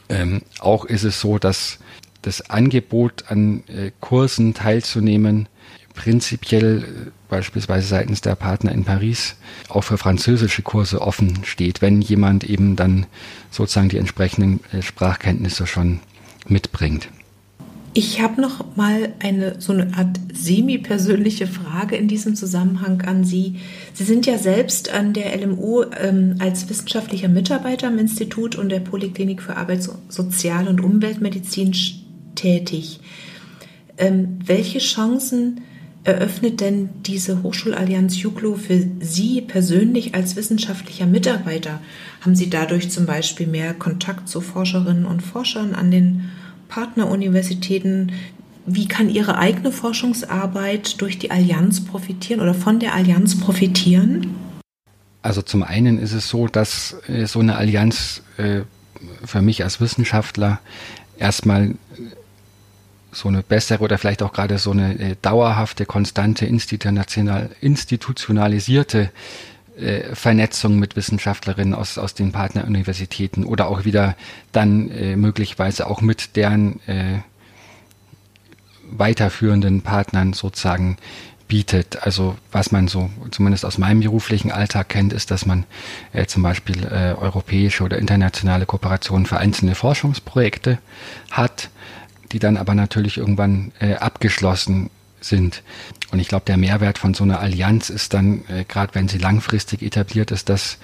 Ähm, 0.08 0.42
auch 0.58 0.84
ist 0.84 1.04
es 1.04 1.20
so, 1.20 1.38
dass 1.38 1.78
das 2.22 2.50
Angebot 2.50 3.24
an 3.28 3.62
äh, 3.68 3.92
Kursen 4.00 4.54
teilzunehmen 4.54 5.48
prinzipiell 5.94 6.82
äh, 6.82 7.10
beispielsweise 7.28 7.86
seitens 7.86 8.20
der 8.20 8.34
Partner 8.34 8.72
in 8.72 8.84
Paris 8.84 9.36
auch 9.68 9.82
für 9.82 9.96
französische 9.96 10.62
Kurse 10.62 11.00
offen 11.00 11.44
steht, 11.44 11.80
wenn 11.80 12.02
jemand 12.02 12.44
eben 12.44 12.76
dann 12.76 13.06
sozusagen 13.50 13.88
die 13.88 13.98
entsprechenden 13.98 14.60
äh, 14.72 14.82
Sprachkenntnisse 14.82 15.66
schon 15.66 16.00
mitbringt. 16.46 17.08
Ich 17.96 18.20
habe 18.20 18.40
noch 18.40 18.74
mal 18.74 19.12
eine 19.20 19.60
so 19.60 19.72
eine 19.72 19.96
Art 19.96 20.18
semi-persönliche 20.32 21.46
Frage 21.46 21.94
in 21.94 22.08
diesem 22.08 22.34
Zusammenhang 22.34 23.02
an 23.02 23.22
Sie. 23.22 23.60
Sie 23.92 24.02
sind 24.02 24.26
ja 24.26 24.36
selbst 24.36 24.92
an 24.92 25.12
der 25.12 25.36
LMU 25.36 25.84
ähm, 26.00 26.34
als 26.40 26.68
wissenschaftlicher 26.68 27.28
Mitarbeiter 27.28 27.86
am 27.86 27.98
Institut 27.98 28.56
und 28.56 28.70
der 28.70 28.80
Poliklinik 28.80 29.40
für 29.40 29.56
Arbeits-, 29.56 29.90
Sozial- 30.08 30.66
und 30.66 30.80
Umweltmedizin 30.80 31.72
tätig. 32.34 32.98
Ähm, 33.96 34.40
welche 34.44 34.80
Chancen 34.80 35.60
eröffnet 36.02 36.60
denn 36.60 36.88
diese 37.06 37.44
Hochschulallianz 37.44 38.20
Juklo 38.20 38.56
für 38.56 38.84
Sie 38.98 39.40
persönlich 39.40 40.16
als 40.16 40.34
wissenschaftlicher 40.34 41.06
Mitarbeiter? 41.06 41.80
Haben 42.22 42.34
Sie 42.34 42.50
dadurch 42.50 42.90
zum 42.90 43.06
Beispiel 43.06 43.46
mehr 43.46 43.72
Kontakt 43.72 44.28
zu 44.28 44.40
Forscherinnen 44.40 45.06
und 45.06 45.22
Forschern 45.22 45.76
an 45.76 45.92
den 45.92 46.28
Partneruniversitäten? 46.68 48.12
Wie 48.66 48.88
kann 48.88 49.10
Ihre 49.10 49.36
eigene 49.38 49.72
Forschungsarbeit 49.72 51.00
durch 51.00 51.18
die 51.18 51.30
Allianz 51.30 51.84
profitieren 51.84 52.40
oder 52.40 52.54
von 52.54 52.80
der 52.80 52.94
Allianz 52.94 53.38
profitieren? 53.38 54.34
Also 55.22 55.42
zum 55.42 55.62
einen 55.62 55.98
ist 55.98 56.12
es 56.12 56.28
so, 56.28 56.48
dass 56.48 56.96
äh, 57.08 57.26
so 57.26 57.40
eine 57.40 57.56
Allianz 57.56 58.22
äh, 58.36 58.60
für 59.24 59.42
mich 59.42 59.64
als 59.64 59.80
Wissenschaftler 59.80 60.60
erstmal 61.18 61.74
so 63.12 63.28
eine 63.28 63.42
bessere 63.42 63.82
oder 63.82 63.96
vielleicht 63.98 64.22
auch 64.22 64.32
gerade 64.32 64.58
so 64.58 64.72
eine 64.72 64.98
äh, 64.98 65.16
dauerhafte, 65.22 65.86
konstante, 65.86 66.46
institutional, 66.46 67.50
institutionalisierte 67.60 69.10
äh, 69.78 70.14
Vernetzung 70.14 70.78
mit 70.78 70.96
Wissenschaftlerinnen 70.96 71.74
aus, 71.74 71.98
aus 71.98 72.14
den 72.14 72.32
Partneruniversitäten 72.32 73.44
oder 73.44 73.68
auch 73.68 73.84
wieder 73.84 74.16
dann 74.52 74.90
äh, 74.90 75.16
möglicherweise 75.16 75.86
auch 75.86 76.00
mit 76.00 76.36
deren 76.36 76.80
äh, 76.86 77.20
weiterführenden 78.90 79.82
Partnern 79.82 80.32
sozusagen 80.32 80.96
bietet. 81.48 82.02
Also 82.02 82.36
was 82.52 82.72
man 82.72 82.88
so 82.88 83.10
zumindest 83.30 83.64
aus 83.64 83.78
meinem 83.78 84.00
beruflichen 84.00 84.50
Alltag 84.50 84.88
kennt, 84.88 85.12
ist, 85.12 85.30
dass 85.30 85.46
man 85.46 85.64
äh, 86.12 86.26
zum 86.26 86.42
Beispiel 86.42 86.84
äh, 86.84 87.14
europäische 87.14 87.84
oder 87.84 87.98
internationale 87.98 88.66
Kooperationen 88.66 89.26
für 89.26 89.38
einzelne 89.38 89.74
Forschungsprojekte 89.74 90.78
hat 91.30 91.68
die 92.34 92.40
dann 92.40 92.56
aber 92.56 92.74
natürlich 92.74 93.16
irgendwann 93.16 93.72
äh, 93.78 93.94
abgeschlossen 93.94 94.90
sind. 95.24 95.62
Und 96.10 96.20
ich 96.20 96.28
glaube, 96.28 96.44
der 96.46 96.56
Mehrwert 96.56 96.98
von 96.98 97.14
so 97.14 97.24
einer 97.24 97.40
Allianz 97.40 97.90
ist 97.90 98.14
dann, 98.14 98.44
äh, 98.48 98.64
gerade 98.66 98.94
wenn 98.94 99.08
sie 99.08 99.18
langfristig 99.18 99.82
etabliert 99.82 100.30
ist, 100.30 100.48
dass 100.48 100.78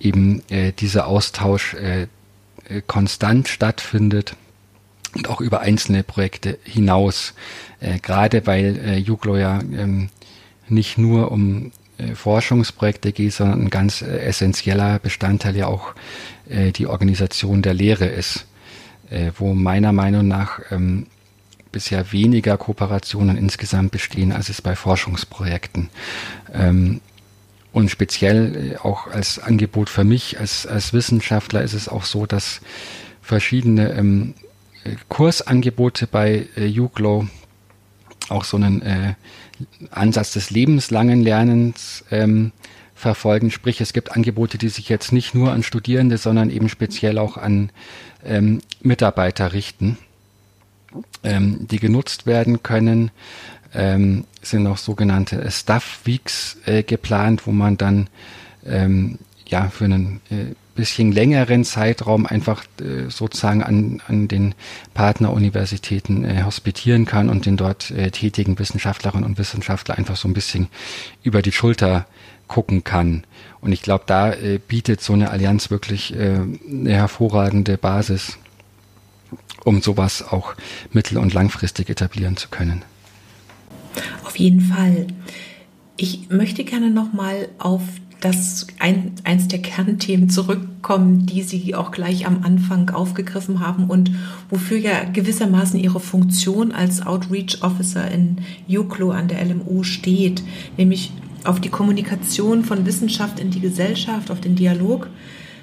eben 0.00 0.42
äh, 0.48 0.72
dieser 0.72 1.06
Austausch 1.06 1.74
äh, 1.74 2.02
äh 2.68 2.82
konstant 2.86 3.48
stattfindet 3.48 4.36
und 5.14 5.28
auch 5.28 5.40
über 5.40 5.60
einzelne 5.60 6.02
Projekte 6.02 6.58
hinaus. 6.64 7.34
Äh, 7.80 7.98
gerade 7.98 8.46
weil 8.46 8.78
äh, 8.84 8.96
Juglo 8.98 9.36
ja 9.36 9.58
ähm, 9.60 10.10
nicht 10.68 10.98
nur 10.98 11.32
um 11.32 11.72
äh, 11.96 12.14
Forschungsprojekte 12.14 13.12
geht, 13.12 13.32
sondern 13.32 13.62
ein 13.62 13.70
ganz 13.70 14.02
äh, 14.02 14.18
essentieller 14.18 14.98
Bestandteil 14.98 15.56
ja 15.56 15.66
auch 15.66 15.94
äh, 16.48 16.72
die 16.72 16.86
Organisation 16.86 17.62
der 17.62 17.74
Lehre 17.74 18.06
ist 18.06 18.46
äh, 19.10 19.32
wo 19.36 19.54
meiner 19.54 19.92
Meinung 19.92 20.28
nach 20.28 20.60
ähm, 20.70 21.06
bisher 21.72 22.12
weniger 22.12 22.56
Kooperationen 22.56 23.36
insgesamt 23.36 23.92
bestehen, 23.92 24.32
als 24.32 24.48
es 24.48 24.62
bei 24.62 24.76
Forschungsprojekten. 24.76 25.90
Ähm, 26.52 27.00
und 27.72 27.90
speziell 27.90 28.72
äh, 28.72 28.76
auch 28.78 29.06
als 29.08 29.38
Angebot 29.38 29.90
für 29.90 30.04
mich 30.04 30.40
als, 30.40 30.66
als 30.66 30.92
Wissenschaftler 30.92 31.62
ist 31.62 31.74
es 31.74 31.88
auch 31.88 32.04
so, 32.04 32.26
dass 32.26 32.60
verschiedene 33.22 33.92
ähm, 33.92 34.34
Kursangebote 35.08 36.06
bei 36.06 36.46
äh, 36.56 36.78
UGLO 36.78 37.28
auch 38.28 38.44
so 38.44 38.56
einen 38.56 38.82
äh, 38.82 39.14
Ansatz 39.90 40.32
des 40.32 40.50
lebenslangen 40.50 41.22
Lernens 41.22 42.04
ähm, 42.10 42.52
verfolgen. 42.94 43.50
Sprich, 43.50 43.80
es 43.80 43.92
gibt 43.92 44.12
Angebote, 44.12 44.58
die 44.58 44.68
sich 44.68 44.88
jetzt 44.88 45.12
nicht 45.12 45.34
nur 45.34 45.52
an 45.52 45.62
Studierende, 45.62 46.18
sondern 46.18 46.50
eben 46.50 46.68
speziell 46.68 47.18
auch 47.18 47.36
an 47.36 47.70
ähm, 48.24 48.60
Mitarbeiter 48.80 49.52
richten, 49.52 49.98
ähm, 51.22 51.66
die 51.68 51.78
genutzt 51.78 52.26
werden 52.26 52.62
können. 52.62 53.10
Ähm, 53.74 54.24
sind 54.40 54.66
auch 54.66 54.78
sogenannte 54.78 55.50
Staff 55.50 56.00
Weeks 56.04 56.56
äh, 56.64 56.82
geplant, 56.82 57.46
wo 57.46 57.52
man 57.52 57.76
dann 57.76 58.08
ähm, 58.64 59.18
ja 59.46 59.68
für 59.68 59.84
einen 59.84 60.20
äh, 60.30 60.54
bisschen 60.78 61.10
längeren 61.10 61.64
Zeitraum 61.64 62.24
einfach 62.24 62.64
äh, 62.80 63.10
sozusagen 63.10 63.64
an, 63.64 64.00
an 64.06 64.28
den 64.28 64.54
Partneruniversitäten 64.94 66.24
äh, 66.24 66.44
hospitieren 66.44 67.04
kann 67.04 67.28
und 67.28 67.46
den 67.46 67.56
dort 67.56 67.90
äh, 67.90 68.12
tätigen 68.12 68.58
Wissenschaftlerinnen 68.60 69.26
und 69.26 69.38
Wissenschaftler 69.38 69.98
einfach 69.98 70.14
so 70.14 70.28
ein 70.28 70.34
bisschen 70.34 70.68
über 71.24 71.42
die 71.42 71.50
Schulter 71.50 72.06
gucken 72.46 72.84
kann. 72.84 73.24
Und 73.60 73.72
ich 73.72 73.82
glaube, 73.82 74.04
da 74.06 74.32
äh, 74.32 74.60
bietet 74.66 75.00
so 75.00 75.14
eine 75.14 75.30
Allianz 75.30 75.68
wirklich 75.70 76.14
äh, 76.14 76.38
eine 76.70 76.94
hervorragende 76.94 77.76
Basis, 77.76 78.38
um 79.68 79.82
sowas 79.82 80.22
auch 80.22 80.54
mittel- 80.92 81.18
und 81.18 81.34
langfristig 81.34 81.90
etablieren 81.90 82.36
zu 82.36 82.48
können. 82.48 82.82
Auf 84.24 84.36
jeden 84.36 84.62
Fall. 84.62 85.06
Ich 85.96 86.30
möchte 86.30 86.64
gerne 86.64 86.90
nochmal 86.90 87.48
auf 87.58 87.82
das 88.20 88.66
ein, 88.80 89.12
eins 89.24 89.46
der 89.46 89.60
Kernthemen 89.60 90.28
zurückkommen, 90.30 91.26
die 91.26 91.42
Sie 91.42 91.74
auch 91.74 91.92
gleich 91.92 92.26
am 92.26 92.42
Anfang 92.42 92.90
aufgegriffen 92.90 93.60
haben 93.60 93.84
und 93.88 94.10
wofür 94.50 94.78
ja 94.78 95.04
gewissermaßen 95.04 95.78
Ihre 95.78 96.00
Funktion 96.00 96.72
als 96.72 97.06
Outreach 97.06 97.62
Officer 97.62 98.10
in 98.10 98.38
UCLO 98.68 99.10
an 99.10 99.28
der 99.28 99.44
LMU 99.44 99.84
steht, 99.84 100.42
nämlich 100.76 101.12
auf 101.44 101.60
die 101.60 101.68
Kommunikation 101.68 102.64
von 102.64 102.86
Wissenschaft 102.86 103.38
in 103.38 103.50
die 103.50 103.60
Gesellschaft, 103.60 104.30
auf 104.30 104.40
den 104.40 104.56
Dialog 104.56 105.08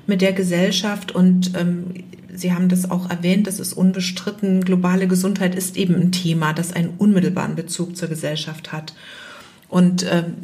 mit 0.08 0.22
der 0.22 0.32
Gesellschaft 0.32 1.14
und 1.14 1.52
ähm, 1.58 1.88
Sie 2.36 2.54
haben 2.54 2.70
das 2.70 2.90
auch 2.90 3.10
erwähnt, 3.10 3.48
das 3.48 3.60
ist 3.60 3.74
unbestritten, 3.74 4.64
globale 4.64 5.08
Gesundheit 5.08 5.56
ist 5.56 5.78
eben 5.78 5.96
ein 5.96 6.12
Thema, 6.12 6.54
das 6.54 6.74
einen 6.74 6.94
unmittelbaren 6.98 7.56
Bezug 7.56 7.96
zur 7.96 8.10
Gesellschaft 8.10 8.72
hat. 8.72 8.94
Und 9.70 10.06
ähm, 10.10 10.36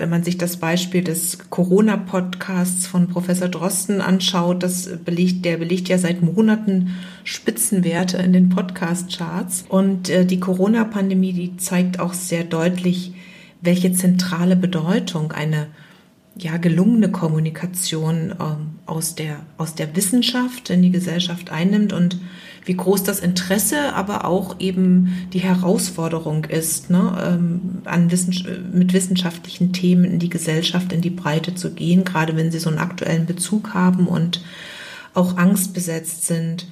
wenn 0.00 0.08
man 0.08 0.24
sich 0.24 0.38
das 0.38 0.56
Beispiel 0.56 1.04
des 1.04 1.50
Corona-Podcasts 1.50 2.86
von 2.86 3.08
Professor 3.08 3.48
Drosten 3.48 4.00
anschaut, 4.00 4.62
das 4.62 4.88
belegt, 5.04 5.44
der 5.44 5.58
belegt 5.58 5.88
ja 5.88 5.98
seit 5.98 6.22
Monaten 6.22 6.96
Spitzenwerte 7.24 8.16
in 8.16 8.32
den 8.32 8.48
Podcast-Charts. 8.48 9.66
Und 9.68 10.08
äh, 10.08 10.24
die 10.24 10.40
Corona-Pandemie, 10.40 11.32
die 11.32 11.56
zeigt 11.58 12.00
auch 12.00 12.14
sehr 12.14 12.44
deutlich, 12.44 13.12
welche 13.60 13.92
zentrale 13.92 14.56
Bedeutung 14.56 15.32
eine 15.32 15.66
ja, 16.36 16.56
gelungene 16.56 17.10
Kommunikation 17.10 18.34
ähm, 18.40 18.78
aus, 18.86 19.14
der, 19.14 19.40
aus 19.58 19.74
der 19.74 19.94
Wissenschaft 19.96 20.70
in 20.70 20.82
die 20.82 20.90
Gesellschaft 20.90 21.50
einnimmt 21.50 21.92
und 21.92 22.18
wie 22.64 22.76
groß 22.76 23.02
das 23.02 23.20
Interesse, 23.20 23.94
aber 23.94 24.26
auch 24.26 24.60
eben 24.60 25.28
die 25.32 25.40
Herausforderung 25.40 26.44
ist, 26.44 26.90
ne, 26.90 27.18
ähm, 27.26 27.82
an 27.84 28.10
Wissens 28.10 28.44
mit 28.72 28.92
wissenschaftlichen 28.92 29.72
Themen 29.72 30.04
in 30.04 30.18
die 30.18 30.28
Gesellschaft, 30.28 30.92
in 30.92 31.00
die 31.00 31.10
Breite 31.10 31.54
zu 31.54 31.72
gehen, 31.72 32.04
gerade 32.04 32.36
wenn 32.36 32.52
sie 32.52 32.58
so 32.58 32.68
einen 32.68 32.78
aktuellen 32.78 33.26
Bezug 33.26 33.74
haben 33.74 34.06
und 34.06 34.42
auch 35.14 35.36
angstbesetzt 35.36 36.26
sind. 36.26 36.66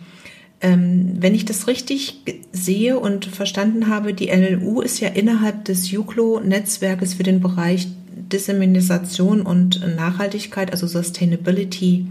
Ähm, 0.60 1.16
wenn 1.18 1.34
ich 1.34 1.44
das 1.44 1.68
richtig 1.68 2.22
sehe 2.52 2.98
und 2.98 3.26
verstanden 3.26 3.88
habe, 3.88 4.12
die 4.12 4.28
LLU 4.28 4.80
ist 4.80 5.00
ja 5.00 5.08
innerhalb 5.08 5.64
des 5.64 5.90
JUCLO-Netzwerkes 5.90 7.14
für 7.14 7.22
den 7.22 7.40
Bereich 7.40 7.88
Dissemination 8.32 9.42
und 9.42 9.80
Nachhaltigkeit, 9.96 10.72
also 10.72 10.86
Sustainability, 10.86 12.06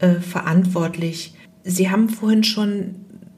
äh, 0.00 0.20
verantwortlich. 0.20 1.34
Sie 1.64 1.90
haben 1.90 2.08
vorhin 2.08 2.44
schon 2.44 2.94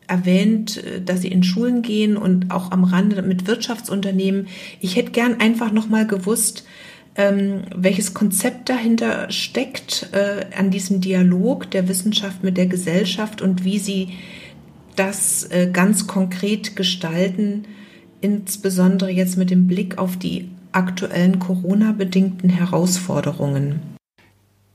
erwähnt, 0.07 0.85
äh, 0.85 1.01
dass 1.01 1.23
Sie 1.23 1.29
in 1.29 1.43
Schulen 1.43 1.81
gehen 1.81 2.19
und 2.19 2.51
auch 2.51 2.71
am 2.71 2.85
Rande 2.85 3.23
mit 3.23 3.47
Wirtschaftsunternehmen. 3.47 4.47
Ich 4.81 4.97
hätte 4.97 5.13
gern 5.13 5.41
einfach 5.41 5.73
noch 5.73 5.89
mal 5.89 6.07
gewusst, 6.07 6.65
ähm, 7.17 7.63
welches 7.75 8.13
Konzept 8.13 8.69
dahinter 8.69 9.31
steckt 9.31 10.11
äh, 10.13 10.45
an 10.57 10.71
diesem 10.71 11.01
Dialog 11.01 11.71
der 11.71 11.89
Wissenschaft 11.89 12.45
mit 12.45 12.59
der 12.59 12.67
Gesellschaft 12.67 13.41
und 13.41 13.65
wie 13.65 13.79
Sie 13.79 14.09
das 14.97 15.49
ganz 15.73 16.07
konkret 16.07 16.77
gestalten, 16.77 17.65
insbesondere 18.21 19.09
jetzt 19.11 19.39
mit 19.39 19.49
dem 19.49 19.67
Blick 19.67 19.97
auf 19.97 20.19
die 20.19 20.51
aktuellen 20.73 21.39
Corona-bedingten 21.39 22.51
Herausforderungen. 22.51 23.81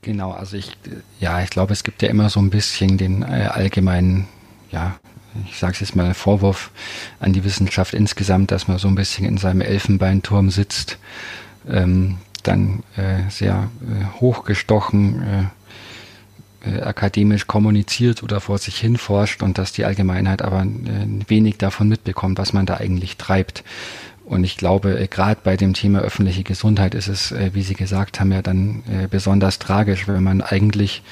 Genau, 0.02 0.30
also 0.30 0.56
ich, 0.56 0.76
ja, 1.18 1.42
ich 1.42 1.50
glaube, 1.50 1.72
es 1.72 1.82
gibt 1.82 2.02
ja 2.02 2.08
immer 2.08 2.28
so 2.28 2.40
ein 2.40 2.50
bisschen 2.50 2.96
den 2.96 3.22
äh, 3.22 3.48
allgemeinen, 3.50 4.28
ja, 4.70 4.96
ich 5.48 5.58
sage 5.58 5.74
es 5.74 5.80
jetzt 5.80 5.96
mal, 5.96 6.14
Vorwurf 6.14 6.70
an 7.18 7.32
die 7.32 7.44
Wissenschaft 7.44 7.92
insgesamt, 7.92 8.50
dass 8.50 8.68
man 8.68 8.78
so 8.78 8.88
ein 8.88 8.94
bisschen 8.94 9.26
in 9.26 9.36
seinem 9.36 9.60
Elfenbeinturm 9.60 10.50
sitzt, 10.50 10.98
ähm, 11.68 12.18
dann 12.42 12.84
äh, 12.96 13.28
sehr 13.28 13.68
äh, 13.82 14.20
hochgestochen 14.20 15.22
äh, 15.22 15.44
äh, 16.66 16.80
akademisch 16.80 17.46
kommuniziert 17.46 18.22
oder 18.22 18.40
vor 18.40 18.58
sich 18.58 18.78
hin 18.78 18.96
forscht 18.96 19.42
und 19.42 19.58
dass 19.58 19.72
die 19.72 19.84
Allgemeinheit 19.84 20.42
aber 20.42 20.62
äh, 20.62 21.06
wenig 21.28 21.58
davon 21.58 21.88
mitbekommt, 21.88 22.38
was 22.38 22.52
man 22.52 22.66
da 22.66 22.76
eigentlich 22.76 23.16
treibt. 23.16 23.62
Und 24.26 24.42
ich 24.42 24.56
glaube, 24.56 24.98
äh, 24.98 25.06
gerade 25.06 25.40
bei 25.42 25.56
dem 25.56 25.72
Thema 25.72 26.00
öffentliche 26.00 26.42
Gesundheit 26.42 26.94
ist 26.94 27.06
es, 27.06 27.30
äh, 27.30 27.50
wie 27.54 27.62
Sie 27.62 27.74
gesagt 27.74 28.18
haben, 28.20 28.32
ja 28.32 28.42
dann 28.42 28.82
äh, 28.90 29.06
besonders 29.08 29.58
tragisch, 29.58 30.06
wenn 30.08 30.22
man 30.22 30.42
eigentlich 30.42 31.02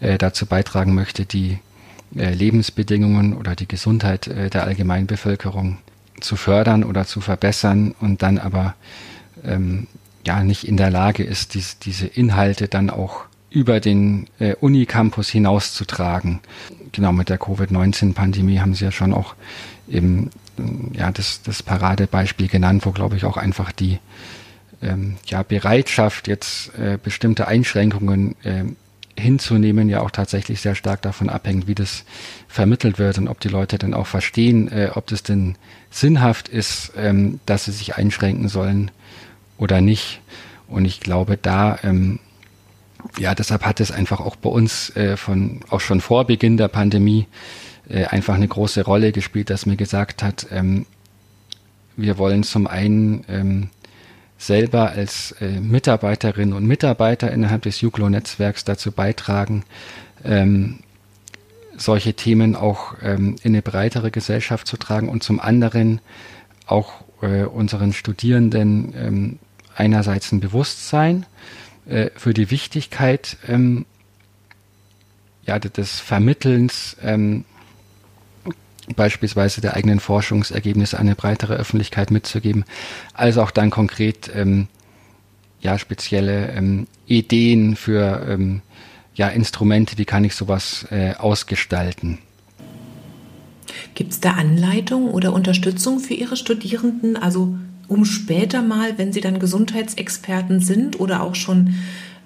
dazu 0.00 0.46
beitragen 0.46 0.94
möchte, 0.94 1.26
die 1.26 1.58
Lebensbedingungen 2.12 3.34
oder 3.34 3.56
die 3.56 3.66
Gesundheit 3.66 4.28
der 4.28 4.62
allgemeinen 4.62 5.08
Bevölkerung 5.08 5.78
zu 6.20 6.36
fördern 6.36 6.84
oder 6.84 7.04
zu 7.04 7.20
verbessern 7.20 7.96
und 7.98 8.22
dann 8.22 8.38
aber 8.38 8.76
ähm, 9.44 9.88
ja 10.24 10.44
nicht 10.44 10.68
in 10.68 10.76
der 10.76 10.90
Lage 10.90 11.24
ist, 11.24 11.54
dies, 11.54 11.80
diese 11.80 12.06
Inhalte 12.06 12.68
dann 12.68 12.90
auch 12.90 13.24
über 13.50 13.80
den 13.80 14.28
äh, 14.38 14.54
Unicampus 14.54 15.28
hinauszutragen. 15.30 16.38
Genau 16.92 17.12
mit 17.12 17.28
der 17.28 17.38
Covid-19-Pandemie 17.38 18.60
haben 18.60 18.74
Sie 18.74 18.84
ja 18.84 18.92
schon 18.92 19.12
auch 19.12 19.34
eben 19.88 20.30
ja, 20.92 21.10
das, 21.10 21.42
das 21.42 21.62
Paradebeispiel 21.62 22.48
genannt, 22.48 22.86
wo, 22.86 22.90
glaube 22.92 23.16
ich, 23.16 23.24
auch 23.24 23.36
einfach 23.36 23.72
die 23.72 23.98
ähm, 24.82 25.16
ja, 25.26 25.42
Bereitschaft, 25.42 26.28
jetzt 26.28 26.74
äh, 26.78 26.98
bestimmte 27.02 27.48
Einschränkungen 27.48 28.36
äh, 28.44 28.64
hinzunehmen, 29.18 29.88
ja 29.88 30.00
auch 30.00 30.10
tatsächlich 30.10 30.60
sehr 30.60 30.74
stark 30.74 31.02
davon 31.02 31.28
abhängt, 31.28 31.66
wie 31.66 31.74
das 31.74 32.04
vermittelt 32.46 32.98
wird 32.98 33.18
und 33.18 33.28
ob 33.28 33.40
die 33.40 33.48
Leute 33.48 33.78
dann 33.78 33.94
auch 33.94 34.06
verstehen, 34.06 34.70
äh, 34.70 34.90
ob 34.94 35.06
das 35.08 35.22
denn 35.22 35.56
sinnhaft 35.90 36.48
ist, 36.48 36.92
ähm, 36.96 37.40
dass 37.46 37.64
sie 37.64 37.72
sich 37.72 37.96
einschränken 37.96 38.48
sollen 38.48 38.90
oder 39.56 39.80
nicht. 39.80 40.20
Und 40.68 40.84
ich 40.84 41.00
glaube, 41.00 41.36
da, 41.36 41.78
ähm, 41.82 42.20
ja, 43.18 43.34
deshalb 43.34 43.64
hat 43.64 43.80
es 43.80 43.90
einfach 43.90 44.20
auch 44.20 44.36
bei 44.36 44.50
uns 44.50 44.94
äh, 44.96 45.16
von, 45.16 45.60
auch 45.70 45.80
schon 45.80 46.00
vor 46.00 46.24
Beginn 46.26 46.56
der 46.56 46.68
Pandemie 46.68 47.26
äh, 47.88 48.04
einfach 48.04 48.34
eine 48.34 48.48
große 48.48 48.84
Rolle 48.84 49.12
gespielt, 49.12 49.50
dass 49.50 49.66
mir 49.66 49.76
gesagt 49.76 50.22
hat, 50.22 50.46
ähm, 50.50 50.86
wir 51.96 52.18
wollen 52.18 52.44
zum 52.44 52.66
einen 52.66 53.24
ähm, 53.28 53.70
selber 54.38 54.90
als 54.90 55.32
äh, 55.40 55.60
Mitarbeiterinnen 55.60 56.54
und 56.54 56.64
Mitarbeiter 56.64 57.30
innerhalb 57.32 57.62
des 57.62 57.80
Juglo-Netzwerks 57.80 58.64
dazu 58.64 58.92
beitragen, 58.92 59.64
ähm, 60.24 60.78
solche 61.76 62.14
Themen 62.14 62.54
auch 62.54 62.94
ähm, 63.02 63.36
in 63.42 63.52
eine 63.52 63.62
breitere 63.62 64.10
Gesellschaft 64.10 64.66
zu 64.66 64.76
tragen 64.76 65.08
und 65.08 65.22
zum 65.22 65.40
anderen 65.40 66.00
auch 66.66 66.92
äh, 67.20 67.42
unseren 67.44 67.92
Studierenden 67.92 68.94
ähm, 68.96 69.38
einerseits 69.74 70.32
ein 70.32 70.40
Bewusstsein 70.40 71.26
äh, 71.88 72.10
für 72.16 72.34
die 72.34 72.50
Wichtigkeit 72.50 73.36
ähm, 73.46 73.86
ja, 75.46 75.58
des 75.58 76.00
Vermittelns 76.00 76.96
ähm, 77.02 77.44
beispielsweise 78.94 79.60
der 79.60 79.74
eigenen 79.74 80.00
Forschungsergebnisse 80.00 80.98
an 80.98 81.06
eine 81.06 81.14
breitere 81.14 81.54
Öffentlichkeit 81.54 82.10
mitzugeben, 82.10 82.64
als 83.14 83.38
auch 83.38 83.50
dann 83.50 83.70
konkret 83.70 84.30
ähm, 84.34 84.68
ja 85.60 85.78
spezielle 85.78 86.52
ähm, 86.52 86.86
Ideen 87.06 87.76
für 87.76 88.26
ähm, 88.28 88.62
ja 89.14 89.28
Instrumente, 89.28 89.98
wie 89.98 90.04
kann 90.04 90.24
ich 90.24 90.34
sowas 90.34 90.86
äh, 90.90 91.14
ausgestalten. 91.14 92.18
Gibt 93.94 94.12
es 94.12 94.20
da 94.20 94.32
Anleitung 94.32 95.10
oder 95.10 95.32
Unterstützung 95.32 95.98
für 95.98 96.14
Ihre 96.14 96.36
Studierenden? 96.36 97.16
Also 97.16 97.56
um 97.88 98.04
später 98.04 98.62
mal, 98.62 98.98
wenn 98.98 99.12
sie 99.12 99.20
dann 99.20 99.38
Gesundheitsexperten 99.38 100.60
sind 100.60 101.00
oder 101.00 101.22
auch 101.22 101.34
schon 101.34 101.74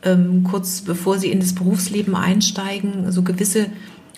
ähm, 0.03 0.45
kurz 0.45 0.81
bevor 0.81 1.19
sie 1.19 1.31
in 1.31 1.41
das 1.41 1.55
Berufsleben 1.55 2.15
einsteigen, 2.15 3.11
so 3.13 3.23
gewisse 3.23 3.67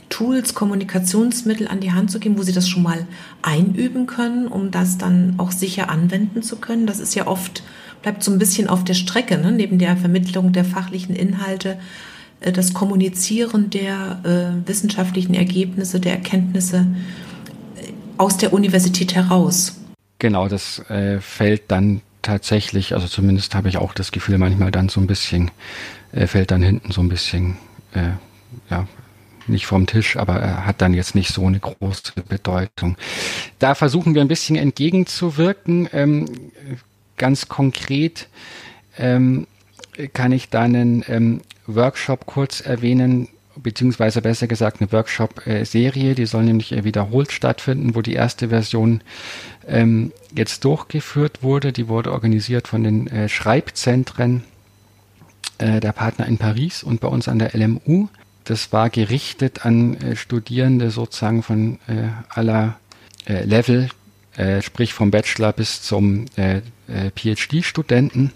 Tools, 0.09 0.55
Kommunikationsmittel 0.55 1.69
an 1.69 1.81
die 1.81 1.93
Hand 1.93 2.11
zu 2.11 2.19
geben, 2.19 2.39
wo 2.39 2.43
sie 2.43 2.53
das 2.53 2.69
schon 2.69 2.83
mal 2.83 3.07
einüben 3.43 4.07
können, 4.07 4.47
um 4.47 4.71
das 4.71 4.99
dann 4.99 5.35
auch 5.39 5.51
sicher 5.51 5.91
anwenden 5.91 6.43
zu 6.43 6.57
können. 6.57 6.87
Das 6.87 7.01
ist 7.01 7.15
ja 7.15 7.27
oft, 7.27 7.63
bleibt 8.03 8.23
so 8.23 8.31
ein 8.31 8.39
bisschen 8.39 8.69
auf 8.69 8.85
der 8.85 8.95
Strecke, 8.95 9.39
ne? 9.39 9.53
neben 9.53 9.79
der 9.79 9.97
Vermittlung 9.97 10.53
der 10.53 10.65
fachlichen 10.65 11.17
Inhalte, 11.17 11.79
äh, 12.41 12.53
das 12.53 12.75
Kommunizieren 12.75 13.71
der 13.71 14.21
äh, 14.25 14.69
wissenschaftlichen 14.69 15.35
Ergebnisse, 15.35 16.01
der 16.01 16.13
Erkenntnisse 16.13 16.87
äh, 17.77 17.93
aus 18.17 18.37
der 18.37 18.53
Universität 18.53 19.15
heraus. 19.15 19.84
Genau, 20.25 20.49
das 20.49 20.79
äh, 20.89 21.21
fällt 21.21 21.71
dann 21.71 22.01
tatsächlich, 22.23 22.95
also 22.95 23.07
zumindest 23.09 23.55
habe 23.55 23.69
ich 23.69 23.77
auch 23.77 23.93
das 23.93 24.11
Gefühl, 24.11 24.39
manchmal 24.39 24.71
dann 24.71 24.89
so 24.89 24.99
ein 24.99 25.07
bisschen, 25.07 25.51
äh, 26.13 26.27
fällt 26.27 26.51
dann 26.51 26.63
hinten 26.63 26.93
so 26.93 27.03
ein 27.03 27.11
bisschen, 27.11 27.59
äh, 27.93 28.13
ja, 28.71 28.89
nicht 29.49 29.67
vom 29.67 29.87
Tisch, 29.87 30.17
aber 30.17 30.37
er 30.37 30.65
hat 30.65 30.81
dann 30.81 30.95
jetzt 30.95 31.15
nicht 31.15 31.29
so 31.29 31.47
eine 31.47 31.61
große 31.61 32.15
Bedeutung. 32.27 32.97
Da 33.59 33.75
versuchen 33.75 34.15
wir 34.15 34.23
ein 34.23 34.29
bisschen 34.29 34.57
entgegenzuwirken. 34.57 35.91
Ähm, 35.93 36.25
ganz 37.19 37.47
konkret 37.51 38.29
ähm, 38.97 39.47
kann 40.15 40.33
ich 40.33 40.49
da 40.49 40.63
einen 40.63 41.05
ähm, 41.07 41.43
Workshop 41.67 42.25
kurz 42.25 42.63
erwähnen, 42.63 43.29
beziehungsweise 43.57 44.23
besser 44.23 44.47
gesagt 44.47 44.81
eine 44.81 44.91
Workshop-Serie, 44.91 46.15
die 46.15 46.27
soll 46.27 46.45
nämlich 46.45 46.71
wiederholt 46.83 47.31
stattfinden, 47.31 47.95
wo 47.95 48.01
die 48.01 48.15
erste 48.15 48.49
Version 48.49 49.03
ähm, 49.69 50.13
jetzt 50.35 50.65
durchgeführt 50.65 51.43
wurde. 51.43 51.73
Die 51.73 51.89
wurde 51.89 52.13
organisiert 52.13 52.69
von 52.69 52.85
den 52.85 53.07
äh, 53.07 53.29
Schreibzentren 53.29 54.45
äh, 55.59 55.81
der 55.81 55.93
Partner 55.93 56.27
in 56.27 56.39
Paris 56.39 56.83
und 56.83 57.01
bei 57.01 57.09
uns 57.09 57.29
an 57.29 57.39
der 57.39 57.55
LMU. 57.55 58.09
Das 58.45 58.73
war 58.73 58.91
gerichtet 58.91 59.65
an 59.65 59.97
äh, 59.97 60.17
Studierende 60.17 60.91
sozusagen 60.91 61.43
von 61.43 61.79
äh, 61.87 62.09
aller 62.29 62.79
äh, 63.27 63.45
Level, 63.45 63.89
äh, 64.37 64.61
sprich 64.63 64.93
vom 64.93 65.11
Bachelor 65.11 65.53
bis 65.53 65.83
zum 65.83 66.27
PhD-Studenten, 67.17 68.33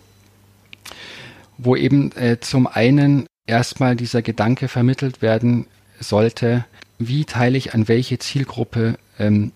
wo 1.59 1.77
eben 1.77 2.13
zum 2.41 2.67
einen 2.67 3.27
erstmal 3.47 3.95
dieser 3.95 4.23
Gedanke 4.23 4.69
vermittelt 4.69 5.21
werden 5.21 5.67
sollte, 6.01 6.65
wie 6.99 7.27
teile 7.27 7.59
ich 7.59 7.75
an 7.75 7.89
welche 7.89 8.19
Zielgruppe 8.19 8.99
ähm, 9.19 9.53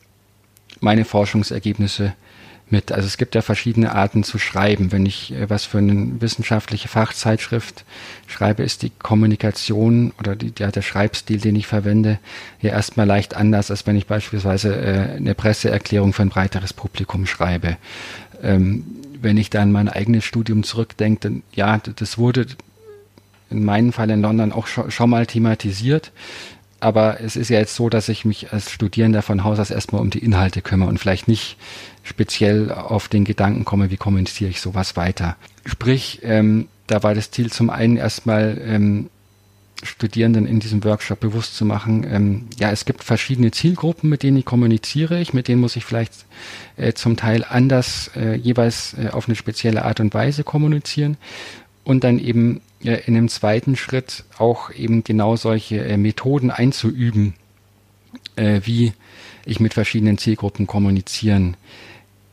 meine 0.81 1.05
Forschungsergebnisse 1.05 2.15
mit. 2.73 2.91
Also 2.91 3.07
es 3.07 3.19
gibt 3.19 3.37
ja 3.37 3.43
verschiedene 3.43 3.95
Arten 3.95 4.25
zu 4.25 4.39
schreiben. 4.39 4.91
Wenn 4.91 5.07
ich 5.07 5.33
äh, 5.33 5.49
was 5.49 5.65
für 5.65 5.79
eine 5.79 6.21
wissenschaftliche 6.21 6.89
Fachzeitschrift 6.89 7.85
schreibe, 8.27 8.65
ist 8.65 8.83
die 8.83 8.91
Kommunikation 8.91 10.13
oder 10.19 10.35
die, 10.35 10.53
ja, 10.59 10.73
der 10.73 10.83
Schreibstil, 10.83 11.39
den 11.39 11.55
ich 11.55 11.69
verwende, 11.69 12.19
ja 12.61 12.71
erstmal 12.71 13.07
leicht 13.07 13.35
anders, 13.35 13.71
als 13.71 13.87
wenn 13.87 13.97
ich 13.97 14.07
beispielsweise 14.07 14.75
äh, 14.75 15.17
eine 15.17 15.35
Presseerklärung 15.35 16.13
für 16.13 16.23
ein 16.23 16.31
breiteres 16.31 16.73
Publikum 16.73 17.27
schreibe. 17.27 17.77
Ähm, 18.43 18.85
wenn 19.21 19.37
ich 19.37 19.51
dann 19.51 19.71
mein 19.71 19.89
eigenes 19.89 20.25
Studium 20.25 20.65
zurückdenke, 20.65 21.21
dann, 21.21 21.43
ja, 21.55 21.79
das 21.79 22.19
wurde 22.19 22.47
in 23.51 23.65
meinem 23.65 23.93
Fall 23.93 24.11
in 24.11 24.23
London 24.23 24.51
auch 24.51 24.67
schon, 24.67 24.91
schon 24.91 25.11
mal 25.11 25.27
thematisiert 25.27 26.11
aber 26.83 27.21
es 27.21 27.37
ist 27.37 27.49
ja 27.49 27.59
jetzt 27.59 27.75
so, 27.75 27.89
dass 27.89 28.09
ich 28.09 28.25
mich 28.25 28.53
als 28.53 28.71
Studierender 28.71 29.23
von 29.23 29.45
Haus 29.45 29.59
aus 29.59 29.71
erstmal 29.71 30.01
um 30.01 30.11
die 30.11 30.19
Inhalte 30.19 30.63
kümmere 30.63 30.89
und 30.89 30.99
vielleicht 30.99 31.29
nicht 31.29 31.57
speziell 32.03 32.73
auf 32.73 33.09
den 33.09 33.25
Gedanken 33.25 33.65
komme, 33.65 33.91
wie 33.91 33.97
kommuniziere 33.97 34.51
ich 34.51 34.61
sowas 34.61 34.97
weiter. 34.97 35.37
Sprich, 35.65 36.21
ähm, 36.23 36.69
da 36.89 37.03
war 37.03 37.15
das 37.15 37.31
Ziel 37.31 37.51
zum 37.53 37.71
einen 37.71 37.97
erstmal 37.97 38.61
ähm, 38.65 39.11
Studierenden 39.83 40.47
in 40.47 40.61
diesem 40.61 40.85
Workshop 40.85 41.21
bewusst 41.21 41.57
zu 41.57 41.65
machen, 41.65 42.07
ähm, 42.09 42.47
ja, 42.59 42.71
es 42.71 42.85
gibt 42.85 43.03
verschiedene 43.03 43.51
Zielgruppen, 43.51 44.09
mit 44.09 44.23
denen 44.23 44.37
ich 44.37 44.45
kommuniziere 44.45 45.21
ich, 45.21 45.33
mit 45.33 45.49
denen 45.49 45.61
muss 45.61 45.77
ich 45.77 45.85
vielleicht 45.85 46.13
äh, 46.77 46.93
zum 46.93 47.17
Teil 47.17 47.45
anders 47.49 48.11
äh, 48.17 48.35
jeweils 48.35 48.95
äh, 48.95 49.09
auf 49.11 49.29
eine 49.29 49.37
spezielle 49.37 49.85
Art 49.85 50.01
und 50.01 50.15
Weise 50.15 50.45
kommunizieren 50.45 51.17
und 51.85 52.05
dann 52.05 52.19
eben 52.19 52.61
äh, 52.85 53.03
in 53.07 53.17
einem 53.17 53.29
zweiten 53.29 53.77
Schritt 53.77 54.25
auch 54.39 54.71
eben 54.71 55.05
genau 55.05 55.37
solche 55.37 55.85
äh, 55.85 55.97
Methoden 55.97 56.51
einzuüben, 56.51 57.35
äh, 58.37 58.61
wie 58.65 58.93
ich 59.45 59.61
mit 59.61 59.75
verschiedenen 59.75 60.19
Zielgruppen 60.19 60.67
kommunizieren 60.67 61.57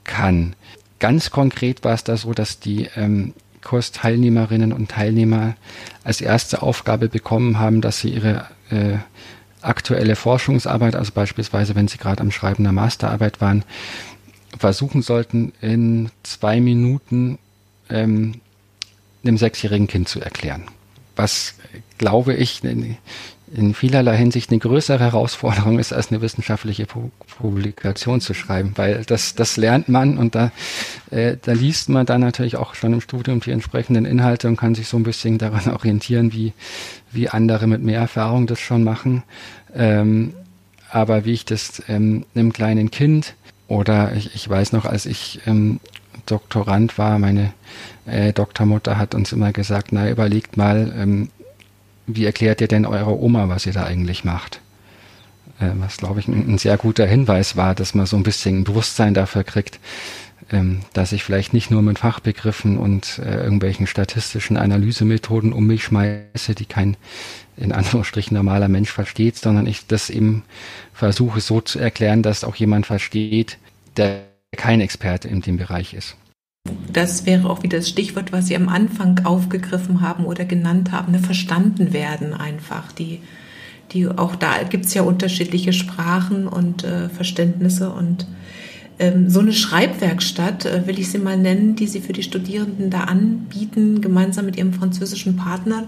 kann. 0.04 0.56
Ganz 1.00 1.32
konkret 1.32 1.84
war 1.84 1.94
es 1.94 2.04
da 2.04 2.18
so, 2.18 2.34
dass 2.34 2.60
die 2.60 2.88
ähm, 2.96 3.34
Kursteilnehmerinnen 3.64 4.74
und 4.74 4.92
Teilnehmer 4.92 5.56
als 6.04 6.22
erste 6.22 6.62
Aufgabe 6.62 7.10
bekommen 7.10 7.60
haben, 7.60 7.82
dass 7.82 8.00
sie 8.00 8.10
ihre 8.10 8.48
äh, 8.70 8.98
aktuelle 9.62 10.16
Forschungsarbeit, 10.16 10.96
also 10.96 11.12
beispielsweise 11.14 11.76
wenn 11.76 11.88
sie 11.88 11.98
gerade 11.98 12.22
am 12.22 12.32
Schreiben 12.32 12.64
der 12.64 12.74
Masterarbeit 12.74 13.42
waren, 13.42 13.64
versuchen 14.58 15.02
sollten, 15.02 15.54
in 15.62 16.10
zwei 16.24 16.60
Minuten 16.60 17.38
ähm, 17.90 18.36
einem 19.24 19.38
sechsjährigen 19.38 19.88
Kind 19.88 20.08
zu 20.08 20.22
erklären. 20.22 20.64
Was, 21.16 21.56
glaube 21.98 22.34
ich, 22.34 22.64
in, 22.64 22.98
in 23.54 23.74
vielerlei 23.74 24.16
Hinsicht 24.16 24.52
eine 24.52 24.60
größere 24.60 25.00
Herausforderung 25.00 25.80
ist, 25.80 25.92
als 25.92 26.12
eine 26.12 26.22
wissenschaftliche 26.22 26.86
Publikation 26.86 28.22
zu 28.22 28.34
schreiben, 28.34 28.74
weil 28.76 29.04
das, 29.06 29.36
das 29.36 29.58
lernt 29.58 29.90
man 29.90 30.18
und 30.18 30.36
da, 30.36 30.52
äh, 31.12 31.38
da 31.42 31.54
liest 31.54 31.90
man 31.90 32.06
dann 32.06 32.22
natürlich 32.22 32.58
auch 32.58 32.76
schon 32.76 32.94
im 32.94 33.02
Studium 33.02 33.40
die 33.40 33.52
entsprechenden 33.52 34.06
Inhalte 34.06 34.48
und 34.48 34.58
kann 34.58 34.76
sich 34.76 34.88
so 34.88 34.98
ein 34.98 35.04
bisschen 35.04 35.38
daran 35.38 35.74
orientieren, 35.74 36.32
wie, 36.34 36.54
wie 37.12 37.30
andere 37.30 37.68
mit 37.68 37.84
mehr 37.84 38.00
Erfahrung 38.00 38.48
das 38.48 38.60
schon 38.60 38.84
machen. 38.84 39.24
Ähm, 39.76 40.34
aber 40.92 41.26
wie 41.26 41.34
ich 41.34 41.46
das 41.46 41.84
ähm, 41.88 42.26
einem 42.36 42.54
kleinen 42.54 42.92
Kind 42.92 43.36
oder 43.68 44.14
ich, 44.14 44.34
ich 44.36 44.50
weiß 44.50 44.72
noch, 44.72 44.86
als 44.86 45.06
ich 45.06 45.42
ähm, 45.46 45.80
Doktorand 46.26 46.98
war, 46.98 47.20
meine 47.20 47.54
äh, 48.06 48.34
Doktormutter 48.34 48.98
hat 48.98 49.16
uns 49.16 49.32
immer 49.32 49.52
gesagt, 49.52 49.92
na 49.92 50.10
überlegt 50.10 50.58
mal, 50.58 50.94
ähm, 50.98 51.30
wie 52.08 52.26
erklärt 52.26 52.62
ihr 52.62 52.68
denn 52.68 52.86
eurer 52.86 53.20
Oma, 53.20 53.50
was 53.50 53.66
ihr 53.66 53.74
da 53.74 53.84
eigentlich 53.84 54.24
macht? 54.24 54.62
Äh, 55.60 55.72
was, 55.76 55.98
glaube 55.98 56.20
ich, 56.20 56.28
ein, 56.28 56.54
ein, 56.54 56.58
sehr 56.58 56.78
guter 56.78 57.06
Hinweis 57.06 57.56
war, 57.56 57.76
dass 57.76 57.94
man 57.94 58.06
so 58.06 58.18
ein 58.18 58.24
bisschen 58.24 58.60
ein 58.60 58.64
Bewusstsein 58.64 59.14
dafür 59.14 59.44
kriegt, 59.44 59.80
ähm, 60.52 60.80
dass 60.94 61.12
ich 61.12 61.24
vielleicht 61.24 61.54
nicht 61.54 61.70
nur 61.70 61.82
mit 61.82 62.00
Fachbegriffen 62.00 62.78
und 62.78 63.20
äh, 63.20 63.44
irgendwelchen 63.44 63.88
statistischen 63.88 64.58
Analysemethoden 64.58 65.54
um 65.54 65.68
mich 65.68 65.84
schmeiße, 65.84 66.56
die 66.56 66.66
kein 66.66 66.98
in 67.58 67.74
Anführungsstrichen 67.74 68.36
normaler 68.36 68.70
Mensch 68.70 68.90
versteht, 68.90 69.36
sondern 69.36 69.68
ich 69.68 69.86
das 69.86 70.10
eben 70.10 70.44
versuche 70.94 71.42
so 71.42 71.60
zu 71.60 71.78
erklären, 71.78 72.24
dass 72.24 72.46
auch 72.46 72.56
jemand 72.56 72.86
versteht, 72.86 73.58
der 73.98 74.29
kein 74.58 74.82
Experte 74.82 75.28
in 75.28 75.42
dem 75.42 75.58
Bereich 75.58 75.94
ist. 75.94 76.16
Das 76.92 77.26
wäre 77.26 77.50
auch 77.50 77.64
wieder 77.64 77.78
das 77.78 77.90
Stichwort, 77.90 78.32
was 78.32 78.48
Sie 78.48 78.56
am 78.56 78.70
Anfang 78.70 79.26
aufgegriffen 79.26 80.02
haben 80.02 80.26
oder 80.26 80.46
genannt 80.46 80.92
haben, 80.92 81.12
ne, 81.12 81.20
verstanden 81.20 81.94
werden 81.94 82.34
einfach. 82.34 82.92
Die, 82.92 83.22
die 83.92 84.08
auch 84.08 84.36
da 84.36 84.64
gibt 84.64 84.86
es 84.86 84.94
ja 84.94 85.04
unterschiedliche 85.04 85.74
Sprachen 85.74 86.48
und 86.48 86.84
äh, 86.84 87.10
Verständnisse 87.10 87.92
und 87.92 88.28
ähm, 89.00 89.30
so 89.30 89.40
eine 89.40 89.54
Schreibwerkstatt, 89.54 90.66
äh, 90.66 90.86
will 90.86 91.00
ich 91.00 91.10
sie 91.10 91.20
mal 91.20 91.38
nennen, 91.38 91.76
die 91.76 91.88
Sie 91.88 92.02
für 92.02 92.14
die 92.14 92.24
Studierenden 92.24 92.90
da 92.90 93.06
anbieten, 93.06 94.02
gemeinsam 94.02 94.46
mit 94.46 94.58
Ihrem 94.58 94.74
französischen 94.74 95.38
Partner. 95.38 95.88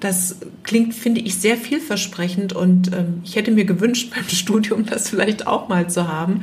Das 0.00 0.36
klingt, 0.62 0.94
finde 0.94 1.20
ich, 1.20 1.36
sehr 1.36 1.56
vielversprechend 1.56 2.52
und 2.52 2.92
ähm, 2.92 3.20
ich 3.24 3.34
hätte 3.34 3.50
mir 3.50 3.64
gewünscht, 3.64 4.12
beim 4.14 4.28
Studium 4.28 4.86
das 4.86 5.08
vielleicht 5.08 5.46
auch 5.46 5.68
mal 5.68 5.90
zu 5.90 6.08
haben. 6.08 6.42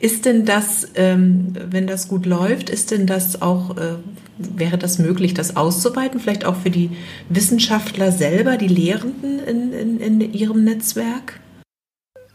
Ist 0.00 0.24
denn 0.24 0.44
das, 0.44 0.88
ähm, 0.94 1.52
wenn 1.70 1.86
das 1.86 2.08
gut 2.08 2.26
läuft, 2.26 2.70
ist 2.70 2.90
denn 2.90 3.06
das 3.06 3.42
auch, 3.42 3.76
äh, 3.76 3.96
wäre 4.38 4.78
das 4.78 4.98
möglich, 4.98 5.34
das 5.34 5.56
auszuweiten, 5.56 6.20
vielleicht 6.20 6.44
auch 6.44 6.56
für 6.56 6.70
die 6.70 6.90
Wissenschaftler 7.28 8.10
selber, 8.10 8.56
die 8.56 8.68
Lehrenden 8.68 9.38
in, 9.38 9.72
in, 9.72 10.00
in 10.00 10.32
ihrem 10.32 10.64
Netzwerk? 10.64 11.40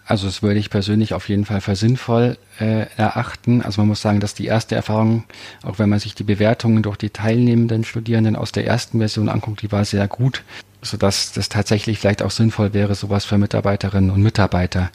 Also 0.09 0.25
das 0.25 0.41
würde 0.41 0.59
ich 0.59 0.69
persönlich 0.69 1.13
auf 1.13 1.29
jeden 1.29 1.45
Fall 1.45 1.61
für 1.61 1.75
sinnvoll 1.75 2.37
äh, 2.59 2.87
erachten. 2.97 3.61
Also 3.61 3.81
man 3.81 3.89
muss 3.89 4.01
sagen, 4.01 4.19
dass 4.19 4.33
die 4.33 4.47
erste 4.47 4.75
Erfahrung, 4.75 5.23
auch 5.63 5.79
wenn 5.79 5.87
man 5.87 5.99
sich 5.99 6.15
die 6.15 6.23
Bewertungen 6.23 6.81
durch 6.81 6.97
die 6.97 7.11
teilnehmenden 7.11 7.83
Studierenden 7.83 8.35
aus 8.35 8.51
der 8.51 8.65
ersten 8.65 8.97
Version 8.99 9.29
anguckt, 9.29 9.61
die 9.61 9.71
war 9.71 9.85
sehr 9.85 10.07
gut, 10.07 10.43
sodass 10.81 11.31
das 11.31 11.47
tatsächlich 11.47 11.99
vielleicht 11.99 12.23
auch 12.23 12.31
sinnvoll 12.31 12.73
wäre, 12.73 12.95
sowas 12.95 13.23
für 13.23 13.37
Mitarbeiterinnen 13.37 14.09
und 14.09 14.23
Mitarbeiter 14.23 14.89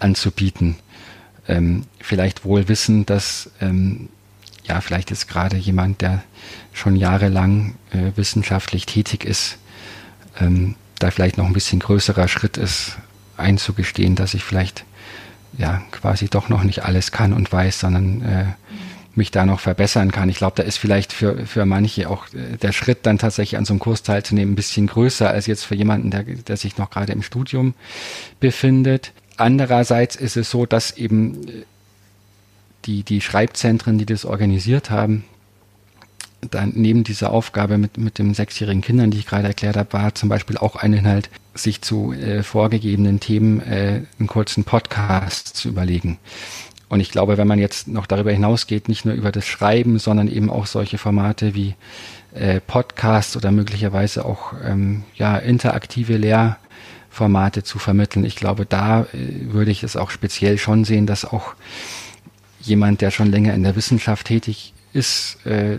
anzubieten 0.00 0.76
ähm, 1.48 1.84
vielleicht 2.00 2.44
wohl 2.44 2.68
wissen, 2.68 3.06
dass 3.06 3.50
ähm, 3.60 4.08
ja 4.64 4.80
vielleicht 4.80 5.10
ist 5.10 5.28
gerade 5.28 5.56
jemand, 5.56 6.00
der 6.00 6.22
schon 6.72 6.96
jahrelang 6.96 7.76
äh, 7.90 8.16
wissenschaftlich 8.16 8.86
tätig 8.86 9.24
ist, 9.24 9.58
ähm, 10.40 10.74
da 10.98 11.10
vielleicht 11.10 11.38
noch 11.38 11.46
ein 11.46 11.52
bisschen 11.52 11.80
größerer 11.80 12.28
Schritt 12.28 12.56
ist, 12.56 12.96
einzugestehen, 13.36 14.14
dass 14.14 14.34
ich 14.34 14.44
vielleicht 14.44 14.84
ja 15.58 15.82
quasi 15.90 16.28
doch 16.28 16.48
noch 16.48 16.64
nicht 16.64 16.84
alles 16.84 17.12
kann 17.12 17.32
und 17.32 17.50
weiß, 17.50 17.80
sondern 17.80 18.22
äh, 18.22 18.44
mich 19.16 19.30
da 19.30 19.46
noch 19.46 19.60
verbessern 19.60 20.12
kann. 20.12 20.28
Ich 20.28 20.36
glaube, 20.36 20.56
da 20.56 20.62
ist 20.62 20.76
vielleicht 20.76 21.12
für, 21.12 21.46
für 21.46 21.64
manche 21.64 22.08
auch 22.10 22.26
äh, 22.34 22.56
der 22.58 22.72
Schritt 22.72 22.98
dann 23.04 23.18
tatsächlich 23.18 23.56
an 23.56 23.64
so 23.64 23.72
einem 23.72 23.80
Kurs 23.80 24.02
teilzunehmen 24.02 24.52
ein 24.52 24.56
bisschen 24.56 24.86
größer 24.86 25.28
als 25.30 25.46
jetzt 25.46 25.64
für 25.64 25.74
jemanden, 25.74 26.10
der, 26.10 26.24
der 26.24 26.56
sich 26.56 26.76
noch 26.76 26.90
gerade 26.90 27.12
im 27.12 27.22
Studium 27.22 27.74
befindet. 28.40 29.12
Andererseits 29.36 30.16
ist 30.16 30.36
es 30.36 30.50
so, 30.50 30.66
dass 30.66 30.96
eben 30.96 31.48
äh, 31.48 31.64
die, 32.84 33.02
die 33.02 33.20
Schreibzentren, 33.20 33.98
die 33.98 34.06
das 34.06 34.24
organisiert 34.24 34.90
haben, 34.90 35.24
dann 36.54 36.72
neben 36.74 37.04
dieser 37.04 37.30
Aufgabe 37.30 37.78
mit, 37.78 37.98
mit 37.98 38.18
den 38.18 38.34
sechsjährigen 38.34 38.82
Kindern, 38.82 39.10
die 39.10 39.18
ich 39.18 39.26
gerade 39.26 39.48
erklärt 39.48 39.76
habe, 39.76 39.92
war 39.92 40.14
zum 40.14 40.28
Beispiel 40.28 40.56
auch 40.56 40.76
ein 40.76 40.92
Inhalt, 40.92 41.30
sich 41.54 41.82
zu 41.82 42.12
äh, 42.12 42.42
vorgegebenen 42.42 43.20
Themen 43.20 43.60
äh, 43.60 44.02
einen 44.18 44.28
kurzen 44.28 44.64
Podcast 44.64 45.56
zu 45.56 45.68
überlegen. 45.68 46.18
Und 46.88 47.00
ich 47.00 47.10
glaube, 47.10 47.36
wenn 47.36 47.48
man 47.48 47.58
jetzt 47.58 47.88
noch 47.88 48.06
darüber 48.06 48.32
hinausgeht, 48.32 48.88
nicht 48.88 49.04
nur 49.04 49.14
über 49.14 49.32
das 49.32 49.46
Schreiben, 49.46 49.98
sondern 49.98 50.28
eben 50.28 50.50
auch 50.50 50.66
solche 50.66 50.98
Formate 50.98 51.54
wie 51.54 51.74
äh, 52.34 52.60
Podcasts 52.60 53.36
oder 53.36 53.50
möglicherweise 53.50 54.24
auch 54.24 54.52
ähm, 54.64 55.02
ja, 55.14 55.36
interaktive 55.36 56.16
Lehr- 56.16 56.58
Formate 57.16 57.62
zu 57.62 57.78
vermitteln. 57.78 58.26
Ich 58.26 58.36
glaube, 58.36 58.66
da 58.66 59.04
äh, 59.04 59.06
würde 59.52 59.70
ich 59.70 59.82
es 59.82 59.96
auch 59.96 60.10
speziell 60.10 60.58
schon 60.58 60.84
sehen, 60.84 61.06
dass 61.06 61.24
auch 61.24 61.54
jemand, 62.60 63.00
der 63.00 63.10
schon 63.10 63.30
länger 63.30 63.54
in 63.54 63.62
der 63.62 63.74
Wissenschaft 63.74 64.26
tätig 64.26 64.74
ist, 64.92 65.38
äh, 65.46 65.78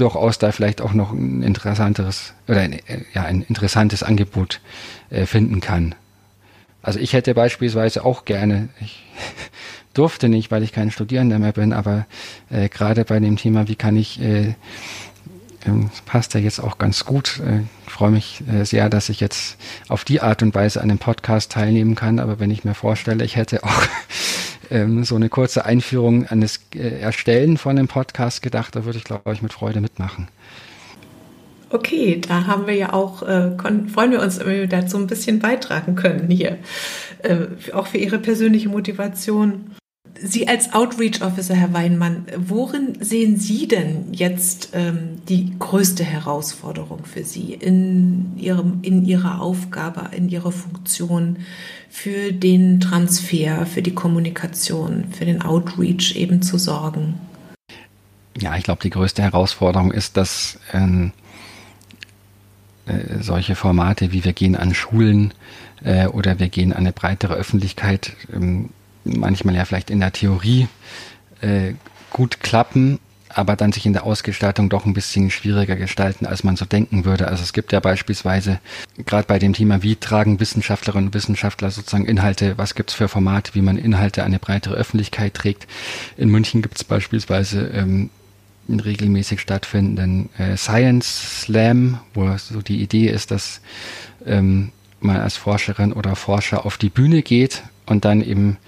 durchaus 0.00 0.38
da 0.38 0.52
vielleicht 0.52 0.80
auch 0.80 0.92
noch 0.92 1.12
ein 1.12 1.42
interessanteres 1.42 2.34
oder 2.48 2.60
ein, 2.60 2.72
äh, 2.72 3.04
ja, 3.12 3.24
ein 3.24 3.42
interessantes 3.42 4.02
Angebot 4.02 4.60
äh, 5.10 5.26
finden 5.26 5.60
kann. 5.60 5.94
Also 6.82 6.98
ich 6.98 7.12
hätte 7.12 7.34
beispielsweise 7.34 8.04
auch 8.04 8.24
gerne, 8.24 8.68
ich 8.80 9.04
durfte 9.94 10.28
nicht, 10.28 10.50
weil 10.50 10.62
ich 10.62 10.72
kein 10.72 10.90
Studierender 10.90 11.38
mehr 11.38 11.52
bin, 11.52 11.72
aber 11.72 12.06
äh, 12.48 12.68
gerade 12.68 13.04
bei 13.04 13.20
dem 13.20 13.36
Thema, 13.36 13.68
wie 13.68 13.76
kann 13.76 13.96
ich 13.96 14.20
äh, 14.20 14.54
ähm, 15.66 15.90
passt 16.06 16.34
ja 16.34 16.40
jetzt 16.40 16.60
auch 16.60 16.78
ganz 16.78 17.04
gut. 17.04 17.40
Äh, 17.46 17.62
ich 17.86 17.92
freue 17.92 18.10
mich 18.10 18.42
äh, 18.48 18.64
sehr, 18.64 18.88
dass 18.88 19.08
ich 19.08 19.20
jetzt 19.20 19.56
auf 19.88 20.04
die 20.04 20.20
Art 20.20 20.42
und 20.42 20.54
Weise 20.54 20.80
an 20.80 20.88
dem 20.88 20.98
Podcast 20.98 21.52
teilnehmen 21.52 21.94
kann. 21.94 22.18
Aber 22.18 22.40
wenn 22.40 22.50
ich 22.50 22.64
mir 22.64 22.74
vorstelle, 22.74 23.24
ich 23.24 23.36
hätte 23.36 23.64
auch 23.64 23.82
ähm, 24.70 25.04
so 25.04 25.16
eine 25.16 25.28
kurze 25.28 25.64
Einführung 25.64 26.26
an 26.26 26.40
das 26.40 26.60
äh, 26.74 27.00
Erstellen 27.00 27.56
von 27.56 27.78
einem 27.78 27.88
Podcast 27.88 28.42
gedacht, 28.42 28.76
da 28.76 28.84
würde 28.84 28.98
ich, 28.98 29.04
glaube 29.04 29.32
ich, 29.32 29.42
mit 29.42 29.52
Freude 29.52 29.80
mitmachen. 29.80 30.28
Okay, 31.72 32.20
da 32.20 32.46
haben 32.46 32.66
wir 32.66 32.74
ja 32.74 32.92
auch, 32.92 33.22
äh, 33.22 33.52
freuen 33.56 34.10
wir 34.10 34.20
uns, 34.20 34.40
wenn 34.40 34.48
wir 34.48 34.66
dazu 34.66 34.96
ein 34.96 35.06
bisschen 35.06 35.38
beitragen 35.38 35.94
können 35.94 36.28
hier, 36.28 36.58
äh, 37.22 37.46
auch 37.72 37.86
für 37.86 37.98
Ihre 37.98 38.18
persönliche 38.18 38.68
Motivation. 38.68 39.76
Sie 40.22 40.48
als 40.48 40.72
Outreach 40.74 41.22
Officer, 41.22 41.54
Herr 41.54 41.72
Weinmann, 41.72 42.26
worin 42.36 42.98
sehen 43.00 43.38
Sie 43.38 43.68
denn 43.68 44.12
jetzt 44.12 44.70
ähm, 44.74 45.22
die 45.28 45.58
größte 45.58 46.04
Herausforderung 46.04 47.04
für 47.04 47.24
Sie 47.24 47.54
in, 47.54 48.36
Ihrem, 48.36 48.80
in 48.82 49.04
Ihrer 49.04 49.40
Aufgabe, 49.40 50.14
in 50.14 50.28
Ihrer 50.28 50.52
Funktion 50.52 51.38
für 51.88 52.32
den 52.32 52.80
Transfer, 52.80 53.66
für 53.66 53.82
die 53.82 53.94
Kommunikation, 53.94 55.04
für 55.12 55.24
den 55.24 55.42
Outreach 55.42 56.16
eben 56.16 56.42
zu 56.42 56.58
sorgen? 56.58 57.18
Ja, 58.38 58.56
ich 58.56 58.64
glaube, 58.64 58.82
die 58.82 58.90
größte 58.90 59.22
Herausforderung 59.22 59.90
ist, 59.90 60.16
dass 60.16 60.58
ähm, 60.72 61.12
äh, 62.86 63.22
solche 63.22 63.54
Formate 63.54 64.12
wie 64.12 64.24
wir 64.24 64.32
gehen 64.32 64.56
an 64.56 64.74
Schulen 64.74 65.34
äh, 65.82 66.06
oder 66.06 66.38
wir 66.38 66.48
gehen 66.48 66.72
an 66.72 66.78
eine 66.78 66.92
breitere 66.92 67.34
Öffentlichkeit 67.34 68.12
ähm, 68.32 68.70
manchmal 69.04 69.54
ja 69.54 69.64
vielleicht 69.64 69.90
in 69.90 70.00
der 70.00 70.12
Theorie 70.12 70.68
äh, 71.40 71.74
gut 72.10 72.40
klappen, 72.40 72.98
aber 73.28 73.54
dann 73.54 73.72
sich 73.72 73.86
in 73.86 73.92
der 73.92 74.04
Ausgestaltung 74.04 74.68
doch 74.68 74.84
ein 74.84 74.94
bisschen 74.94 75.30
schwieriger 75.30 75.76
gestalten, 75.76 76.26
als 76.26 76.42
man 76.42 76.56
so 76.56 76.64
denken 76.64 77.04
würde. 77.04 77.28
Also 77.28 77.42
es 77.42 77.52
gibt 77.52 77.72
ja 77.72 77.80
beispielsweise 77.80 78.58
gerade 79.06 79.26
bei 79.26 79.38
dem 79.38 79.52
Thema, 79.52 79.82
wie 79.82 79.96
tragen 79.96 80.40
Wissenschaftlerinnen 80.40 81.08
und 81.08 81.14
Wissenschaftler 81.14 81.70
sozusagen 81.70 82.06
Inhalte, 82.06 82.58
was 82.58 82.74
gibt 82.74 82.90
es 82.90 82.96
für 82.96 83.08
Formate, 83.08 83.54
wie 83.54 83.62
man 83.62 83.78
Inhalte 83.78 84.22
an 84.22 84.28
eine 84.28 84.40
breitere 84.40 84.74
Öffentlichkeit 84.74 85.34
trägt. 85.34 85.66
In 86.16 86.28
München 86.28 86.60
gibt 86.60 86.76
es 86.76 86.84
beispielsweise 86.84 87.68
ähm, 87.68 88.10
einen 88.68 88.80
regelmäßig 88.80 89.40
stattfindenden 89.40 90.28
äh, 90.36 90.56
Science 90.56 91.42
Slam, 91.42 92.00
wo 92.14 92.36
so 92.36 92.62
die 92.62 92.82
Idee 92.82 93.08
ist, 93.08 93.30
dass 93.30 93.60
ähm, 94.26 94.72
man 95.00 95.16
als 95.16 95.36
Forscherin 95.36 95.92
oder 95.92 96.16
Forscher 96.16 96.66
auf 96.66 96.78
die 96.78 96.90
Bühne 96.90 97.22
geht 97.22 97.62
und 97.86 98.04
dann 98.04 98.22
eben 98.22 98.58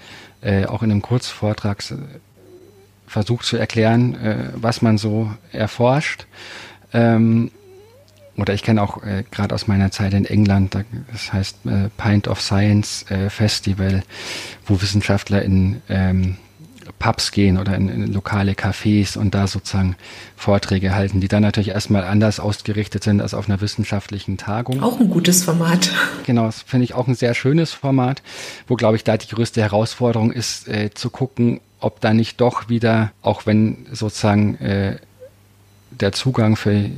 äh, 0.43 0.65
auch 0.65 0.83
in 0.83 0.91
einem 0.91 1.01
Kurzvortrag 1.01 1.83
versucht 3.07 3.45
zu 3.45 3.57
erklären, 3.57 4.15
äh, 4.15 4.49
was 4.55 4.81
man 4.81 4.97
so 4.97 5.31
erforscht. 5.51 6.25
Ähm, 6.93 7.51
oder 8.35 8.53
ich 8.53 8.63
kenne 8.63 8.81
auch 8.81 9.03
äh, 9.03 9.23
gerade 9.29 9.53
aus 9.53 9.67
meiner 9.67 9.91
Zeit 9.91 10.13
in 10.13 10.25
England, 10.25 10.73
da, 10.73 10.81
das 11.11 11.31
heißt 11.31 11.65
äh, 11.65 11.89
Pint 11.97 12.27
of 12.27 12.41
Science 12.41 13.05
äh, 13.09 13.29
Festival, 13.29 14.03
wo 14.65 14.81
Wissenschaftler 14.81 15.43
in 15.43 15.81
ähm, 15.89 16.37
Pubs 16.99 17.31
gehen 17.31 17.57
oder 17.57 17.75
in, 17.75 17.89
in, 17.89 18.13
lokale 18.13 18.53
Cafés 18.53 19.17
und 19.17 19.33
da 19.33 19.47
sozusagen 19.47 19.95
Vorträge 20.35 20.95
halten, 20.95 21.19
die 21.19 21.27
dann 21.27 21.43
natürlich 21.43 21.69
erstmal 21.69 22.03
anders 22.03 22.39
ausgerichtet 22.39 23.03
sind 23.03 23.21
als 23.21 23.33
auf 23.33 23.49
einer 23.49 23.61
wissenschaftlichen 23.61 24.37
Tagung. 24.37 24.81
Auch 24.81 24.99
ein 24.99 25.09
gutes 25.09 25.43
Format. 25.43 25.91
Genau, 26.25 26.45
das 26.45 26.61
finde 26.61 26.85
ich 26.85 26.93
auch 26.93 27.07
ein 27.07 27.15
sehr 27.15 27.33
schönes 27.33 27.71
Format, 27.71 28.21
wo, 28.67 28.75
glaube 28.75 28.95
ich, 28.95 29.03
da 29.03 29.17
die 29.17 29.27
größte 29.27 29.61
Herausforderung 29.61 30.31
ist, 30.31 30.67
äh, 30.67 30.91
zu 30.93 31.09
gucken, 31.09 31.61
ob 31.79 31.99
da 31.99 32.13
nicht 32.13 32.39
doch 32.39 32.69
wieder, 32.69 33.11
auch 33.21 33.45
wenn 33.45 33.85
sozusagen 33.91 34.55
äh, 34.57 34.97
der 35.91 36.11
Zugang 36.11 36.55
für 36.55 36.89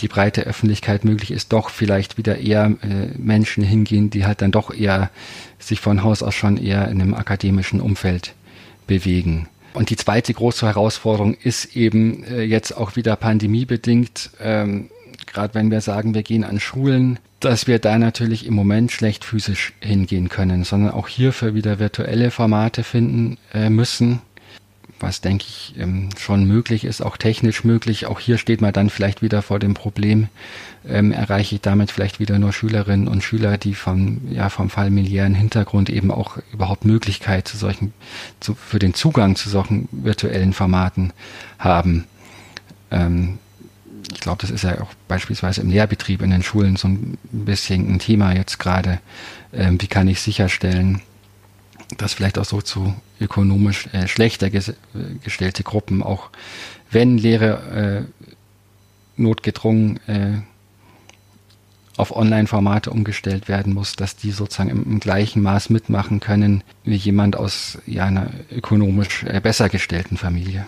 die 0.00 0.08
breite 0.08 0.42
Öffentlichkeit 0.42 1.04
möglich 1.04 1.30
ist, 1.30 1.52
doch 1.52 1.70
vielleicht 1.70 2.18
wieder 2.18 2.38
eher 2.38 2.72
äh, 2.82 3.16
Menschen 3.16 3.62
hingehen, 3.62 4.10
die 4.10 4.26
halt 4.26 4.42
dann 4.42 4.50
doch 4.50 4.74
eher 4.74 5.10
sich 5.58 5.80
von 5.80 6.02
Haus 6.02 6.22
aus 6.22 6.34
schon 6.34 6.56
eher 6.56 6.88
in 6.88 7.00
einem 7.00 7.14
akademischen 7.14 7.80
Umfeld 7.80 8.34
bewegen. 8.92 9.48
Und 9.72 9.88
die 9.88 9.96
zweite 9.96 10.34
große 10.34 10.66
Herausforderung 10.66 11.34
ist 11.34 11.76
eben 11.76 12.24
äh, 12.24 12.42
jetzt 12.42 12.76
auch 12.76 12.94
wieder 12.94 13.16
pandemiebedingt, 13.16 14.30
ähm, 14.38 14.90
gerade 15.26 15.54
wenn 15.54 15.70
wir 15.70 15.80
sagen, 15.80 16.14
wir 16.14 16.22
gehen 16.22 16.44
an 16.44 16.60
Schulen, 16.60 17.18
dass 17.40 17.66
wir 17.66 17.78
da 17.78 17.98
natürlich 17.98 18.46
im 18.46 18.54
Moment 18.54 18.92
schlecht 18.92 19.24
physisch 19.24 19.72
hingehen 19.80 20.28
können, 20.28 20.64
sondern 20.64 20.92
auch 20.92 21.08
hierfür 21.08 21.54
wieder 21.54 21.78
virtuelle 21.78 22.30
Formate 22.30 22.84
finden 22.84 23.38
äh, 23.54 23.70
müssen 23.70 24.20
was 25.02 25.20
denke 25.20 25.44
ich 25.48 25.74
ähm, 25.78 26.08
schon 26.18 26.44
möglich 26.46 26.84
ist, 26.84 27.02
auch 27.02 27.16
technisch 27.16 27.64
möglich. 27.64 28.06
Auch 28.06 28.20
hier 28.20 28.38
steht 28.38 28.60
man 28.60 28.72
dann 28.72 28.90
vielleicht 28.90 29.22
wieder 29.22 29.42
vor 29.42 29.58
dem 29.58 29.74
Problem, 29.74 30.28
ähm, 30.88 31.12
erreiche 31.12 31.56
ich 31.56 31.60
damit 31.60 31.90
vielleicht 31.90 32.20
wieder 32.20 32.38
nur 32.38 32.52
Schülerinnen 32.52 33.08
und 33.08 33.22
Schüler, 33.22 33.58
die 33.58 33.74
vom, 33.74 34.20
ja, 34.30 34.48
vom 34.48 34.70
familiären 34.70 35.34
Hintergrund 35.34 35.90
eben 35.90 36.10
auch 36.10 36.38
überhaupt 36.52 36.84
Möglichkeit 36.84 37.46
zu 37.46 37.56
solchen, 37.56 37.92
zu, 38.40 38.54
für 38.54 38.78
den 38.78 38.94
Zugang 38.94 39.36
zu 39.36 39.48
solchen 39.48 39.88
virtuellen 39.90 40.52
Formaten 40.52 41.12
haben. 41.58 42.04
Ähm, 42.90 43.38
ich 44.12 44.20
glaube, 44.20 44.38
das 44.40 44.50
ist 44.50 44.64
ja 44.64 44.80
auch 44.80 44.92
beispielsweise 45.08 45.60
im 45.60 45.70
Lehrbetrieb 45.70 46.22
in 46.22 46.30
den 46.30 46.42
Schulen 46.42 46.76
so 46.76 46.88
ein 46.88 47.18
bisschen 47.30 47.92
ein 47.92 47.98
Thema 47.98 48.34
jetzt 48.34 48.58
gerade. 48.58 49.00
Wie 49.52 49.86
kann 49.86 50.08
ich 50.08 50.20
sicherstellen, 50.20 51.02
dass 51.98 52.14
vielleicht 52.14 52.38
auch 52.38 52.44
so 52.44 52.60
zu 52.60 52.94
ökonomisch 53.20 53.88
äh, 53.92 54.08
schlechter 54.08 54.50
ges 54.50 54.74
gestellte 55.22 55.62
Gruppen, 55.62 56.02
auch 56.02 56.30
wenn 56.90 57.18
Lehre 57.18 58.06
äh, 58.06 58.26
notgedrungen 59.16 59.98
äh, 60.06 60.38
auf 61.96 62.14
Online-Formate 62.14 62.90
umgestellt 62.90 63.48
werden 63.48 63.74
muss, 63.74 63.96
dass 63.96 64.16
die 64.16 64.30
sozusagen 64.30 64.70
im, 64.70 64.84
im, 64.84 65.00
gleichen 65.00 65.42
Maß 65.42 65.70
mitmachen 65.70 66.20
können 66.20 66.64
wie 66.84 66.96
jemand 66.96 67.36
aus 67.36 67.78
ja, 67.86 68.06
einer 68.06 68.30
ökonomisch 68.50 69.24
äh, 69.24 69.40
besser 69.40 69.68
gestellten 69.68 70.16
Familie. 70.16 70.66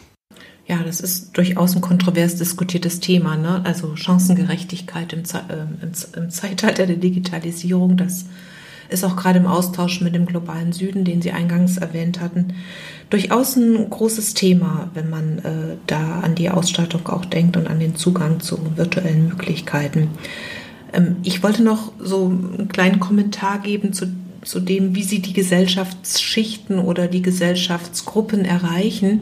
Ja, 0.66 0.82
das 0.82 1.00
ist 1.00 1.36
durchaus 1.36 1.74
ein 1.74 1.82
kontrovers 1.82 2.36
diskutiertes 2.36 3.00
Thema. 3.00 3.36
Ne? 3.36 3.62
Also 3.64 3.96
Chancengerechtigkeit 3.96 5.12
im, 5.12 5.24
Ze 5.24 5.38
äh, 5.48 5.84
im, 5.84 5.92
im 6.16 6.30
Zeitalter 6.30 6.86
der 6.86 6.96
Digitalisierung, 6.96 7.96
das 7.96 8.26
ist 8.88 9.04
auch 9.04 9.16
gerade 9.16 9.38
im 9.38 9.46
Austausch 9.46 10.00
mit 10.00 10.14
dem 10.14 10.26
globalen 10.26 10.72
Süden, 10.72 11.04
den 11.04 11.22
Sie 11.22 11.32
eingangs 11.32 11.76
erwähnt 11.76 12.20
hatten, 12.20 12.54
durchaus 13.10 13.56
ein 13.56 13.90
großes 13.90 14.34
Thema, 14.34 14.90
wenn 14.94 15.10
man 15.10 15.38
äh, 15.38 15.76
da 15.86 16.20
an 16.20 16.34
die 16.34 16.50
Ausstattung 16.50 17.06
auch 17.08 17.24
denkt 17.24 17.56
und 17.56 17.66
an 17.66 17.80
den 17.80 17.96
Zugang 17.96 18.40
zu 18.40 18.58
virtuellen 18.76 19.28
Möglichkeiten. 19.28 20.10
Ähm, 20.92 21.16
ich 21.22 21.42
wollte 21.42 21.62
noch 21.62 21.92
so 21.98 22.26
einen 22.26 22.68
kleinen 22.68 23.00
Kommentar 23.00 23.60
geben 23.60 23.92
zu, 23.92 24.06
zu 24.42 24.60
dem, 24.60 24.94
wie 24.94 25.04
Sie 25.04 25.20
die 25.20 25.32
Gesellschaftsschichten 25.32 26.78
oder 26.78 27.08
die 27.08 27.22
Gesellschaftsgruppen 27.22 28.44
erreichen 28.44 29.20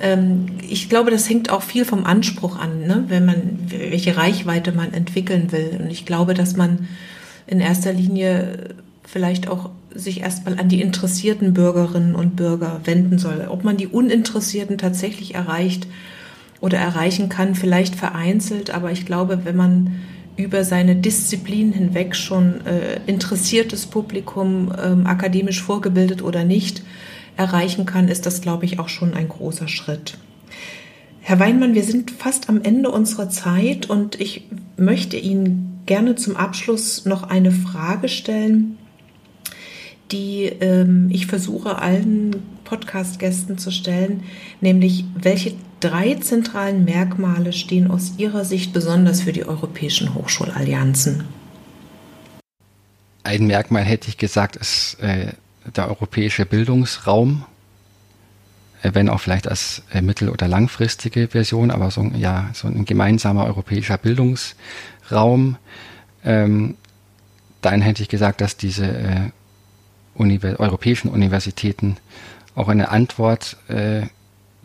ähm, 0.00 0.46
ich 0.68 0.88
glaube, 0.88 1.10
das 1.10 1.28
hängt 1.28 1.50
auch 1.50 1.62
viel 1.62 1.84
vom 1.84 2.04
Anspruch 2.04 2.58
an, 2.58 2.80
ne? 2.86 3.04
wenn 3.08 3.24
man, 3.24 3.58
welche 3.68 4.16
Reichweite 4.16 4.72
man 4.72 4.92
entwickeln 4.92 5.52
will. 5.52 5.78
Und 5.80 5.90
ich 5.90 6.04
glaube, 6.04 6.34
dass 6.34 6.56
man 6.56 6.88
in 7.46 7.60
erster 7.60 7.92
Linie 7.92 8.74
vielleicht 9.04 9.48
auch 9.48 9.70
sich 9.94 10.20
erstmal 10.20 10.58
an 10.58 10.68
die 10.68 10.80
interessierten 10.80 11.54
Bürgerinnen 11.54 12.14
und 12.14 12.36
Bürger 12.36 12.80
wenden 12.84 13.18
soll. 13.18 13.46
Ob 13.48 13.64
man 13.64 13.76
die 13.76 13.86
Uninteressierten 13.86 14.78
tatsächlich 14.78 15.34
erreicht 15.34 15.86
oder 16.60 16.78
erreichen 16.78 17.28
kann, 17.28 17.54
vielleicht 17.54 17.94
vereinzelt, 17.94 18.70
aber 18.70 18.90
ich 18.90 19.06
glaube, 19.06 19.44
wenn 19.44 19.56
man 19.56 20.00
über 20.36 20.64
seine 20.64 20.96
Disziplin 20.96 21.72
hinweg 21.72 22.16
schon 22.16 22.66
äh, 22.66 22.98
interessiertes 23.06 23.86
Publikum, 23.86 24.72
ähm, 24.82 25.06
akademisch 25.06 25.62
vorgebildet 25.62 26.22
oder 26.22 26.44
nicht, 26.44 26.82
erreichen 27.36 27.86
kann, 27.86 28.08
ist 28.08 28.26
das, 28.26 28.40
glaube 28.40 28.64
ich, 28.64 28.78
auch 28.78 28.88
schon 28.88 29.14
ein 29.14 29.28
großer 29.28 29.68
Schritt. 29.68 30.18
Herr 31.20 31.38
Weinmann, 31.38 31.74
wir 31.74 31.84
sind 31.84 32.10
fast 32.10 32.48
am 32.48 32.62
Ende 32.62 32.90
unserer 32.90 33.30
Zeit 33.30 33.88
und 33.88 34.20
ich 34.20 34.46
möchte 34.76 35.16
Ihnen 35.16 35.73
gerne 35.86 36.14
zum 36.14 36.36
Abschluss 36.36 37.04
noch 37.04 37.22
eine 37.24 37.52
Frage 37.52 38.08
stellen, 38.08 38.78
die 40.12 40.44
ähm, 40.44 41.08
ich 41.10 41.26
versuche 41.26 41.78
allen 41.78 42.36
Podcast-Gästen 42.64 43.58
zu 43.58 43.70
stellen, 43.70 44.22
nämlich 44.60 45.04
welche 45.14 45.54
drei 45.80 46.14
zentralen 46.14 46.84
Merkmale 46.84 47.52
stehen 47.52 47.90
aus 47.90 48.14
Ihrer 48.16 48.44
Sicht 48.44 48.72
besonders 48.72 49.20
für 49.20 49.32
die 49.32 49.44
europäischen 49.44 50.14
Hochschulallianzen? 50.14 51.24
Ein 53.22 53.46
Merkmal 53.46 53.84
hätte 53.84 54.08
ich 54.08 54.18
gesagt, 54.18 54.56
ist 54.56 54.98
äh, 55.00 55.32
der 55.76 55.88
europäische 55.88 56.46
Bildungsraum, 56.46 57.44
äh, 58.82 58.90
wenn 58.92 59.08
auch 59.08 59.20
vielleicht 59.20 59.48
als 59.48 59.82
äh, 59.92 60.02
mittel- 60.02 60.28
oder 60.28 60.48
langfristige 60.48 61.28
Version, 61.28 61.70
aber 61.70 61.90
so, 61.90 62.02
ja, 62.16 62.50
so 62.52 62.68
ein 62.68 62.84
gemeinsamer 62.84 63.44
europäischer 63.46 63.98
Bildungsraum. 63.98 64.58
Ähm, 66.24 66.76
dann 67.60 67.80
hätte 67.80 68.02
ich 68.02 68.08
gesagt, 68.08 68.40
dass 68.40 68.56
diese 68.56 68.86
äh, 68.86 69.30
Univers 70.14 70.58
europäischen 70.58 71.08
Universitäten 71.08 71.96
auch 72.54 72.68
eine 72.68 72.90
Antwort 72.90 73.56
äh, 73.68 74.02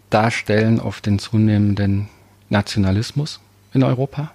darstellen 0.09 0.79
auf 0.79 1.01
den 1.01 1.19
zunehmenden 1.19 2.09
Nationalismus. 2.49 3.39
in 3.73 3.83
Europa. 3.83 4.31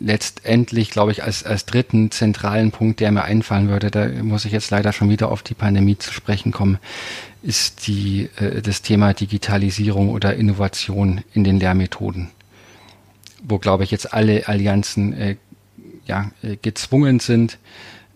Letztendlich, 0.00 0.90
glaube 0.90 1.12
ich, 1.12 1.22
als, 1.22 1.44
als 1.44 1.64
dritten 1.64 2.10
zentralen 2.10 2.72
Punkt, 2.72 2.98
der 3.00 3.12
mir 3.12 3.22
einfallen 3.22 3.68
würde, 3.68 3.90
da 3.90 4.08
muss 4.08 4.44
ich 4.44 4.52
jetzt 4.52 4.70
leider 4.70 4.92
schon 4.92 5.10
wieder 5.10 5.30
auf 5.30 5.42
die 5.42 5.54
Pandemie 5.54 5.96
zu 5.96 6.12
sprechen 6.12 6.50
kommen, 6.50 6.78
ist 7.42 7.86
die, 7.86 8.30
äh, 8.36 8.62
das 8.62 8.82
Thema 8.82 9.14
Digitalisierung 9.14 10.08
oder 10.08 10.34
Innovation 10.34 11.22
in 11.34 11.44
den 11.44 11.60
Lehrmethoden. 11.60 12.30
Wo, 13.42 13.58
glaube 13.58 13.84
ich, 13.84 13.90
jetzt 13.90 14.14
alle 14.14 14.48
Allianzen 14.48 15.12
äh, 15.12 15.36
ja, 16.06 16.30
äh, 16.42 16.56
gezwungen 16.56 17.20
sind, 17.20 17.58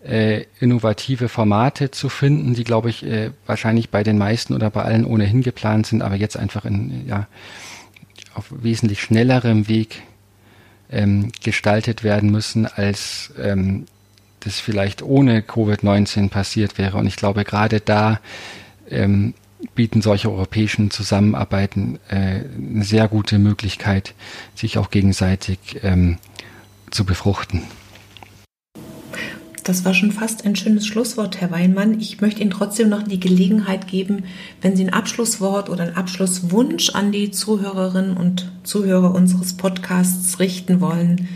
äh, 0.05 0.45
innovative 0.59 1.27
Formate 1.27 1.91
zu 1.91 2.09
finden, 2.09 2.53
die, 2.53 2.63
glaube 2.63 2.89
ich, 2.89 3.05
äh, 3.05 3.31
wahrscheinlich 3.45 3.89
bei 3.89 4.03
den 4.03 4.17
meisten 4.17 4.53
oder 4.53 4.69
bei 4.69 4.83
allen 4.83 5.05
ohnehin 5.05 5.41
geplant 5.41 5.87
sind, 5.87 6.01
aber 6.01 6.15
jetzt 6.15 6.37
einfach 6.37 6.65
in, 6.65 7.07
ja, 7.07 7.27
auf 8.33 8.45
wesentlich 8.49 9.01
schnellerem 9.01 9.67
Weg 9.67 10.03
ähm, 10.89 11.31
gestaltet 11.43 12.03
werden 12.03 12.31
müssen, 12.31 12.65
als 12.65 13.33
ähm, 13.41 13.85
das 14.41 14.59
vielleicht 14.59 15.01
ohne 15.01 15.41
Covid-19 15.41 16.29
passiert 16.29 16.77
wäre. 16.77 16.97
Und 16.97 17.07
ich 17.07 17.15
glaube, 17.15 17.43
gerade 17.43 17.81
da 17.81 18.19
ähm, 18.89 19.33
bieten 19.75 20.01
solche 20.01 20.31
europäischen 20.31 20.91
Zusammenarbeiten 20.91 21.99
äh, 22.09 22.43
eine 22.55 22.83
sehr 22.83 23.07
gute 23.07 23.39
Möglichkeit, 23.39 24.13
sich 24.55 24.77
auch 24.77 24.89
gegenseitig 24.89 25.57
ähm, 25.83 26.17
zu 26.91 27.05
befruchten. 27.05 27.63
Das 29.63 29.83
war 29.83 29.93
schon 29.93 30.13
fast 30.13 30.45
ein 30.45 30.55
schönes 30.55 30.87
Schlusswort, 30.87 31.41
Herr 31.41 31.51
Weinmann. 31.51 31.99
Ich 31.99 32.21
möchte 32.21 32.41
Ihnen 32.41 32.51
trotzdem 32.51 32.87
noch 32.87 33.03
die 33.03 33.19
Gelegenheit 33.19 33.87
geben, 33.87 34.23
wenn 34.61 34.77
Sie 34.77 34.85
ein 34.85 34.93
Abschlusswort 34.93 35.69
oder 35.69 35.83
einen 35.83 35.97
Abschlusswunsch 35.97 36.91
an 36.91 37.11
die 37.11 37.31
Zuhörerinnen 37.31 38.15
und 38.15 38.49
Zuhörer 38.63 39.13
unseres 39.13 39.57
Podcasts 39.57 40.39
richten 40.39 40.79
wollen 40.79 41.27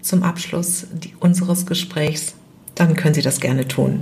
zum 0.00 0.24
Abschluss 0.24 0.88
unseres 1.20 1.66
Gesprächs, 1.66 2.34
dann 2.74 2.96
können 2.96 3.14
Sie 3.14 3.22
das 3.22 3.38
gerne 3.38 3.68
tun. 3.68 4.00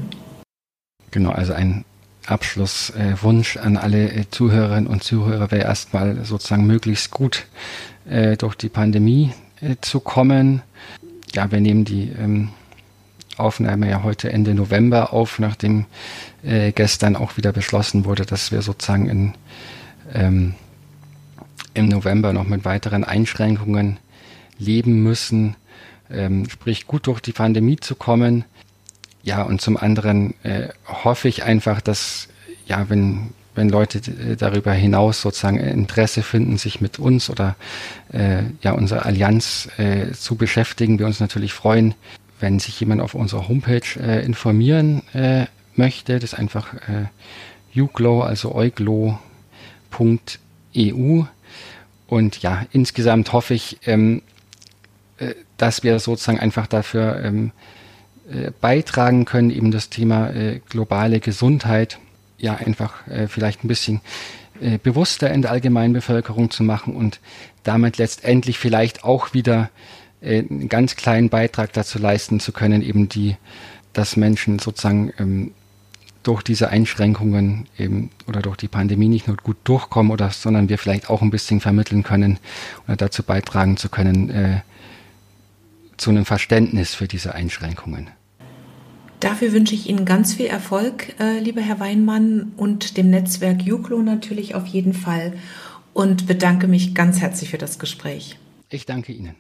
Genau, 1.10 1.30
also 1.30 1.52
ein 1.52 1.84
Abschlusswunsch 2.26 3.56
äh, 3.56 3.60
an 3.60 3.76
alle 3.76 4.10
äh, 4.10 4.24
Zuhörerinnen 4.30 4.86
und 4.86 5.02
Zuhörer 5.02 5.50
wäre 5.50 5.64
erstmal 5.64 6.24
sozusagen 6.24 6.66
möglichst 6.66 7.10
gut 7.10 7.46
äh, 8.08 8.36
durch 8.36 8.54
die 8.54 8.68
Pandemie 8.68 9.32
zu 9.80 10.00
kommen. 10.00 10.62
Ja, 11.32 11.50
wir 11.50 11.60
nehmen 11.60 11.84
die 11.84 12.10
ähm, 12.10 12.50
Aufnahme 13.36 13.88
ja 13.88 14.02
heute 14.02 14.32
Ende 14.32 14.54
November 14.54 15.12
auf, 15.12 15.38
nachdem 15.38 15.86
äh, 16.42 16.72
gestern 16.72 17.16
auch 17.16 17.36
wieder 17.36 17.52
beschlossen 17.52 18.04
wurde, 18.04 18.24
dass 18.24 18.52
wir 18.52 18.62
sozusagen 18.62 19.08
in, 19.08 19.34
ähm, 20.12 20.54
im 21.74 21.88
November 21.88 22.32
noch 22.32 22.44
mit 22.46 22.64
weiteren 22.64 23.04
Einschränkungen 23.04 23.98
leben 24.58 25.02
müssen. 25.02 25.56
Ähm, 26.10 26.48
sprich, 26.48 26.86
gut 26.86 27.06
durch 27.06 27.20
die 27.20 27.32
Pandemie 27.32 27.76
zu 27.76 27.94
kommen. 27.94 28.44
Ja, 29.24 29.42
und 29.42 29.62
zum 29.62 29.78
anderen 29.78 30.34
äh, 30.44 30.68
hoffe 30.86 31.28
ich 31.28 31.44
einfach, 31.44 31.80
dass, 31.80 32.28
ja, 32.66 32.90
wenn, 32.90 33.30
wenn 33.54 33.70
Leute 33.70 34.02
darüber 34.36 34.72
hinaus 34.72 35.22
sozusagen 35.22 35.56
Interesse 35.58 36.22
finden, 36.22 36.58
sich 36.58 36.82
mit 36.82 36.98
uns 36.98 37.30
oder 37.30 37.56
äh, 38.12 38.42
ja, 38.60 38.72
unserer 38.72 39.06
Allianz 39.06 39.70
äh, 39.78 40.12
zu 40.12 40.36
beschäftigen, 40.36 40.98
wir 40.98 41.06
uns 41.06 41.20
natürlich 41.20 41.54
freuen, 41.54 41.94
wenn 42.38 42.58
sich 42.58 42.78
jemand 42.78 43.00
auf 43.00 43.14
unserer 43.14 43.48
Homepage 43.48 43.98
äh, 43.98 44.22
informieren 44.26 45.02
äh, 45.14 45.46
möchte, 45.74 46.18
das 46.18 46.34
ist 46.34 46.38
einfach 46.38 46.74
äh, 46.74 47.06
uglow, 47.80 48.20
also 48.20 48.54
euglo.eu. 48.54 49.18
Und 52.06 52.42
ja, 52.42 52.66
insgesamt 52.72 53.32
hoffe 53.32 53.54
ich, 53.54 53.78
ähm, 53.86 54.20
äh, 55.16 55.32
dass 55.56 55.82
wir 55.82 55.98
sozusagen 55.98 56.38
einfach 56.38 56.66
dafür 56.66 57.24
ähm, 57.24 57.52
äh, 58.30 58.52
beitragen 58.60 59.24
können, 59.24 59.50
eben 59.50 59.70
das 59.70 59.90
Thema 59.90 60.30
äh, 60.30 60.60
globale 60.68 61.20
Gesundheit 61.20 61.98
ja 62.38 62.54
einfach 62.54 63.06
äh, 63.06 63.28
vielleicht 63.28 63.64
ein 63.64 63.68
bisschen 63.68 64.00
äh, 64.60 64.78
bewusster 64.78 65.30
in 65.30 65.42
der 65.42 65.50
allgemeinen 65.50 65.92
Bevölkerung 65.92 66.50
zu 66.50 66.62
machen 66.62 66.94
und 66.94 67.20
damit 67.64 67.98
letztendlich 67.98 68.58
vielleicht 68.58 69.04
auch 69.04 69.34
wieder 69.34 69.70
äh, 70.20 70.38
einen 70.38 70.68
ganz 70.68 70.96
kleinen 70.96 71.28
Beitrag 71.28 71.72
dazu 71.72 71.98
leisten 71.98 72.40
zu 72.40 72.52
können, 72.52 72.82
eben 72.82 73.08
die, 73.08 73.36
dass 73.92 74.16
Menschen 74.16 74.58
sozusagen 74.58 75.12
ähm, 75.18 75.52
durch 76.22 76.42
diese 76.42 76.70
Einschränkungen 76.70 77.66
eben 77.78 78.10
oder 78.26 78.40
durch 78.40 78.56
die 78.56 78.68
Pandemie 78.68 79.08
nicht 79.08 79.26
nur 79.26 79.36
gut 79.36 79.58
durchkommen 79.64 80.10
oder 80.10 80.30
sondern 80.30 80.68
wir 80.68 80.78
vielleicht 80.78 81.10
auch 81.10 81.20
ein 81.20 81.30
bisschen 81.30 81.60
vermitteln 81.60 82.02
können 82.02 82.38
oder 82.86 82.96
dazu 82.96 83.22
beitragen 83.22 83.76
zu 83.76 83.90
können 83.90 84.62
zu 85.96 86.10
einem 86.10 86.24
Verständnis 86.24 86.94
für 86.94 87.08
diese 87.08 87.34
Einschränkungen. 87.34 88.10
Dafür 89.20 89.52
wünsche 89.52 89.74
ich 89.74 89.88
Ihnen 89.88 90.04
ganz 90.04 90.34
viel 90.34 90.46
Erfolg, 90.46 91.18
äh, 91.18 91.38
lieber 91.38 91.62
Herr 91.62 91.80
Weinmann, 91.80 92.52
und 92.56 92.96
dem 92.98 93.10
Netzwerk 93.10 93.62
Juklo 93.62 94.02
natürlich 94.02 94.54
auf 94.54 94.66
jeden 94.66 94.92
Fall 94.92 95.32
und 95.94 96.26
bedanke 96.26 96.68
mich 96.68 96.94
ganz 96.94 97.20
herzlich 97.20 97.50
für 97.50 97.58
das 97.58 97.78
Gespräch. 97.78 98.36
Ich 98.68 98.84
danke 98.84 99.12
Ihnen. 99.12 99.36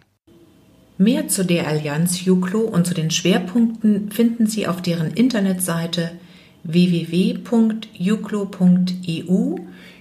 Mehr 0.96 1.28
zu 1.28 1.44
der 1.44 1.66
Allianz 1.66 2.24
Juklo 2.24 2.60
und 2.60 2.86
zu 2.86 2.94
den 2.94 3.10
Schwerpunkten 3.10 4.10
finden 4.12 4.46
Sie 4.46 4.68
auf 4.68 4.80
deren 4.80 5.10
Internetseite 5.10 6.12
www.juklo.eu. 6.62 7.84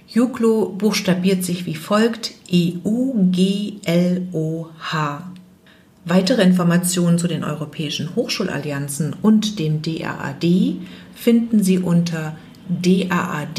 Juklo 0.06 0.68
buchstabiert 0.70 1.42
sich 1.44 1.66
wie 1.66 1.74
folgt 1.74 2.32
E-U-G-L-O-H. 2.48 2.94
Weitere 6.06 6.42
Informationen 6.42 7.18
zu 7.18 7.28
den 7.28 7.44
europäischen 7.44 8.14
Hochschulallianzen 8.14 9.16
und 9.22 9.58
dem 9.58 9.80
DAAD 9.80 10.76
finden 11.14 11.62
Sie 11.62 11.78
unter 11.78 12.36
daad.de/eun. 12.68 13.54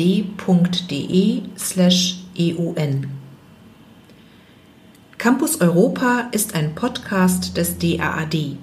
Campus 5.18 5.60
Europa 5.60 6.28
ist 6.32 6.54
ein 6.54 6.76
Podcast 6.76 7.58
des 7.58 7.80
DAAD. 7.80 8.58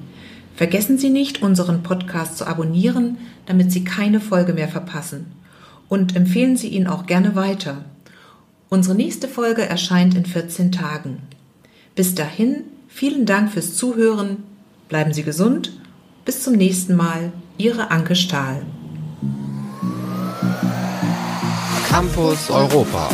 Vergessen 0.55 0.97
Sie 0.97 1.11
nicht, 1.11 1.43
unseren 1.43 1.83
Podcast 1.83 2.39
zu 2.39 2.47
abonnieren, 2.47 3.19
damit 3.47 3.73
Sie 3.73 3.83
keine 3.83 4.21
Folge 4.21 4.53
mehr 4.53 4.69
verpassen. 4.69 5.33
Und 5.89 6.15
empfehlen 6.15 6.57
Sie 6.57 6.69
ihn 6.69 6.87
auch 6.87 7.07
gerne 7.07 7.35
weiter. 7.35 7.85
Unsere 8.69 8.95
nächste 8.95 9.27
Folge 9.27 9.63
erscheint 9.63 10.15
in 10.15 10.25
14 10.25 10.71
Tagen. 10.71 11.19
Bis 11.97 12.15
dahin, 12.15 12.63
vielen 12.93 13.27
Dank 13.27 13.53
fürs 13.53 13.77
Zuhören. 13.77 14.45
Bleiben 14.89 15.13
Sie 15.13 15.23
gesund. 15.23 15.73
Bis 16.25 16.43
zum 16.43 16.55
nächsten 16.55 16.95
Mal. 16.95 17.33
Ihre 17.59 17.91
Anke 17.91 18.15
Stahl. 18.15 18.63
Campus 21.89 22.51
Europa 22.51 23.11